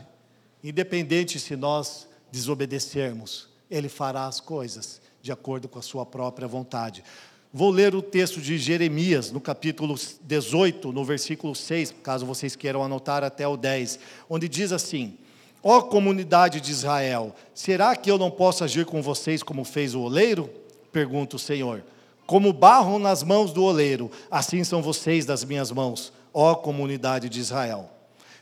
Independente 0.62 1.38
se 1.38 1.54
nós 1.54 2.08
desobedecermos, 2.32 3.48
Ele 3.70 3.88
fará 3.88 4.26
as 4.26 4.40
coisas 4.40 5.00
de 5.22 5.30
acordo 5.30 5.68
com 5.68 5.78
a 5.78 5.82
sua 5.82 6.04
própria 6.04 6.48
vontade. 6.48 7.04
Vou 7.52 7.70
ler 7.70 7.94
o 7.94 8.02
texto 8.02 8.40
de 8.40 8.58
Jeremias, 8.58 9.30
no 9.30 9.40
capítulo 9.40 9.94
18, 10.22 10.90
no 10.90 11.04
versículo 11.04 11.54
6, 11.54 11.94
caso 12.02 12.26
vocês 12.26 12.56
queiram 12.56 12.82
anotar 12.82 13.22
até 13.22 13.46
o 13.46 13.56
10, 13.56 14.00
onde 14.28 14.48
diz 14.48 14.72
assim: 14.72 15.16
Ó 15.62 15.80
comunidade 15.80 16.60
de 16.60 16.72
Israel, 16.72 17.34
será 17.54 17.94
que 17.94 18.10
eu 18.10 18.18
não 18.18 18.30
posso 18.30 18.64
agir 18.64 18.84
com 18.84 19.00
vocês 19.00 19.42
como 19.42 19.64
fez 19.64 19.94
o 19.94 20.00
oleiro? 20.00 20.50
Pergunta 20.90 21.36
o 21.36 21.38
Senhor. 21.38 21.84
Como 22.26 22.52
barro 22.52 22.98
nas 22.98 23.22
mãos 23.22 23.52
do 23.52 23.62
oleiro, 23.62 24.10
assim 24.30 24.64
são 24.64 24.80
vocês 24.80 25.26
das 25.26 25.44
minhas 25.44 25.70
mãos, 25.70 26.12
ó 26.32 26.54
comunidade 26.54 27.28
de 27.28 27.40
Israel. 27.40 27.90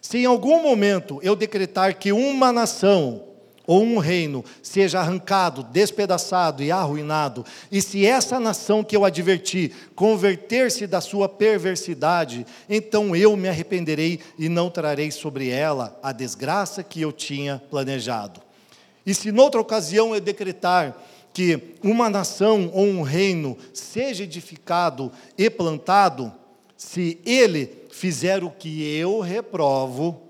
Se 0.00 0.18
em 0.18 0.24
algum 0.24 0.62
momento 0.62 1.20
eu 1.22 1.36
decretar 1.36 1.96
que 1.96 2.12
uma 2.12 2.52
nação 2.52 3.24
ou 3.66 3.82
um 3.82 3.98
reino 3.98 4.44
seja 4.62 5.00
arrancado, 5.00 5.62
despedaçado 5.62 6.62
e 6.62 6.72
arruinado, 6.72 7.44
e 7.70 7.80
se 7.80 8.04
essa 8.04 8.40
nação 8.40 8.82
que 8.82 8.96
eu 8.96 9.04
adverti 9.04 9.72
converter-se 9.94 10.86
da 10.86 11.00
sua 11.00 11.28
perversidade, 11.28 12.44
então 12.68 13.14
eu 13.14 13.36
me 13.36 13.48
arrependerei 13.48 14.20
e 14.38 14.48
não 14.48 14.68
trarei 14.68 15.10
sobre 15.10 15.48
ela 15.48 15.98
a 16.02 16.12
desgraça 16.12 16.82
que 16.82 17.00
eu 17.00 17.12
tinha 17.12 17.62
planejado. 17.70 18.40
E 19.04 19.14
se 19.14 19.32
noutra 19.32 19.60
ocasião 19.60 20.14
eu 20.14 20.20
decretar 20.20 20.96
que 21.32 21.74
uma 21.82 22.10
nação 22.10 22.70
ou 22.72 22.84
um 22.84 23.02
reino 23.02 23.56
seja 23.72 24.24
edificado 24.24 25.10
e 25.36 25.48
plantado, 25.48 26.32
se 26.76 27.20
ele 27.24 27.86
fizer 27.90 28.44
o 28.44 28.50
que 28.50 28.82
eu 28.94 29.20
reprovo 29.20 30.20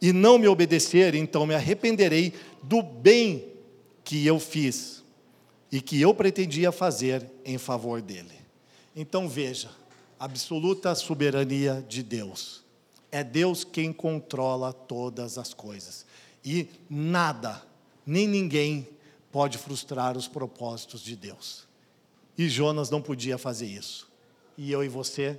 e 0.00 0.12
não 0.12 0.38
me 0.38 0.46
obedecer, 0.46 1.14
então 1.14 1.46
me 1.46 1.54
arrependerei 1.54 2.32
do 2.62 2.82
bem 2.82 3.44
que 4.04 4.26
eu 4.26 4.38
fiz 4.38 5.02
e 5.72 5.80
que 5.80 6.00
eu 6.00 6.14
pretendia 6.14 6.70
fazer 6.70 7.26
em 7.44 7.58
favor 7.58 8.00
dele. 8.00 8.34
Então 8.94 9.28
veja, 9.28 9.70
absoluta 10.18 10.94
soberania 10.94 11.84
de 11.88 12.02
Deus. 12.02 12.64
É 13.10 13.24
Deus 13.24 13.64
quem 13.64 13.92
controla 13.92 14.72
todas 14.72 15.38
as 15.38 15.54
coisas. 15.54 16.06
E 16.44 16.68
nada, 16.88 17.62
nem 18.06 18.28
ninguém 18.28 18.86
pode 19.36 19.58
frustrar 19.58 20.16
os 20.16 20.26
propósitos 20.26 21.02
de 21.02 21.14
Deus. 21.14 21.66
E 22.38 22.48
Jonas 22.48 22.88
não 22.88 23.02
podia 23.02 23.36
fazer 23.36 23.66
isso. 23.66 24.08
E 24.56 24.72
eu 24.72 24.82
e 24.82 24.88
você 24.88 25.38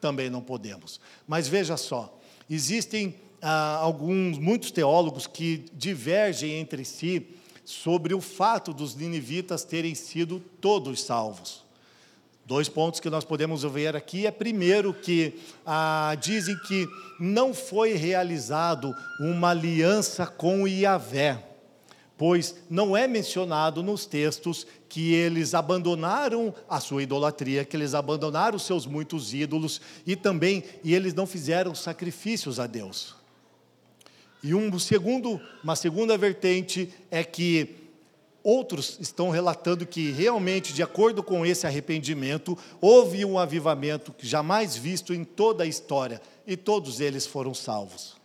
também 0.00 0.28
não 0.28 0.42
podemos. 0.42 1.00
Mas 1.28 1.46
veja 1.46 1.76
só, 1.76 2.18
existem 2.50 3.14
ah, 3.40 3.76
alguns, 3.76 4.36
muitos 4.36 4.72
teólogos 4.72 5.28
que 5.28 5.64
divergem 5.74 6.54
entre 6.54 6.84
si 6.84 7.24
sobre 7.64 8.14
o 8.14 8.20
fato 8.20 8.74
dos 8.74 8.96
ninivitas 8.96 9.62
terem 9.62 9.94
sido 9.94 10.40
todos 10.60 11.04
salvos. 11.04 11.62
Dois 12.44 12.68
pontos 12.68 12.98
que 12.98 13.08
nós 13.08 13.22
podemos 13.22 13.62
ver 13.62 13.94
aqui 13.94 14.26
é 14.26 14.32
primeiro 14.32 14.92
que 14.92 15.38
ah, 15.64 16.16
dizem 16.20 16.58
que 16.66 16.88
não 17.20 17.54
foi 17.54 17.92
realizado 17.92 18.92
uma 19.20 19.50
aliança 19.50 20.26
com 20.26 20.66
Iavé 20.66 21.46
pois 22.16 22.54
não 22.70 22.96
é 22.96 23.06
mencionado 23.06 23.82
nos 23.82 24.06
textos 24.06 24.66
que 24.88 25.12
eles 25.12 25.54
abandonaram 25.54 26.54
a 26.68 26.80
sua 26.80 27.02
idolatria, 27.02 27.64
que 27.64 27.76
eles 27.76 27.94
abandonaram 27.94 28.56
os 28.56 28.64
seus 28.64 28.86
muitos 28.86 29.34
ídolos 29.34 29.80
e 30.06 30.16
também 30.16 30.64
e 30.82 30.94
eles 30.94 31.12
não 31.12 31.26
fizeram 31.26 31.74
sacrifícios 31.74 32.58
a 32.58 32.66
Deus. 32.66 33.14
E 34.42 34.54
um 34.54 34.78
segundo, 34.78 35.40
uma 35.62 35.76
segunda 35.76 36.16
vertente 36.16 36.92
é 37.10 37.24
que 37.24 37.86
outros 38.42 38.96
estão 39.00 39.28
relatando 39.30 39.84
que 39.84 40.12
realmente, 40.12 40.72
de 40.72 40.82
acordo 40.82 41.20
com 41.20 41.44
esse 41.44 41.66
arrependimento, 41.66 42.56
houve 42.80 43.24
um 43.24 43.38
avivamento 43.38 44.14
jamais 44.20 44.76
visto 44.76 45.12
em 45.12 45.24
toda 45.24 45.64
a 45.64 45.66
história 45.66 46.22
e 46.46 46.56
todos 46.56 47.00
eles 47.00 47.26
foram 47.26 47.52
salvos. 47.52 48.16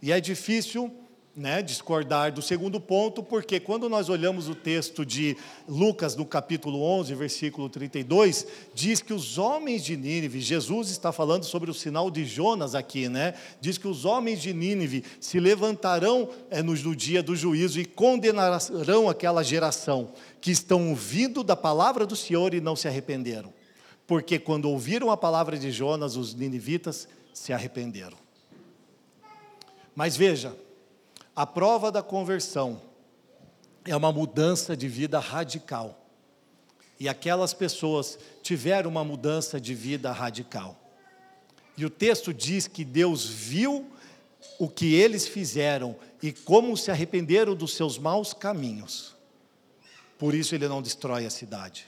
E 0.00 0.10
é 0.10 0.18
difícil 0.18 0.90
né, 1.36 1.60
discordar 1.60 2.32
do 2.32 2.40
segundo 2.40 2.80
ponto, 2.80 3.22
porque 3.22 3.60
quando 3.60 3.90
nós 3.90 4.08
olhamos 4.08 4.48
o 4.48 4.54
texto 4.54 5.04
de 5.04 5.36
Lucas, 5.68 6.16
no 6.16 6.24
capítulo 6.24 6.82
11, 6.82 7.14
versículo 7.14 7.68
32, 7.68 8.46
diz 8.74 9.02
que 9.02 9.12
os 9.12 9.36
homens 9.36 9.84
de 9.84 9.98
Nínive, 9.98 10.40
Jesus 10.40 10.88
está 10.88 11.12
falando 11.12 11.44
sobre 11.44 11.70
o 11.70 11.74
sinal 11.74 12.10
de 12.10 12.24
Jonas 12.24 12.74
aqui, 12.74 13.06
né? 13.06 13.34
Diz 13.60 13.76
que 13.76 13.86
os 13.86 14.06
homens 14.06 14.40
de 14.40 14.54
Nínive 14.54 15.04
se 15.20 15.38
levantarão 15.38 16.30
é, 16.48 16.62
no, 16.62 16.74
no 16.74 16.96
dia 16.96 17.22
do 17.22 17.36
juízo 17.36 17.78
e 17.78 17.84
condenarão 17.84 19.06
aquela 19.10 19.42
geração 19.44 20.12
que 20.40 20.50
estão 20.50 20.88
ouvindo 20.88 21.44
da 21.44 21.54
palavra 21.54 22.06
do 22.06 22.16
Senhor 22.16 22.54
e 22.54 22.62
não 22.62 22.74
se 22.74 22.88
arrependeram. 22.88 23.52
Porque 24.06 24.38
quando 24.38 24.70
ouviram 24.70 25.10
a 25.10 25.16
palavra 25.18 25.58
de 25.58 25.70
Jonas, 25.70 26.16
os 26.16 26.34
ninivitas 26.34 27.06
se 27.34 27.52
arrependeram. 27.52 28.16
Mas 29.94 30.16
veja, 30.16 30.54
a 31.36 31.46
prova 31.46 31.92
da 31.92 32.02
conversão 32.02 32.80
é 33.84 33.94
uma 33.94 34.10
mudança 34.10 34.74
de 34.74 34.88
vida 34.88 35.18
radical. 35.18 36.02
E 36.98 37.10
aquelas 37.10 37.52
pessoas 37.52 38.18
tiveram 38.42 38.90
uma 38.90 39.04
mudança 39.04 39.60
de 39.60 39.74
vida 39.74 40.10
radical. 40.10 40.80
E 41.76 41.84
o 41.84 41.90
texto 41.90 42.32
diz 42.32 42.66
que 42.66 42.86
Deus 42.86 43.26
viu 43.26 43.86
o 44.58 44.66
que 44.66 44.94
eles 44.94 45.28
fizeram 45.28 45.94
e 46.22 46.32
como 46.32 46.74
se 46.74 46.90
arrependeram 46.90 47.54
dos 47.54 47.74
seus 47.74 47.98
maus 47.98 48.32
caminhos. 48.32 49.14
Por 50.18 50.34
isso 50.34 50.54
ele 50.54 50.66
não 50.66 50.80
destrói 50.80 51.26
a 51.26 51.30
cidade. 51.30 51.86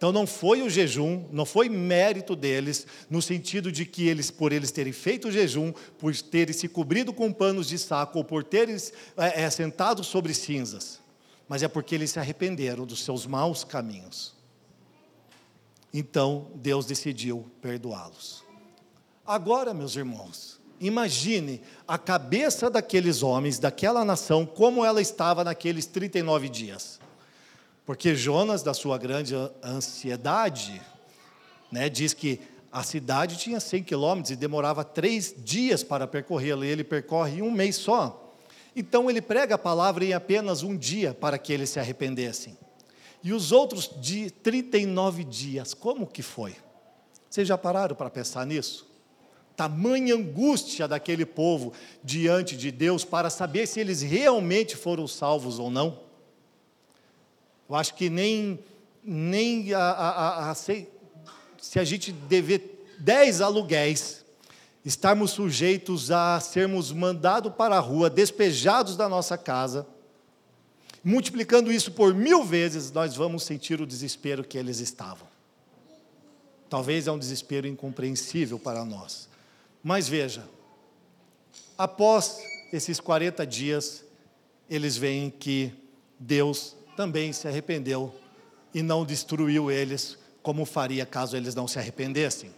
Então 0.00 0.12
não 0.12 0.26
foi 0.26 0.62
o 0.62 0.70
jejum, 0.70 1.26
não 1.30 1.44
foi 1.44 1.68
mérito 1.68 2.34
deles, 2.34 2.86
no 3.10 3.20
sentido 3.20 3.70
de 3.70 3.84
que 3.84 4.08
eles, 4.08 4.30
por 4.30 4.50
eles 4.50 4.70
terem 4.70 4.94
feito 4.94 5.28
o 5.28 5.30
jejum, 5.30 5.74
por 5.98 6.16
terem 6.16 6.54
se 6.54 6.66
cobrido 6.68 7.12
com 7.12 7.30
panos 7.30 7.68
de 7.68 7.76
saco, 7.76 8.16
ou 8.16 8.24
por 8.24 8.42
terem 8.42 8.74
é, 9.14 9.42
é, 9.42 9.50
sentado 9.50 10.02
sobre 10.02 10.32
cinzas, 10.32 10.98
mas 11.46 11.62
é 11.62 11.68
porque 11.68 11.94
eles 11.94 12.12
se 12.12 12.18
arrependeram 12.18 12.86
dos 12.86 13.04
seus 13.04 13.26
maus 13.26 13.62
caminhos. 13.62 14.32
Então 15.92 16.50
Deus 16.54 16.86
decidiu 16.86 17.50
perdoá-los. 17.60 18.42
Agora, 19.26 19.74
meus 19.74 19.96
irmãos, 19.96 20.58
imagine 20.80 21.60
a 21.86 21.98
cabeça 21.98 22.70
daqueles 22.70 23.22
homens, 23.22 23.58
daquela 23.58 24.02
nação, 24.02 24.46
como 24.46 24.82
ela 24.82 25.02
estava 25.02 25.44
naqueles 25.44 25.84
39 25.84 26.48
dias. 26.48 26.99
Porque 27.84 28.14
Jonas, 28.14 28.62
da 28.62 28.74
sua 28.74 28.98
grande 28.98 29.34
ansiedade, 29.62 30.80
né, 31.70 31.88
diz 31.88 32.14
que 32.14 32.40
a 32.72 32.82
cidade 32.82 33.36
tinha 33.36 33.58
100 33.58 33.82
quilômetros 33.82 34.30
e 34.30 34.36
demorava 34.36 34.84
três 34.84 35.34
dias 35.36 35.82
para 35.82 36.06
percorrê-la, 36.06 36.64
e 36.64 36.68
ele 36.68 36.84
percorre 36.84 37.38
em 37.38 37.42
um 37.42 37.50
mês 37.50 37.76
só. 37.76 38.34
Então 38.76 39.10
ele 39.10 39.20
prega 39.20 39.56
a 39.56 39.58
palavra 39.58 40.04
em 40.04 40.12
apenas 40.12 40.62
um 40.62 40.76
dia 40.76 41.12
para 41.12 41.36
que 41.36 41.52
eles 41.52 41.70
se 41.70 41.80
arrependessem. 41.80 42.56
E 43.22 43.32
os 43.32 43.52
outros 43.52 43.90
de 44.00 44.30
39 44.30 45.24
dias, 45.24 45.74
como 45.74 46.06
que 46.06 46.22
foi? 46.22 46.56
Vocês 47.28 47.46
já 47.46 47.58
pararam 47.58 47.94
para 47.94 48.08
pensar 48.08 48.46
nisso? 48.46 48.88
Tamanha 49.56 50.14
angústia 50.14 50.88
daquele 50.88 51.26
povo 51.26 51.72
diante 52.02 52.56
de 52.56 52.70
Deus 52.70 53.04
para 53.04 53.28
saber 53.28 53.66
se 53.66 53.78
eles 53.78 54.00
realmente 54.00 54.76
foram 54.76 55.06
salvos 55.06 55.58
ou 55.58 55.70
não. 55.70 56.09
Eu 57.70 57.76
acho 57.76 57.94
que 57.94 58.10
nem, 58.10 58.58
nem 59.00 59.72
a, 59.72 59.78
a, 59.80 60.50
a, 60.50 60.54
se, 60.56 60.88
se 61.56 61.78
a 61.78 61.84
gente 61.84 62.10
dever 62.10 62.84
dez 62.98 63.40
aluguéis, 63.40 64.24
estarmos 64.84 65.30
sujeitos 65.30 66.10
a 66.10 66.40
sermos 66.40 66.90
mandados 66.90 67.52
para 67.54 67.76
a 67.76 67.78
rua, 67.78 68.10
despejados 68.10 68.96
da 68.96 69.08
nossa 69.08 69.38
casa, 69.38 69.86
multiplicando 71.04 71.70
isso 71.70 71.92
por 71.92 72.12
mil 72.12 72.42
vezes, 72.42 72.90
nós 72.90 73.14
vamos 73.14 73.44
sentir 73.44 73.80
o 73.80 73.86
desespero 73.86 74.42
que 74.42 74.58
eles 74.58 74.80
estavam. 74.80 75.28
Talvez 76.68 77.06
é 77.06 77.12
um 77.12 77.18
desespero 77.20 77.68
incompreensível 77.68 78.58
para 78.58 78.84
nós. 78.84 79.28
Mas 79.80 80.08
veja, 80.08 80.44
após 81.78 82.40
esses 82.72 82.98
40 82.98 83.46
dias, 83.46 84.04
eles 84.68 84.96
veem 84.96 85.30
que 85.30 85.72
Deus 86.18 86.79
também 87.00 87.32
se 87.32 87.48
arrependeu 87.48 88.14
e 88.74 88.82
não 88.82 89.06
destruiu 89.06 89.70
eles, 89.70 90.18
como 90.42 90.66
faria 90.66 91.06
caso 91.06 91.34
eles 91.34 91.54
não 91.54 91.66
se 91.66 91.78
arrependessem. 91.78 92.50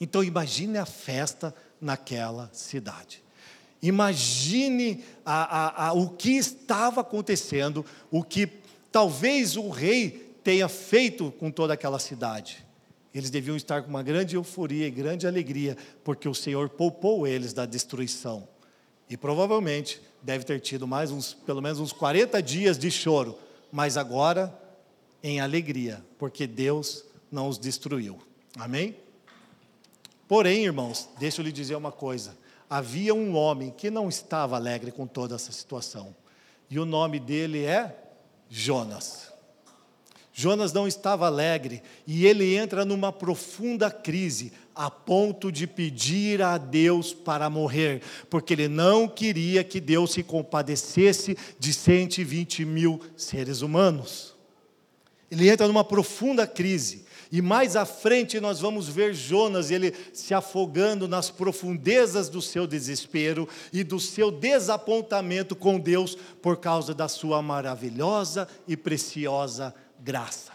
Então 0.00 0.22
imagine 0.22 0.78
a 0.78 0.86
festa 0.86 1.52
naquela 1.80 2.48
cidade. 2.52 3.20
Imagine 3.82 5.02
a, 5.26 5.42
a, 5.42 5.86
a, 5.88 5.92
o 5.94 6.10
que 6.10 6.36
estava 6.36 7.00
acontecendo, 7.00 7.84
o 8.08 8.22
que 8.22 8.48
talvez 8.92 9.56
o 9.56 9.68
rei 9.68 10.36
tenha 10.44 10.68
feito 10.68 11.32
com 11.32 11.50
toda 11.50 11.74
aquela 11.74 11.98
cidade. 11.98 12.64
Eles 13.12 13.30
deviam 13.30 13.56
estar 13.56 13.82
com 13.82 13.90
uma 13.90 14.04
grande 14.04 14.36
euforia 14.36 14.86
e 14.86 14.92
grande 14.92 15.26
alegria, 15.26 15.76
porque 16.04 16.28
o 16.28 16.34
Senhor 16.34 16.68
poupou 16.68 17.26
eles 17.26 17.52
da 17.52 17.66
destruição. 17.66 18.46
E 19.12 19.16
provavelmente 19.18 20.00
deve 20.22 20.42
ter 20.42 20.58
tido 20.58 20.86
mais 20.88 21.10
uns, 21.10 21.34
pelo 21.34 21.60
menos 21.60 21.78
uns 21.78 21.92
40 21.92 22.42
dias 22.42 22.78
de 22.78 22.90
choro, 22.90 23.38
mas 23.70 23.98
agora 23.98 24.58
em 25.22 25.38
alegria, 25.38 26.02
porque 26.18 26.46
Deus 26.46 27.04
não 27.30 27.46
os 27.46 27.58
destruiu. 27.58 28.18
Amém? 28.56 28.96
Porém, 30.26 30.64
irmãos, 30.64 31.10
deixa 31.18 31.42
eu 31.42 31.44
lhe 31.44 31.52
dizer 31.52 31.74
uma 31.74 31.92
coisa. 31.92 32.34
Havia 32.70 33.14
um 33.14 33.36
homem 33.36 33.70
que 33.70 33.90
não 33.90 34.08
estava 34.08 34.56
alegre 34.56 34.90
com 34.90 35.06
toda 35.06 35.34
essa 35.34 35.52
situação. 35.52 36.16
E 36.70 36.78
o 36.78 36.86
nome 36.86 37.20
dele 37.20 37.64
é 37.64 37.94
Jonas. 38.48 39.30
Jonas 40.32 40.72
não 40.72 40.88
estava 40.88 41.26
alegre 41.26 41.82
e 42.06 42.24
ele 42.24 42.56
entra 42.56 42.82
numa 42.86 43.12
profunda 43.12 43.90
crise, 43.90 44.54
a 44.74 44.90
ponto 44.90 45.50
de 45.52 45.66
pedir 45.66 46.42
a 46.42 46.58
Deus 46.58 47.12
para 47.12 47.50
morrer, 47.50 48.02
porque 48.30 48.52
ele 48.52 48.68
não 48.68 49.08
queria 49.08 49.62
que 49.62 49.80
Deus 49.80 50.12
se 50.12 50.22
compadecesse 50.22 51.36
de 51.58 51.72
120 51.72 52.64
mil 52.64 53.00
seres 53.16 53.62
humanos. 53.62 54.34
Ele 55.30 55.48
entra 55.48 55.66
numa 55.66 55.84
profunda 55.84 56.46
crise. 56.46 57.06
E 57.32 57.40
mais 57.40 57.76
à 57.76 57.86
frente 57.86 58.38
nós 58.38 58.60
vamos 58.60 58.86
ver 58.86 59.14
Jonas, 59.14 59.70
ele 59.70 59.94
se 60.12 60.34
afogando 60.34 61.08
nas 61.08 61.30
profundezas 61.30 62.28
do 62.28 62.42
seu 62.42 62.66
desespero 62.66 63.48
e 63.72 63.82
do 63.82 63.98
seu 63.98 64.30
desapontamento 64.30 65.56
com 65.56 65.80
Deus 65.80 66.14
por 66.42 66.58
causa 66.58 66.92
da 66.92 67.08
sua 67.08 67.40
maravilhosa 67.40 68.46
e 68.68 68.76
preciosa 68.76 69.74
graça, 69.98 70.52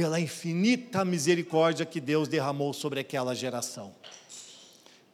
pela 0.00 0.18
infinita 0.18 1.04
misericórdia 1.04 1.84
que 1.84 2.00
Deus 2.00 2.26
derramou 2.26 2.72
sobre 2.72 3.00
aquela 3.00 3.34
geração. 3.34 3.92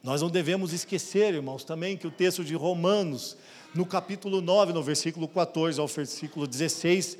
Nós 0.01 0.21
não 0.21 0.29
devemos 0.29 0.71
esquecer, 0.71 1.33
irmãos, 1.33 1.65
também 1.65 1.97
que 1.97 2.07
o 2.07 2.11
texto 2.11 2.41
de 2.41 2.55
Romanos, 2.55 3.35
no 3.75 3.85
capítulo 3.85 4.39
9, 4.39 4.71
no 4.71 4.81
versículo 4.81 5.27
14 5.27 5.77
ao 5.77 5.87
versículo 5.87 6.47
16, 6.47 7.17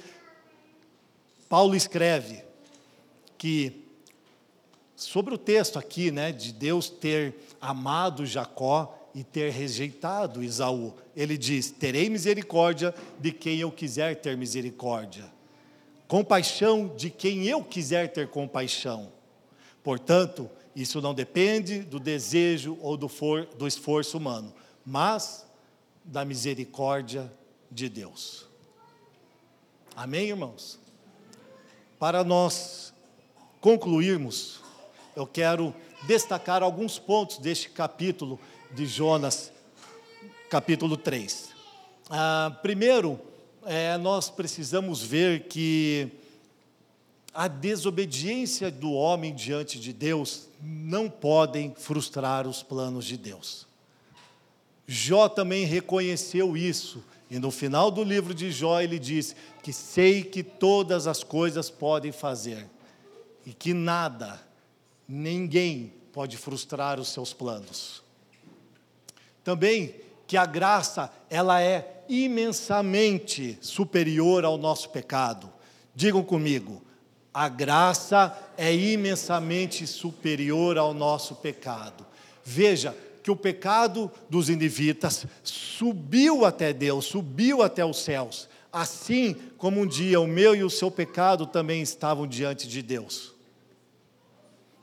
Paulo 1.50 1.76
escreve 1.76 2.42
que 3.38 3.84
sobre 4.96 5.34
o 5.34 5.38
texto 5.38 5.78
aqui, 5.78 6.10
né, 6.10 6.32
de 6.32 6.54
Deus 6.54 6.90
ter 6.90 7.36
amado 7.60 8.26
Jacó 8.26 9.10
e 9.14 9.26
ter 9.26 9.52
rejeitado 9.52 10.42
Isaú. 10.42 10.94
Ele 11.14 11.38
diz: 11.38 11.70
Terei 11.70 12.10
misericórdia 12.10 12.96
de 13.20 13.34
quem 13.34 13.60
eu 13.60 13.70
quiser 13.74 14.16
ter 14.22 14.38
misericórdia 14.38 15.36
compaixão 16.08 16.96
de 16.96 17.10
quem 17.10 17.46
eu 17.46 17.64
quiser 17.64 18.12
ter 18.12 18.30
compaixão. 18.30 19.12
Portanto, 19.84 20.50
isso 20.76 21.02
não 21.02 21.14
depende 21.14 21.80
do 21.80 22.00
desejo 22.00 22.78
ou 22.82 22.96
do, 22.96 23.08
for, 23.08 23.46
do 23.46 23.68
esforço 23.68 24.18
humano, 24.18 24.54
mas 24.86 25.46
da 26.04 26.24
misericórdia 26.24 27.32
de 27.70 27.90
Deus. 27.90 28.46
Amém, 29.96 30.30
irmãos? 30.30 30.80
Para 32.00 32.24
nós 32.24 32.94
concluirmos, 33.60 34.62
eu 35.16 35.26
quero 35.26 35.74
destacar 36.04 36.62
alguns 36.62 37.00
pontos 37.00 37.40
deste 37.40 37.70
capítulo 37.70 38.40
de 38.72 38.86
Jonas, 38.86 39.52
capítulo 40.50 40.96
3. 40.96 41.50
Ah, 42.10 42.56
primeiro, 42.62 43.20
é, 43.68 43.98
nós 43.98 44.30
precisamos 44.30 45.04
ver 45.04 45.44
que 45.50 46.10
a 47.34 47.50
desobediência 47.50 48.72
do 48.72 48.94
homem 48.94 49.36
diante 49.36 49.78
de 49.78 49.92
Deus 49.92 50.48
não 50.62 51.10
podem 51.10 51.76
frustrar 51.76 52.48
os 52.48 52.64
planos 52.64 53.04
de 53.04 53.18
Deus. 53.18 53.68
Jó 54.88 55.28
também 55.28 55.66
reconheceu 55.66 56.56
isso, 56.56 57.04
e 57.30 57.38
no 57.38 57.52
final 57.52 57.92
do 57.92 58.06
livro 58.06 58.34
de 58.34 58.52
Jó 58.54 58.80
ele 58.80 58.98
diz 58.98 59.36
que 59.62 59.74
sei 59.74 60.24
que 60.24 60.42
todas 60.42 61.06
as 61.06 61.22
coisas 61.22 61.70
podem 61.70 62.14
fazer, 62.14 62.66
e 63.46 63.54
que 63.54 63.74
nada, 63.74 64.42
ninguém 65.06 65.94
pode 66.14 66.38
frustrar 66.38 67.02
os 67.02 67.10
seus 67.10 67.34
planos. 67.34 68.02
Também 69.44 69.94
que 70.26 70.38
a 70.38 70.46
graça, 70.46 71.12
ela 71.30 71.62
é 71.62 71.97
imensamente 72.10 73.58
superior 73.62 74.46
ao 74.46 74.58
nosso 74.58 74.90
pecado. 74.90 75.52
Digam 75.96 76.24
comigo, 76.24 76.82
a 77.34 77.50
graça 77.50 78.36
é 78.58 78.74
imensamente 78.74 79.86
superior 79.86 80.78
ao 80.78 80.94
nosso 80.94 81.36
pecado. 81.36 82.06
Veja 82.44 82.96
que 83.22 83.30
o 83.30 83.36
pecado 83.36 84.12
dos 84.30 84.50
inivitas 84.50 85.26
subiu 85.44 86.46
até 86.46 86.72
Deus, 86.72 87.06
subiu 87.06 87.62
até 87.62 87.86
os 87.86 88.00
céus, 88.00 88.48
assim 88.72 89.36
como 89.58 89.82
um 89.82 89.86
dia 89.86 90.20
o 90.20 90.26
meu 90.26 90.56
e 90.56 90.64
o 90.64 90.70
seu 90.70 90.90
pecado 90.90 91.46
também 91.46 91.82
estavam 91.82 92.26
diante 92.26 92.68
de 92.68 92.82
Deus. 92.82 93.36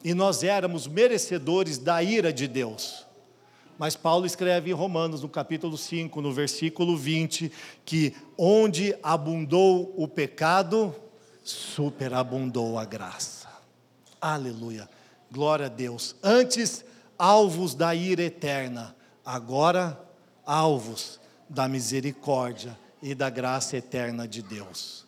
E 0.05 0.13
nós 0.13 0.43
éramos 0.43 0.87
merecedores 0.87 1.79
da 1.79 2.03
ira 2.03 2.33
de 2.33 2.47
Deus. 2.47 3.04
Mas 3.79 3.97
Paulo 3.97 4.25
escreve 4.25 4.71
em 4.71 4.75
Romanos, 4.75 5.23
no 5.23 5.29
capítulo 5.29 5.77
5, 5.77 6.21
no 6.21 6.33
versículo 6.33 6.97
20, 6.97 7.51
que 7.85 8.15
onde 8.39 8.97
abundou 9.03 9.93
o 9.97 10.07
pecado, 10.07 10.95
superabundou 11.43 12.79
a 12.79 12.85
graça. 12.85 13.49
Aleluia. 14.21 14.89
Glória 15.31 15.67
a 15.67 15.69
Deus. 15.69 16.15
Antes, 16.23 16.85
alvos 17.19 17.75
da 17.75 17.95
ira 17.95 18.23
eterna, 18.23 18.95
agora, 19.25 20.01
alvos 20.47 21.21
da 21.49 21.69
misericórdia 21.69 22.79
e 23.03 23.15
da 23.15 23.29
graça 23.29 23.77
eterna 23.77 24.27
de 24.27 24.43
Deus. 24.43 25.05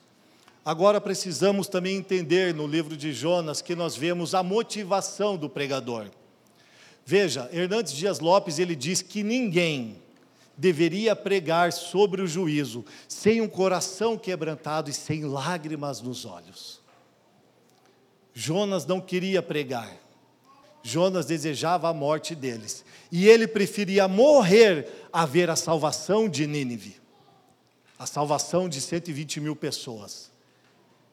Agora 0.65 1.01
precisamos 1.01 1.69
também 1.69 1.97
entender 1.97 2.53
no 2.53 2.67
livro 2.67 2.97
de 2.97 3.13
Jonas 3.13 3.63
que 3.63 3.77
nós 3.77 3.97
vemos 3.97 4.35
a 4.35 4.43
motivação 4.43 5.37
do 5.37 5.49
pregador. 5.49 6.11
Veja, 7.09 7.49
Hernandes 7.53 7.93
Dias 7.93 8.19
Lopes, 8.19 8.59
ele 8.59 8.75
diz 8.75 9.01
que 9.01 9.23
ninguém 9.23 10.03
deveria 10.57 11.15
pregar 11.15 11.73
sobre 11.73 12.21
o 12.21 12.27
juízo 12.27 12.85
sem 13.07 13.41
um 13.41 13.49
coração 13.49 14.19
quebrantado 14.19 14.91
e 14.91 14.93
sem 14.93 15.25
lágrimas 15.25 16.01
nos 16.01 16.25
olhos. 16.25 16.81
Jonas 18.35 18.85
não 18.85 19.01
queria 19.01 19.41
pregar. 19.41 19.97
Jonas 20.83 21.27
desejava 21.27 21.89
a 21.89 21.95
morte 21.95 22.35
deles. 22.35 22.85
E 23.13 23.29
ele 23.29 23.47
preferia 23.47 24.09
morrer 24.09 24.89
a 25.13 25.25
ver 25.25 25.49
a 25.49 25.55
salvação 25.57 26.29
de 26.29 26.45
Nínive. 26.45 26.97
A 27.97 28.05
salvação 28.05 28.69
de 28.69 28.81
120 28.81 29.41
mil 29.41 29.55
pessoas. 29.55 30.33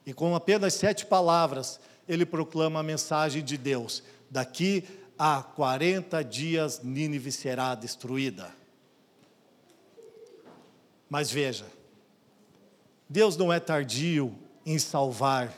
E 0.08 0.14
com 0.14 0.36
apenas 0.36 0.74
sete 0.74 1.06
palavras, 1.06 1.80
ele 2.10 2.26
proclama 2.26 2.80
a 2.80 2.84
mensagem 2.84 3.44
de 3.44 3.58
Deus. 3.58 4.04
Daqui 4.30 4.84
há 5.18 5.42
40 5.42 6.24
dias 6.24 6.82
Nínive 6.84 7.32
será 7.32 7.76
destruída. 7.76 8.54
Mas 11.10 11.32
veja, 11.32 11.66
Deus 13.08 13.38
não 13.38 13.54
é 13.54 13.60
tardio 13.60 14.34
em 14.66 14.80
salvar 14.80 15.54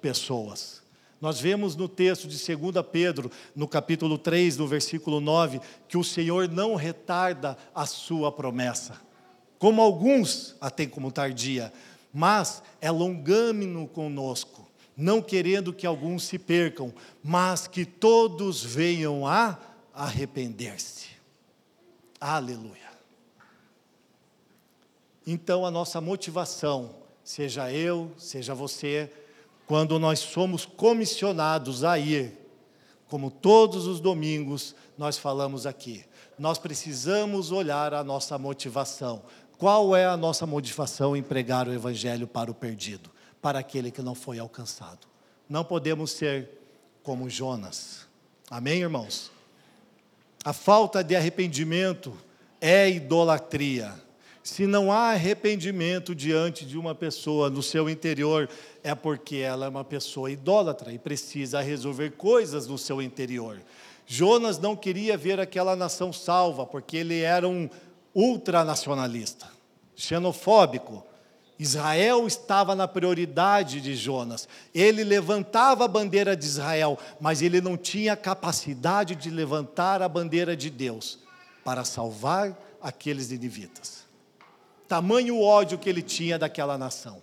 pessoas. 0.00 0.82
Nós 1.22 1.40
vemos 1.40 1.76
no 1.76 1.88
texto 1.88 2.26
de 2.26 2.36
2 2.56 2.84
Pedro, 2.90 3.30
no 3.54 3.68
capítulo 3.68 4.18
3, 4.18 4.56
no 4.56 4.66
versículo 4.66 5.20
9, 5.20 5.60
que 5.86 5.96
o 5.96 6.02
Senhor 6.02 6.48
não 6.48 6.74
retarda 6.74 7.56
a 7.72 7.86
sua 7.86 8.32
promessa, 8.32 9.00
como 9.56 9.80
alguns 9.80 10.56
a 10.60 10.68
têm 10.68 10.88
como 10.88 11.12
tardia, 11.12 11.72
mas 12.12 12.60
é 12.80 12.90
longâmino 12.90 13.86
conosco, 13.86 14.61
não 15.02 15.20
querendo 15.20 15.72
que 15.72 15.86
alguns 15.86 16.24
se 16.24 16.38
percam, 16.38 16.94
mas 17.22 17.66
que 17.66 17.84
todos 17.84 18.62
venham 18.62 19.26
a 19.26 19.58
arrepender-se. 19.92 21.08
Aleluia. 22.20 22.92
Então 25.26 25.66
a 25.66 25.70
nossa 25.70 26.00
motivação, 26.00 26.94
seja 27.24 27.70
eu, 27.70 28.12
seja 28.16 28.54
você, 28.54 29.12
quando 29.66 29.98
nós 29.98 30.20
somos 30.20 30.64
comissionados 30.64 31.84
a 31.84 31.98
ir, 31.98 32.38
como 33.08 33.30
todos 33.30 33.86
os 33.86 34.00
domingos 34.00 34.74
nós 34.96 35.18
falamos 35.18 35.66
aqui, 35.66 36.04
nós 36.38 36.58
precisamos 36.58 37.52
olhar 37.52 37.92
a 37.92 38.02
nossa 38.02 38.38
motivação. 38.38 39.22
Qual 39.58 39.94
é 39.94 40.06
a 40.06 40.16
nossa 40.16 40.46
motivação 40.46 41.16
em 41.16 41.22
pregar 41.22 41.68
o 41.68 41.72
Evangelho 41.72 42.26
para 42.26 42.50
o 42.50 42.54
perdido? 42.54 43.11
Para 43.42 43.58
aquele 43.58 43.90
que 43.90 44.00
não 44.00 44.14
foi 44.14 44.38
alcançado. 44.38 45.06
Não 45.48 45.64
podemos 45.64 46.12
ser 46.12 46.48
como 47.02 47.28
Jonas. 47.28 48.06
Amém, 48.48 48.80
irmãos? 48.80 49.30
A 50.44 50.52
falta 50.52 51.02
de 51.02 51.16
arrependimento 51.16 52.16
é 52.60 52.88
idolatria. 52.88 53.92
Se 54.42 54.66
não 54.66 54.90
há 54.90 55.10
arrependimento 55.10 56.14
diante 56.14 56.64
de 56.64 56.78
uma 56.78 56.94
pessoa 56.94 57.50
no 57.50 57.62
seu 57.62 57.88
interior, 57.90 58.48
é 58.82 58.94
porque 58.94 59.36
ela 59.36 59.66
é 59.66 59.68
uma 59.68 59.84
pessoa 59.84 60.30
idólatra 60.30 60.92
e 60.92 60.98
precisa 60.98 61.60
resolver 61.60 62.12
coisas 62.12 62.66
no 62.66 62.78
seu 62.78 63.02
interior. 63.02 63.60
Jonas 64.06 64.58
não 64.58 64.74
queria 64.74 65.16
ver 65.16 65.38
aquela 65.38 65.76
nação 65.76 66.12
salva, 66.12 66.66
porque 66.66 66.96
ele 66.96 67.20
era 67.20 67.48
um 67.48 67.68
ultranacionalista, 68.14 69.48
xenofóbico. 69.94 71.04
Israel 71.62 72.26
estava 72.26 72.74
na 72.74 72.88
prioridade 72.88 73.80
de 73.80 73.94
Jonas. 73.94 74.48
Ele 74.74 75.04
levantava 75.04 75.84
a 75.84 75.88
bandeira 75.88 76.36
de 76.36 76.44
Israel, 76.44 76.98
mas 77.20 77.40
ele 77.40 77.60
não 77.60 77.76
tinha 77.76 78.16
capacidade 78.16 79.14
de 79.14 79.30
levantar 79.30 80.02
a 80.02 80.08
bandeira 80.08 80.56
de 80.56 80.68
Deus 80.68 81.20
para 81.64 81.84
salvar 81.84 82.58
aqueles 82.80 83.28
ninivitas. 83.28 84.04
Tamanho 84.88 85.40
ódio 85.40 85.78
que 85.78 85.88
ele 85.88 86.02
tinha 86.02 86.36
daquela 86.38 86.76
nação. 86.76 87.22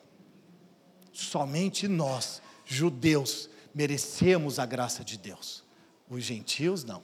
Somente 1.12 1.88
nós, 1.88 2.42
judeus, 2.66 3.50
merecemos 3.76 4.58
a 4.58 4.66
graça 4.66 5.04
de 5.04 5.18
Deus. 5.18 5.64
Os 6.10 6.24
gentios 6.24 6.86
não. 6.86 7.04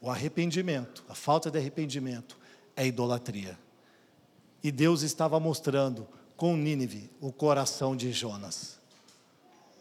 O 0.00 0.10
arrependimento, 0.10 1.04
a 1.08 1.14
falta 1.14 1.50
de 1.50 1.58
arrependimento 1.58 2.36
é 2.74 2.84
idolatria. 2.84 3.56
E 4.62 4.70
Deus 4.70 5.02
estava 5.02 5.38
mostrando 5.38 6.06
com 6.36 6.56
Nínive 6.56 7.10
o 7.20 7.32
coração 7.32 7.96
de 7.96 8.12
Jonas. 8.12 8.78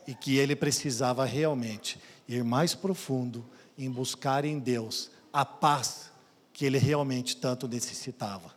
E 0.08 0.14
que 0.14 0.38
ele 0.38 0.56
precisava 0.56 1.26
realmente 1.26 2.00
ir 2.28 2.44
mais 2.44 2.76
profundo 2.76 3.46
em 3.78 3.90
buscar 3.90 4.46
em 4.46 4.60
Deus 4.60 5.10
a 5.34 5.44
paz 5.44 6.12
que 6.54 6.66
ele 6.66 6.78
realmente 6.78 7.36
tanto 7.36 7.68
necessitava. 7.68 8.56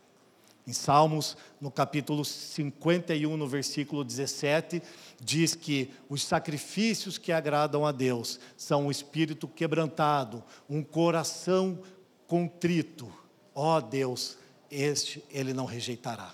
Em 0.65 0.73
Salmos, 0.73 1.35
no 1.59 1.71
capítulo 1.71 2.23
51, 2.23 3.35
no 3.35 3.47
versículo 3.47 4.03
17, 4.03 4.81
diz 5.19 5.55
que 5.55 5.91
os 6.07 6.23
sacrifícios 6.23 7.17
que 7.17 7.31
agradam 7.31 7.85
a 7.85 7.91
Deus 7.91 8.39
são 8.55 8.85
um 8.85 8.91
espírito 8.91 9.47
quebrantado, 9.47 10.43
um 10.69 10.83
coração 10.83 11.79
contrito. 12.27 13.11
Ó 13.55 13.77
oh, 13.77 13.81
Deus, 13.81 14.37
este 14.71 15.23
ele 15.29 15.53
não 15.53 15.65
rejeitará, 15.65 16.33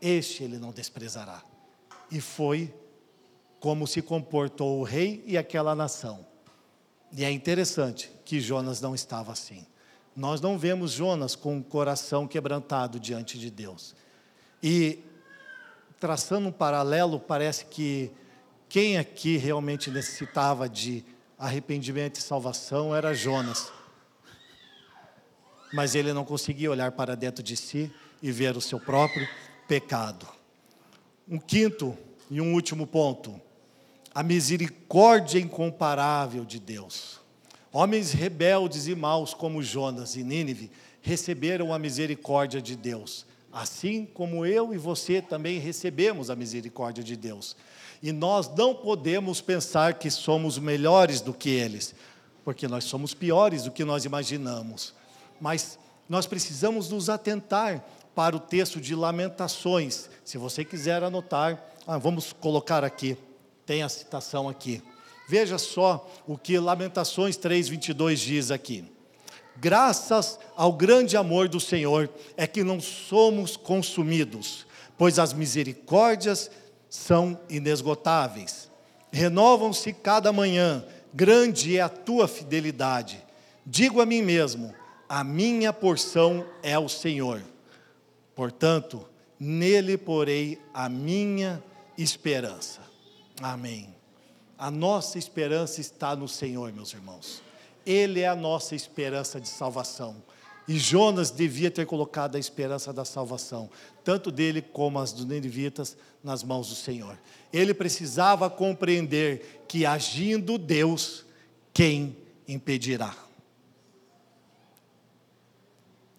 este 0.00 0.44
ele 0.44 0.58
não 0.58 0.72
desprezará. 0.72 1.42
E 2.10 2.20
foi 2.20 2.72
como 3.60 3.86
se 3.86 4.00
comportou 4.02 4.80
o 4.80 4.84
rei 4.84 5.22
e 5.26 5.36
aquela 5.36 5.74
nação. 5.74 6.24
E 7.12 7.24
é 7.24 7.30
interessante 7.30 8.10
que 8.24 8.40
Jonas 8.40 8.80
não 8.80 8.94
estava 8.94 9.32
assim. 9.32 9.66
Nós 10.14 10.40
não 10.40 10.58
vemos 10.58 10.92
Jonas 10.92 11.34
com 11.34 11.58
o 11.58 11.64
coração 11.64 12.26
quebrantado 12.26 12.98
diante 12.98 13.38
de 13.38 13.50
Deus. 13.50 13.94
E 14.62 15.04
traçando 16.00 16.48
um 16.48 16.52
paralelo, 16.52 17.20
parece 17.20 17.66
que 17.66 18.10
quem 18.68 18.98
aqui 18.98 19.36
realmente 19.36 19.90
necessitava 19.90 20.68
de 20.68 21.04
arrependimento 21.38 22.18
e 22.18 22.22
salvação 22.22 22.94
era 22.94 23.14
Jonas 23.14 23.70
mas 25.76 25.94
ele 25.94 26.14
não 26.14 26.24
conseguia 26.24 26.70
olhar 26.70 26.92
para 26.92 27.14
dentro 27.14 27.42
de 27.42 27.54
si 27.54 27.92
e 28.22 28.32
ver 28.32 28.56
o 28.56 28.62
seu 28.62 28.80
próprio 28.80 29.28
pecado. 29.68 30.26
Um 31.28 31.38
quinto 31.38 31.94
e 32.30 32.40
um 32.40 32.54
último 32.54 32.86
ponto: 32.86 33.38
a 34.14 34.22
misericórdia 34.22 35.38
incomparável 35.38 36.46
de 36.46 36.58
Deus. 36.58 37.20
Homens 37.70 38.12
rebeldes 38.12 38.86
e 38.86 38.94
maus 38.94 39.34
como 39.34 39.62
Jonas 39.62 40.16
e 40.16 40.24
Nínive 40.24 40.70
receberam 41.02 41.74
a 41.74 41.78
misericórdia 41.78 42.62
de 42.62 42.74
Deus, 42.74 43.26
assim 43.52 44.06
como 44.06 44.46
eu 44.46 44.72
e 44.72 44.78
você 44.78 45.20
também 45.20 45.58
recebemos 45.58 46.30
a 46.30 46.34
misericórdia 46.34 47.04
de 47.04 47.16
Deus. 47.16 47.54
E 48.02 48.12
nós 48.12 48.48
não 48.56 48.74
podemos 48.74 49.42
pensar 49.42 49.98
que 49.98 50.10
somos 50.10 50.58
melhores 50.58 51.20
do 51.20 51.34
que 51.34 51.50
eles, 51.50 51.94
porque 52.42 52.66
nós 52.66 52.84
somos 52.84 53.12
piores 53.12 53.64
do 53.64 53.70
que 53.70 53.84
nós 53.84 54.06
imaginamos. 54.06 54.94
Mas 55.40 55.78
nós 56.08 56.26
precisamos 56.26 56.90
nos 56.90 57.08
atentar 57.08 57.84
para 58.14 58.34
o 58.34 58.40
texto 58.40 58.80
de 58.80 58.94
Lamentações. 58.94 60.08
Se 60.24 60.38
você 60.38 60.64
quiser 60.64 61.02
anotar, 61.02 61.62
ah, 61.86 61.98
vamos 61.98 62.32
colocar 62.32 62.82
aqui, 62.82 63.16
tem 63.64 63.82
a 63.82 63.88
citação 63.88 64.48
aqui. 64.48 64.82
Veja 65.28 65.58
só 65.58 66.08
o 66.26 66.38
que 66.38 66.58
Lamentações 66.58 67.36
3:22 67.36 68.20
diz 68.20 68.50
aqui. 68.50 68.84
Graças 69.56 70.38
ao 70.54 70.72
grande 70.72 71.16
amor 71.16 71.48
do 71.48 71.58
Senhor 71.58 72.08
é 72.36 72.46
que 72.46 72.62
não 72.62 72.80
somos 72.80 73.56
consumidos, 73.56 74.66
pois 74.96 75.18
as 75.18 75.32
misericórdias 75.32 76.50
são 76.88 77.38
inesgotáveis. 77.48 78.70
Renovam-se 79.10 79.92
cada 79.92 80.32
manhã, 80.32 80.84
grande 81.12 81.76
é 81.76 81.80
a 81.80 81.88
tua 81.88 82.28
fidelidade. 82.28 83.22
Digo 83.64 84.00
a 84.00 84.06
mim 84.06 84.22
mesmo: 84.22 84.74
a 85.08 85.22
minha 85.22 85.72
porção 85.72 86.46
é 86.62 86.78
o 86.78 86.88
Senhor. 86.88 87.42
Portanto, 88.34 89.06
nele 89.38 89.96
porei 89.96 90.60
a 90.72 90.88
minha 90.88 91.62
esperança. 91.96 92.80
Amém. 93.40 93.94
A 94.58 94.70
nossa 94.70 95.18
esperança 95.18 95.80
está 95.80 96.16
no 96.16 96.28
Senhor, 96.28 96.72
meus 96.72 96.92
irmãos. 96.92 97.42
Ele 97.84 98.20
é 98.20 98.28
a 98.28 98.34
nossa 98.34 98.74
esperança 98.74 99.40
de 99.40 99.48
salvação. 99.48 100.16
E 100.68 100.78
Jonas 100.78 101.30
devia 101.30 101.70
ter 101.70 101.86
colocado 101.86 102.34
a 102.34 102.40
esperança 102.40 102.92
da 102.92 103.04
salvação, 103.04 103.70
tanto 104.02 104.32
dele 104.32 104.60
como 104.60 104.98
as 104.98 105.12
dos 105.12 105.24
ninivitas, 105.24 105.96
nas 106.24 106.42
mãos 106.42 106.68
do 106.68 106.74
Senhor. 106.74 107.16
Ele 107.52 107.72
precisava 107.72 108.50
compreender 108.50 109.64
que 109.68 109.86
agindo 109.86 110.58
Deus, 110.58 111.24
quem 111.72 112.16
impedirá? 112.48 113.25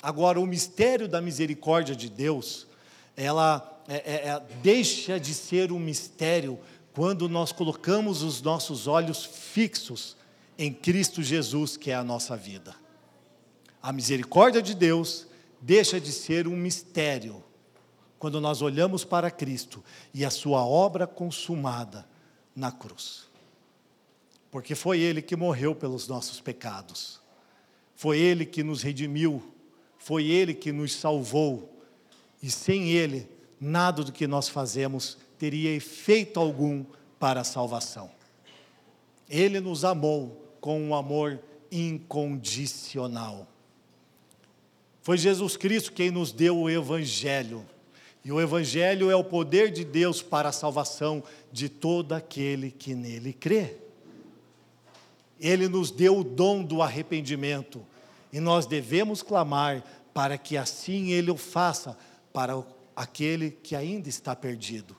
Agora, 0.07 0.39
o 0.39 0.45
mistério 0.45 1.05
da 1.05 1.19
misericórdia 1.19 1.93
de 1.93 2.09
Deus, 2.09 2.65
ela 3.13 3.83
é, 3.89 3.95
é, 3.95 4.29
é, 4.29 4.41
deixa 4.63 5.19
de 5.19 5.33
ser 5.33 5.69
um 5.69 5.79
mistério 5.79 6.57
quando 6.93 7.27
nós 7.27 7.51
colocamos 7.51 8.21
os 8.23 8.41
nossos 8.41 8.87
olhos 8.87 9.25
fixos 9.25 10.15
em 10.57 10.71
Cristo 10.71 11.21
Jesus, 11.21 11.75
que 11.75 11.91
é 11.91 11.93
a 11.93 12.05
nossa 12.05 12.37
vida. 12.37 12.73
A 13.83 13.91
misericórdia 13.91 14.61
de 14.61 14.73
Deus 14.73 15.27
deixa 15.59 15.99
de 15.99 16.13
ser 16.13 16.47
um 16.47 16.55
mistério 16.55 17.43
quando 18.17 18.39
nós 18.39 18.61
olhamos 18.61 19.03
para 19.03 19.29
Cristo 19.29 19.83
e 20.13 20.23
a 20.23 20.29
sua 20.29 20.65
obra 20.65 21.05
consumada 21.05 22.07
na 22.55 22.71
cruz. 22.71 23.27
Porque 24.49 24.73
foi 24.73 25.01
Ele 25.01 25.21
que 25.21 25.35
morreu 25.35 25.75
pelos 25.75 26.07
nossos 26.07 26.39
pecados, 26.39 27.19
foi 27.93 28.17
Ele 28.17 28.45
que 28.45 28.63
nos 28.63 28.81
redimiu, 28.81 29.56
foi 30.07 30.27
Ele 30.27 30.53
que 30.53 30.71
nos 30.71 30.95
salvou, 30.95 31.69
e 32.41 32.49
sem 32.49 32.91
Ele, 32.91 33.27
nada 33.59 34.05
do 34.05 34.11
que 34.13 34.25
nós 34.25 34.47
fazemos 34.47 35.17
teria 35.37 35.75
efeito 35.75 36.39
algum 36.39 36.85
para 37.19 37.41
a 37.41 37.43
salvação. 37.43 38.09
Ele 39.29 39.59
nos 39.59 39.83
amou 39.83 40.55
com 40.61 40.81
um 40.81 40.95
amor 40.95 41.41
incondicional. 41.69 43.49
Foi 45.01 45.17
Jesus 45.17 45.57
Cristo 45.57 45.91
quem 45.91 46.09
nos 46.09 46.31
deu 46.31 46.57
o 46.57 46.69
Evangelho. 46.69 47.65
E 48.23 48.31
o 48.31 48.39
Evangelho 48.39 49.11
é 49.11 49.15
o 49.17 49.25
poder 49.25 49.69
de 49.71 49.83
Deus 49.83 50.21
para 50.21 50.47
a 50.47 50.53
salvação 50.53 51.21
de 51.51 51.67
todo 51.67 52.13
aquele 52.13 52.71
que 52.71 52.95
nele 52.95 53.33
crê. 53.33 53.75
Ele 55.37 55.67
nos 55.67 55.91
deu 55.91 56.17
o 56.17 56.23
dom 56.23 56.63
do 56.63 56.81
arrependimento. 56.81 57.85
E 58.31 58.39
nós 58.39 58.65
devemos 58.65 59.21
clamar 59.23 59.83
para 60.17 60.35
que 60.35 60.57
assim 60.57 61.11
Ele 61.11 61.29
o 61.29 61.37
faça 61.37 61.95
para 62.33 62.65
aquele 62.95 63.51
que 63.51 63.75
ainda 63.75 64.09
está 64.09 64.35
perdido. 64.35 64.97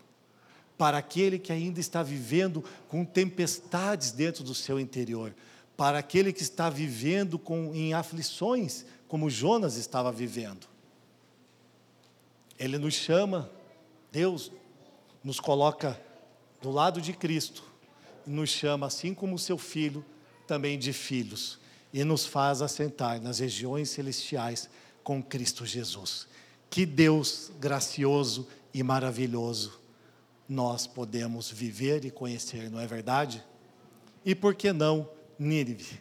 Para 0.76 0.98
aquele 0.98 1.40
que 1.40 1.50
ainda 1.50 1.80
está 1.80 2.04
vivendo 2.04 2.62
com 2.86 3.04
tempestades 3.04 4.12
dentro 4.12 4.44
do 4.44 4.54
seu 4.54 4.78
interior. 4.78 5.34
Para 5.76 5.98
aquele 5.98 6.32
que 6.32 6.42
está 6.42 6.70
vivendo 6.70 7.36
com, 7.36 7.74
em 7.74 7.94
aflições 7.94 8.86
como 9.08 9.28
Jonas 9.28 9.74
estava 9.74 10.12
vivendo. 10.12 10.68
Ele 12.56 12.78
nos 12.78 12.94
chama, 12.94 13.50
Deus 14.12 14.52
nos 15.24 15.40
coloca 15.40 16.00
do 16.62 16.70
lado 16.70 17.00
de 17.00 17.12
Cristo, 17.12 17.64
nos 18.24 18.50
chama, 18.50 18.86
assim 18.86 19.12
como 19.12 19.36
seu 19.36 19.58
filho, 19.58 20.04
também 20.46 20.78
de 20.78 20.92
filhos, 20.92 21.58
e 21.92 22.04
nos 22.04 22.24
faz 22.24 22.62
assentar 22.62 23.20
nas 23.20 23.40
regiões 23.40 23.90
celestiais 23.90 24.70
com 25.08 25.22
Cristo 25.22 25.64
Jesus. 25.64 26.28
Que 26.68 26.84
Deus 26.84 27.50
gracioso 27.58 28.46
e 28.74 28.82
maravilhoso 28.82 29.80
nós 30.46 30.86
podemos 30.86 31.50
viver 31.50 32.04
e 32.04 32.10
conhecer, 32.10 32.70
não 32.70 32.78
é 32.78 32.86
verdade? 32.86 33.42
E 34.22 34.34
por 34.34 34.54
que 34.54 34.70
não 34.70 35.08
Nínive? 35.38 35.98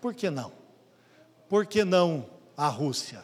Por 0.00 0.14
que 0.14 0.30
não? 0.30 0.50
Por 1.46 1.66
que 1.66 1.84
não 1.84 2.24
a 2.56 2.68
Rússia? 2.68 3.22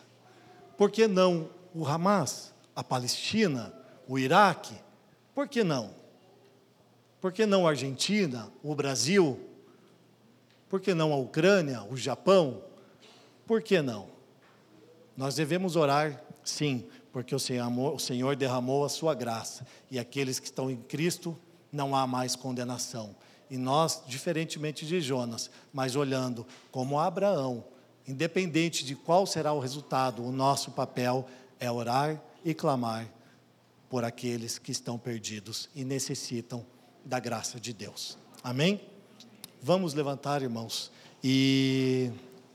Por 0.76 0.90
que 0.90 1.06
não 1.06 1.48
o 1.74 1.86
Hamas, 1.86 2.52
a 2.76 2.84
Palestina, 2.84 3.72
o 4.06 4.18
Iraque? 4.18 4.74
Por 5.34 5.48
que 5.48 5.64
não? 5.64 5.94
Por 7.18 7.32
que 7.32 7.46
não 7.46 7.66
a 7.66 7.70
Argentina, 7.70 8.52
o 8.62 8.74
Brasil? 8.74 9.40
Por 10.68 10.82
que 10.82 10.92
não 10.92 11.14
a 11.14 11.16
Ucrânia, 11.16 11.82
o 11.84 11.96
Japão? 11.96 12.62
Por 13.46 13.62
que 13.62 13.80
não? 13.80 14.17
Nós 15.18 15.34
devemos 15.34 15.76
orar, 15.76 16.22
sim, 16.42 16.86
porque 17.12 17.34
o 17.34 17.38
Senhor, 17.38 18.36
derramou 18.36 18.86
a 18.86 18.88
sua 18.88 19.14
graça 19.14 19.66
e 19.90 19.98
aqueles 19.98 20.40
que 20.40 20.46
estão 20.46 20.70
em 20.70 20.76
Cristo 20.76 21.36
não 21.70 21.94
há 21.94 22.06
mais 22.06 22.34
condenação. 22.34 23.14
E 23.50 23.58
nós, 23.58 24.02
diferentemente 24.06 24.86
de 24.86 24.98
Jonas, 25.00 25.50
mas 25.72 25.94
olhando 25.94 26.46
como 26.70 26.98
Abraão, 26.98 27.64
Independente 28.08 28.86
de 28.86 28.96
qual 28.96 29.26
será 29.26 29.52
o 29.52 29.58
resultado, 29.58 30.24
o 30.24 30.32
nosso 30.32 30.70
papel 30.70 31.28
é 31.60 31.70
orar 31.70 32.18
e 32.42 32.54
clamar 32.54 33.06
por 33.90 34.02
aqueles 34.02 34.58
que 34.58 34.72
estão 34.72 34.98
perdidos 34.98 35.68
e 35.74 35.84
necessitam 35.84 36.64
da 37.04 37.20
graça 37.20 37.60
de 37.60 37.70
Deus. 37.74 38.16
Amém? 38.42 38.80
Vamos 39.60 39.92
levantar, 39.92 40.40
irmãos, 40.40 40.90
e 41.22 42.10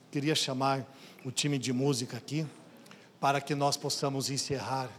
queria 0.09 0.33
chamar 0.33 0.91
o 1.23 1.31
time 1.31 1.57
de 1.57 1.71
música 1.71 2.17
aqui 2.17 2.45
para 3.19 3.39
que 3.39 3.55
nós 3.55 3.77
possamos 3.77 4.29
encerrar. 4.29 4.89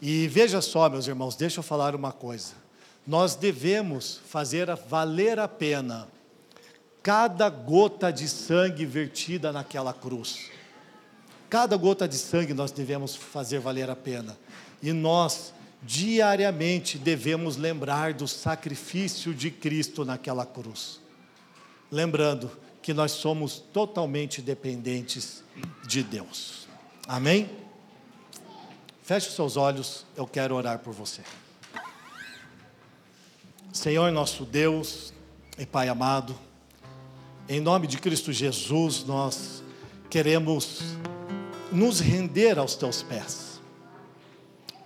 E 0.00 0.28
veja 0.28 0.60
só, 0.60 0.88
meus 0.88 1.08
irmãos, 1.08 1.34
deixa 1.34 1.58
eu 1.58 1.62
falar 1.62 1.94
uma 1.94 2.12
coisa. 2.12 2.54
Nós 3.06 3.34
devemos 3.34 4.20
fazer 4.28 4.74
valer 4.88 5.38
a 5.38 5.48
pena 5.48 6.08
cada 7.02 7.48
gota 7.48 8.12
de 8.12 8.28
sangue 8.28 8.84
vertida 8.84 9.50
naquela 9.50 9.92
cruz. 9.92 10.50
Cada 11.48 11.76
gota 11.76 12.06
de 12.06 12.16
sangue 12.16 12.52
nós 12.52 12.70
devemos 12.70 13.16
fazer 13.16 13.58
valer 13.58 13.88
a 13.88 13.96
pena. 13.96 14.38
E 14.82 14.92
nós, 14.92 15.54
diariamente, 15.82 16.98
devemos 16.98 17.56
lembrar 17.56 18.12
do 18.12 18.28
sacrifício 18.28 19.34
de 19.34 19.50
Cristo 19.50 20.04
naquela 20.04 20.44
cruz. 20.44 21.00
Lembrando 21.90 22.50
que 22.88 22.94
nós 22.94 23.12
somos 23.12 23.58
totalmente 23.58 24.40
dependentes 24.40 25.44
de 25.86 26.02
Deus. 26.02 26.66
Amém? 27.06 27.50
Feche 29.02 29.28
os 29.28 29.34
seus 29.34 29.58
olhos, 29.58 30.06
eu 30.16 30.26
quero 30.26 30.54
orar 30.54 30.78
por 30.78 30.94
você. 30.94 31.20
Senhor 33.70 34.10
nosso 34.10 34.46
Deus 34.46 35.12
e 35.58 35.66
Pai 35.66 35.90
amado, 35.90 36.34
em 37.46 37.60
nome 37.60 37.86
de 37.86 37.98
Cristo 37.98 38.32
Jesus, 38.32 39.04
nós 39.04 39.62
queremos 40.08 40.80
nos 41.70 42.00
render 42.00 42.58
aos 42.58 42.74
teus 42.74 43.02
pés. 43.02 43.60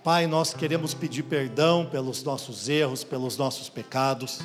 Pai, 0.03 0.27
nós 0.27 0.53
queremos 0.53 0.93
pedir 0.93 1.23
perdão 1.23 1.85
pelos 1.85 2.21
nossos 2.21 2.67
erros, 2.67 3.05
pelos 3.05 3.37
nossos 3.37 3.69
pecados. 3.69 4.41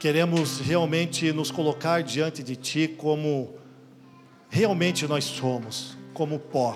Queremos 0.00 0.60
realmente 0.60 1.30
nos 1.30 1.50
colocar 1.50 2.02
diante 2.02 2.42
de 2.42 2.56
Ti 2.56 2.88
como 2.88 3.50
realmente 4.48 5.06
nós 5.06 5.24
somos, 5.24 5.94
como 6.14 6.38
pó. 6.38 6.74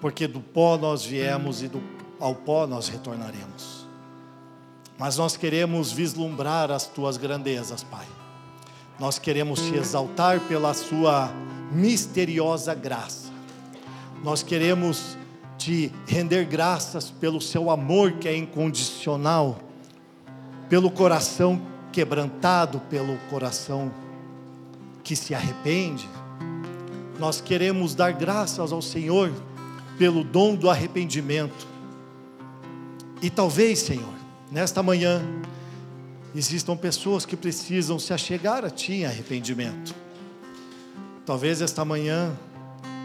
Porque 0.00 0.28
do 0.28 0.38
pó 0.38 0.78
nós 0.78 1.04
viemos 1.04 1.64
e 1.64 1.68
do, 1.68 1.82
ao 2.20 2.36
pó 2.36 2.64
nós 2.64 2.86
retornaremos. 2.86 3.88
Mas 4.96 5.16
nós 5.16 5.36
queremos 5.36 5.90
vislumbrar 5.90 6.70
as 6.70 6.86
Tuas 6.86 7.16
grandezas, 7.16 7.82
Pai 7.82 8.06
Nós 9.00 9.18
queremos 9.18 9.60
te 9.60 9.74
exaltar 9.74 10.38
pela 10.42 10.72
sua 10.74 11.32
misteriosa 11.72 12.72
graça. 12.72 13.32
Nós 14.22 14.44
queremos 14.44 15.18
te 15.56 15.92
render 16.06 16.44
graças 16.44 17.10
pelo 17.10 17.40
seu 17.40 17.68
amor 17.68 18.12
que 18.12 18.28
é 18.28 18.36
incondicional, 18.36 19.58
pelo 20.68 20.88
coração 20.88 21.67
quebrantado, 21.92 22.80
pelo 22.90 23.16
coração 23.30 23.92
que 25.02 25.16
se 25.16 25.34
arrepende. 25.34 26.08
Nós 27.18 27.40
queremos 27.40 27.94
dar 27.94 28.12
graças 28.12 28.72
ao 28.72 28.82
Senhor 28.82 29.32
pelo 29.98 30.22
dom 30.22 30.54
do 30.54 30.70
arrependimento. 30.70 31.66
E 33.20 33.28
talvez, 33.28 33.80
Senhor, 33.80 34.14
nesta 34.50 34.82
manhã, 34.82 35.20
existam 36.34 36.76
pessoas 36.76 37.26
que 37.26 37.36
precisam 37.36 37.98
se 37.98 38.12
achegar 38.12 38.64
a 38.64 38.70
Ti 38.70 38.92
em 38.92 39.06
arrependimento. 39.06 39.94
Talvez 41.26 41.60
esta 41.60 41.84
manhã 41.84 42.32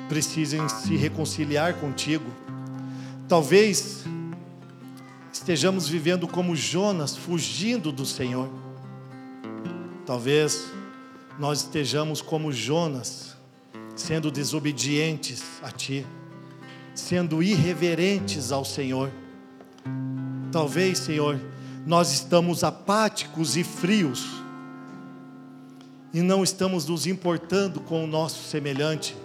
precisem 0.08 0.68
se 0.70 0.96
reconciliar 0.96 1.74
contigo. 1.76 2.26
Talvez 3.28 4.04
estejamos 5.32 5.90
vivendo 5.90 6.28
como 6.28 6.56
Jonas, 6.56 7.18
fugindo 7.18 7.92
do 7.92 8.06
Senhor. 8.06 8.63
Talvez 10.06 10.68
nós 11.40 11.60
estejamos 11.60 12.22
como 12.22 12.52
Jonas, 12.52 13.38
sendo 13.96 14.30
desobedientes 14.30 15.42
a 15.62 15.72
Ti, 15.72 16.06
sendo 16.94 17.42
irreverentes 17.42 18.52
ao 18.52 18.66
Senhor. 18.66 19.10
Talvez, 20.52 21.00
Senhor, 21.00 21.40
nós 21.86 22.12
estamos 22.12 22.66
apáticos 22.66 23.56
e 23.56 23.64
frios 23.64 24.26
e 26.14 26.22
não 26.22 26.44
estamos 26.44 26.86
nos 26.86 27.08
importando 27.08 27.80
com 27.80 28.04
o 28.04 28.08
nosso 28.08 28.44
semelhante, 28.44 29.16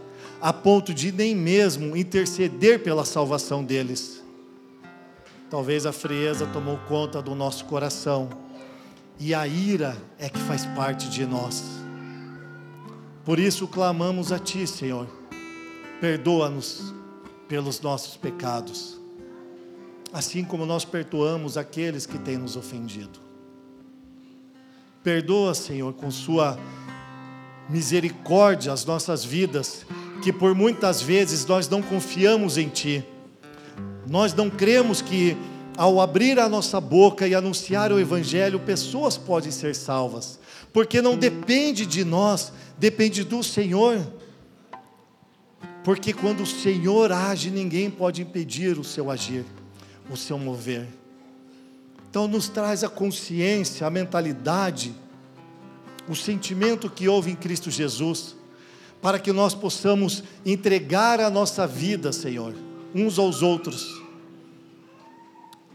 a 0.41 0.53
ponto 0.53 0.95
de 0.95 1.11
nem 1.11 1.35
mesmo 1.35 1.97
interceder 1.97 2.85
pela 2.85 3.05
salvação 3.05 3.65
deles. 3.65 4.23
Talvez 5.51 5.85
a 5.85 5.93
frieza 5.93 6.47
tomou 6.47 6.79
conta 6.89 7.21
do 7.21 7.35
nosso 7.35 7.65
coração 7.65 8.29
e 9.19 9.35
a 9.35 9.47
ira 9.47 9.97
é 10.19 10.29
que 10.29 10.39
faz 10.39 10.65
parte 10.67 11.09
de 11.09 11.27
nós. 11.27 11.63
Por 13.25 13.39
isso 13.39 13.67
clamamos 13.67 14.33
a 14.33 14.39
Ti, 14.39 14.67
Senhor, 14.67 15.07
perdoa-nos 16.01 16.95
pelos 17.49 17.81
nossos 17.81 18.17
pecados, 18.17 18.99
assim 20.13 20.45
como 20.45 20.65
nós 20.65 20.85
perdoamos 20.85 21.57
aqueles 21.57 22.07
que 22.07 22.19
têm 22.19 22.39
nos 22.39 22.57
ofendido. 22.57 23.19
Perdoa, 25.03 25.55
Senhor, 25.55 25.93
com 25.95 26.11
Sua 26.11 26.59
misericórdia 27.69 28.73
as 28.73 28.85
nossas 28.85 29.25
vidas, 29.25 29.85
que 30.23 30.33
por 30.33 30.55
muitas 30.55 31.03
vezes 31.03 31.45
nós 31.45 31.69
não 31.69 31.83
confiamos 31.83 32.57
em 32.57 32.69
Ti, 32.69 33.05
nós 34.07 34.33
não 34.33 34.49
cremos 34.49 35.03
que 35.03 35.37
ao 35.79 36.01
abrir 36.01 36.41
a 36.41 36.49
nossa 36.49 36.81
boca 36.81 37.29
e 37.29 37.37
anunciar 37.37 37.93
o 37.93 38.01
Evangelho, 38.01 38.59
pessoas 38.59 39.17
podem 39.17 39.53
ser 39.53 39.77
salvas, 39.77 40.41
porque 40.73 41.01
não 41.01 41.17
depende 41.17 41.87
de 41.87 42.05
nós, 42.05 42.53
depende 42.77 43.23
do 43.23 43.45
Senhor. 43.45 44.05
Porque 45.85 46.13
quando 46.13 46.43
o 46.43 46.47
Senhor 46.47 47.13
age, 47.13 47.49
ninguém 47.49 47.89
pode 47.89 48.23
impedir 48.23 48.77
o 48.77 48.83
seu 48.83 49.09
agir, 49.09 49.45
o 50.11 50.17
seu 50.17 50.37
mover. 50.37 50.85
Então, 52.11 52.27
nos 52.27 52.49
traz 52.49 52.83
a 52.83 52.89
consciência, 52.89 53.87
a 53.87 53.91
mentalidade, 53.91 54.93
o 56.09 56.17
sentimento 56.17 56.91
que 56.91 57.07
houve 57.07 57.31
em 57.31 57.37
Cristo 57.37 57.71
Jesus, 57.71 58.35
para 59.01 59.21
que 59.21 59.33
nós 59.33 59.55
possamos 59.55 60.25
entregar 60.45 61.21
a 61.21 61.31
nossa 61.31 61.69
vida, 61.69 62.13
Senhor, 62.13 62.53
uns 62.93 63.17
aos 63.17 63.43
outros 63.43 64.08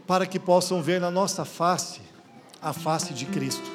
para 0.06 0.26
que 0.26 0.38
possam 0.38 0.82
ver 0.82 1.00
na 1.00 1.10
nossa 1.10 1.44
face 1.44 2.00
a 2.60 2.72
face 2.72 3.12
de 3.12 3.26
Cristo. 3.26 3.70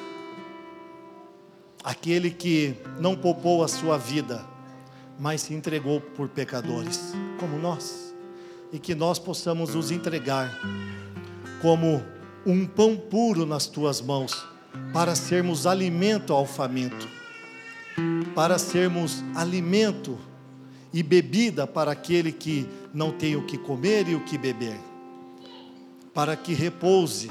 Aquele 1.82 2.30
que 2.30 2.76
não 2.98 3.16
poupou 3.16 3.64
a 3.64 3.68
sua 3.68 3.96
vida, 3.96 4.44
mas 5.18 5.42
se 5.42 5.54
entregou 5.54 6.00
por 6.00 6.28
pecadores, 6.28 7.14
como 7.38 7.58
nós, 7.58 8.14
e 8.72 8.78
que 8.78 8.94
nós 8.94 9.18
possamos 9.18 9.74
nos 9.74 9.90
entregar 9.90 10.50
como 11.62 12.02
um 12.46 12.66
pão 12.66 12.96
puro 12.96 13.46
nas 13.46 13.66
tuas 13.66 14.00
mãos, 14.00 14.44
para 14.92 15.14
sermos 15.14 15.66
alimento 15.66 16.32
ao 16.32 16.46
faminto, 16.46 17.08
para 18.34 18.58
sermos 18.58 19.22
alimento 19.34 20.18
e 20.92 21.02
bebida 21.02 21.66
para 21.66 21.92
aquele 21.92 22.32
que 22.32 22.68
não 22.92 23.10
tem 23.12 23.36
o 23.36 23.46
que 23.46 23.58
comer 23.58 24.08
e 24.08 24.14
o 24.14 24.24
que 24.24 24.36
beber 24.36 24.89
para 26.12 26.36
que 26.36 26.52
repouse 26.52 27.28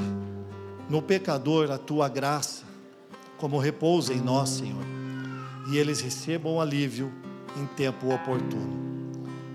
no 0.90 1.02
pecador 1.02 1.70
a 1.72 1.78
tua 1.78 2.08
graça, 2.08 2.64
como 3.38 3.58
repousa 3.58 4.14
em 4.14 4.20
nós, 4.20 4.50
Senhor, 4.50 4.84
e 5.72 5.78
eles 5.78 6.02
recebam 6.02 6.60
alívio 6.60 7.12
em 7.58 7.66
tempo 7.66 8.14
oportuno. 8.14 8.90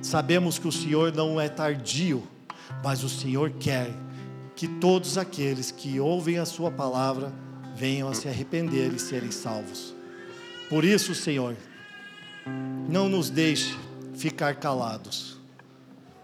Sabemos 0.01 0.59
que 0.59 0.69
o 0.69 0.73
Senhor 0.73 1.13
não 1.13 1.41
é 1.41 1.49
tardio, 1.49 2.23
mas 2.83 3.03
o 3.03 3.09
Senhor 3.09 3.51
quer 3.51 3.91
que 4.55 4.69
todos 4.69 5.19
aqueles 5.19 5.71
que 5.71 5.99
ouvem 5.99 6.39
a 6.39 6.45
Sua 6.45 6.71
palavra 6.71 7.33
venham 7.75 8.09
a 8.09 8.15
se 8.15 8.29
arrepender 8.29 8.93
e 8.93 8.99
serem 8.99 9.33
salvos. 9.33 9.95
Por 10.69 10.85
isso, 10.85 11.15
Senhor, 11.15 11.57
não 12.89 13.09
nos 13.09 13.31
deixe 13.31 13.77
ficar 14.15 14.57
calados 14.57 15.34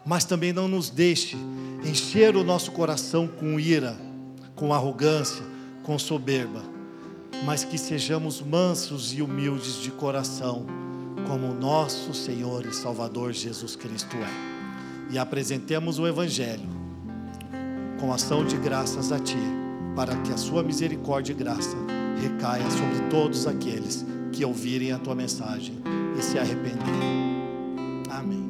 mas 0.04 0.24
também 0.24 0.52
não 0.52 0.68
nos 0.68 0.90
deixe 0.90 1.36
encher 1.84 2.36
o 2.36 2.44
nosso 2.44 2.72
coração 2.72 3.26
com 3.26 3.58
ira, 3.58 3.96
com 4.54 4.72
arrogância, 4.72 5.44
com 5.82 5.98
soberba, 5.98 6.62
mas 7.44 7.64
que 7.64 7.78
sejamos 7.78 8.40
mansos 8.40 9.12
e 9.12 9.22
humildes 9.22 9.80
de 9.80 9.90
coração, 9.90 10.66
como 11.26 11.54
nosso 11.54 12.12
Senhor 12.12 12.66
e 12.66 12.74
Salvador 12.74 13.32
Jesus 13.32 13.76
Cristo 13.76 14.16
é. 14.16 15.12
E 15.12 15.18
apresentemos 15.18 15.98
o 15.98 16.06
Evangelho 16.06 16.68
com 17.98 18.12
ação 18.12 18.44
de 18.44 18.56
graças 18.56 19.12
a 19.12 19.18
Ti, 19.18 19.36
para 19.94 20.16
que 20.16 20.32
a 20.32 20.36
Sua 20.36 20.62
misericórdia 20.62 21.32
e 21.32 21.36
graça 21.36 21.76
recaia 22.20 22.68
sobre 22.70 23.00
todos 23.10 23.46
aqueles 23.46 24.04
que 24.32 24.44
ouvirem 24.44 24.92
a 24.92 24.98
Tua 24.98 25.14
mensagem 25.14 25.76
e 26.18 26.22
se 26.22 26.38
arrependerem. 26.38 27.30
Amém. 28.10 28.49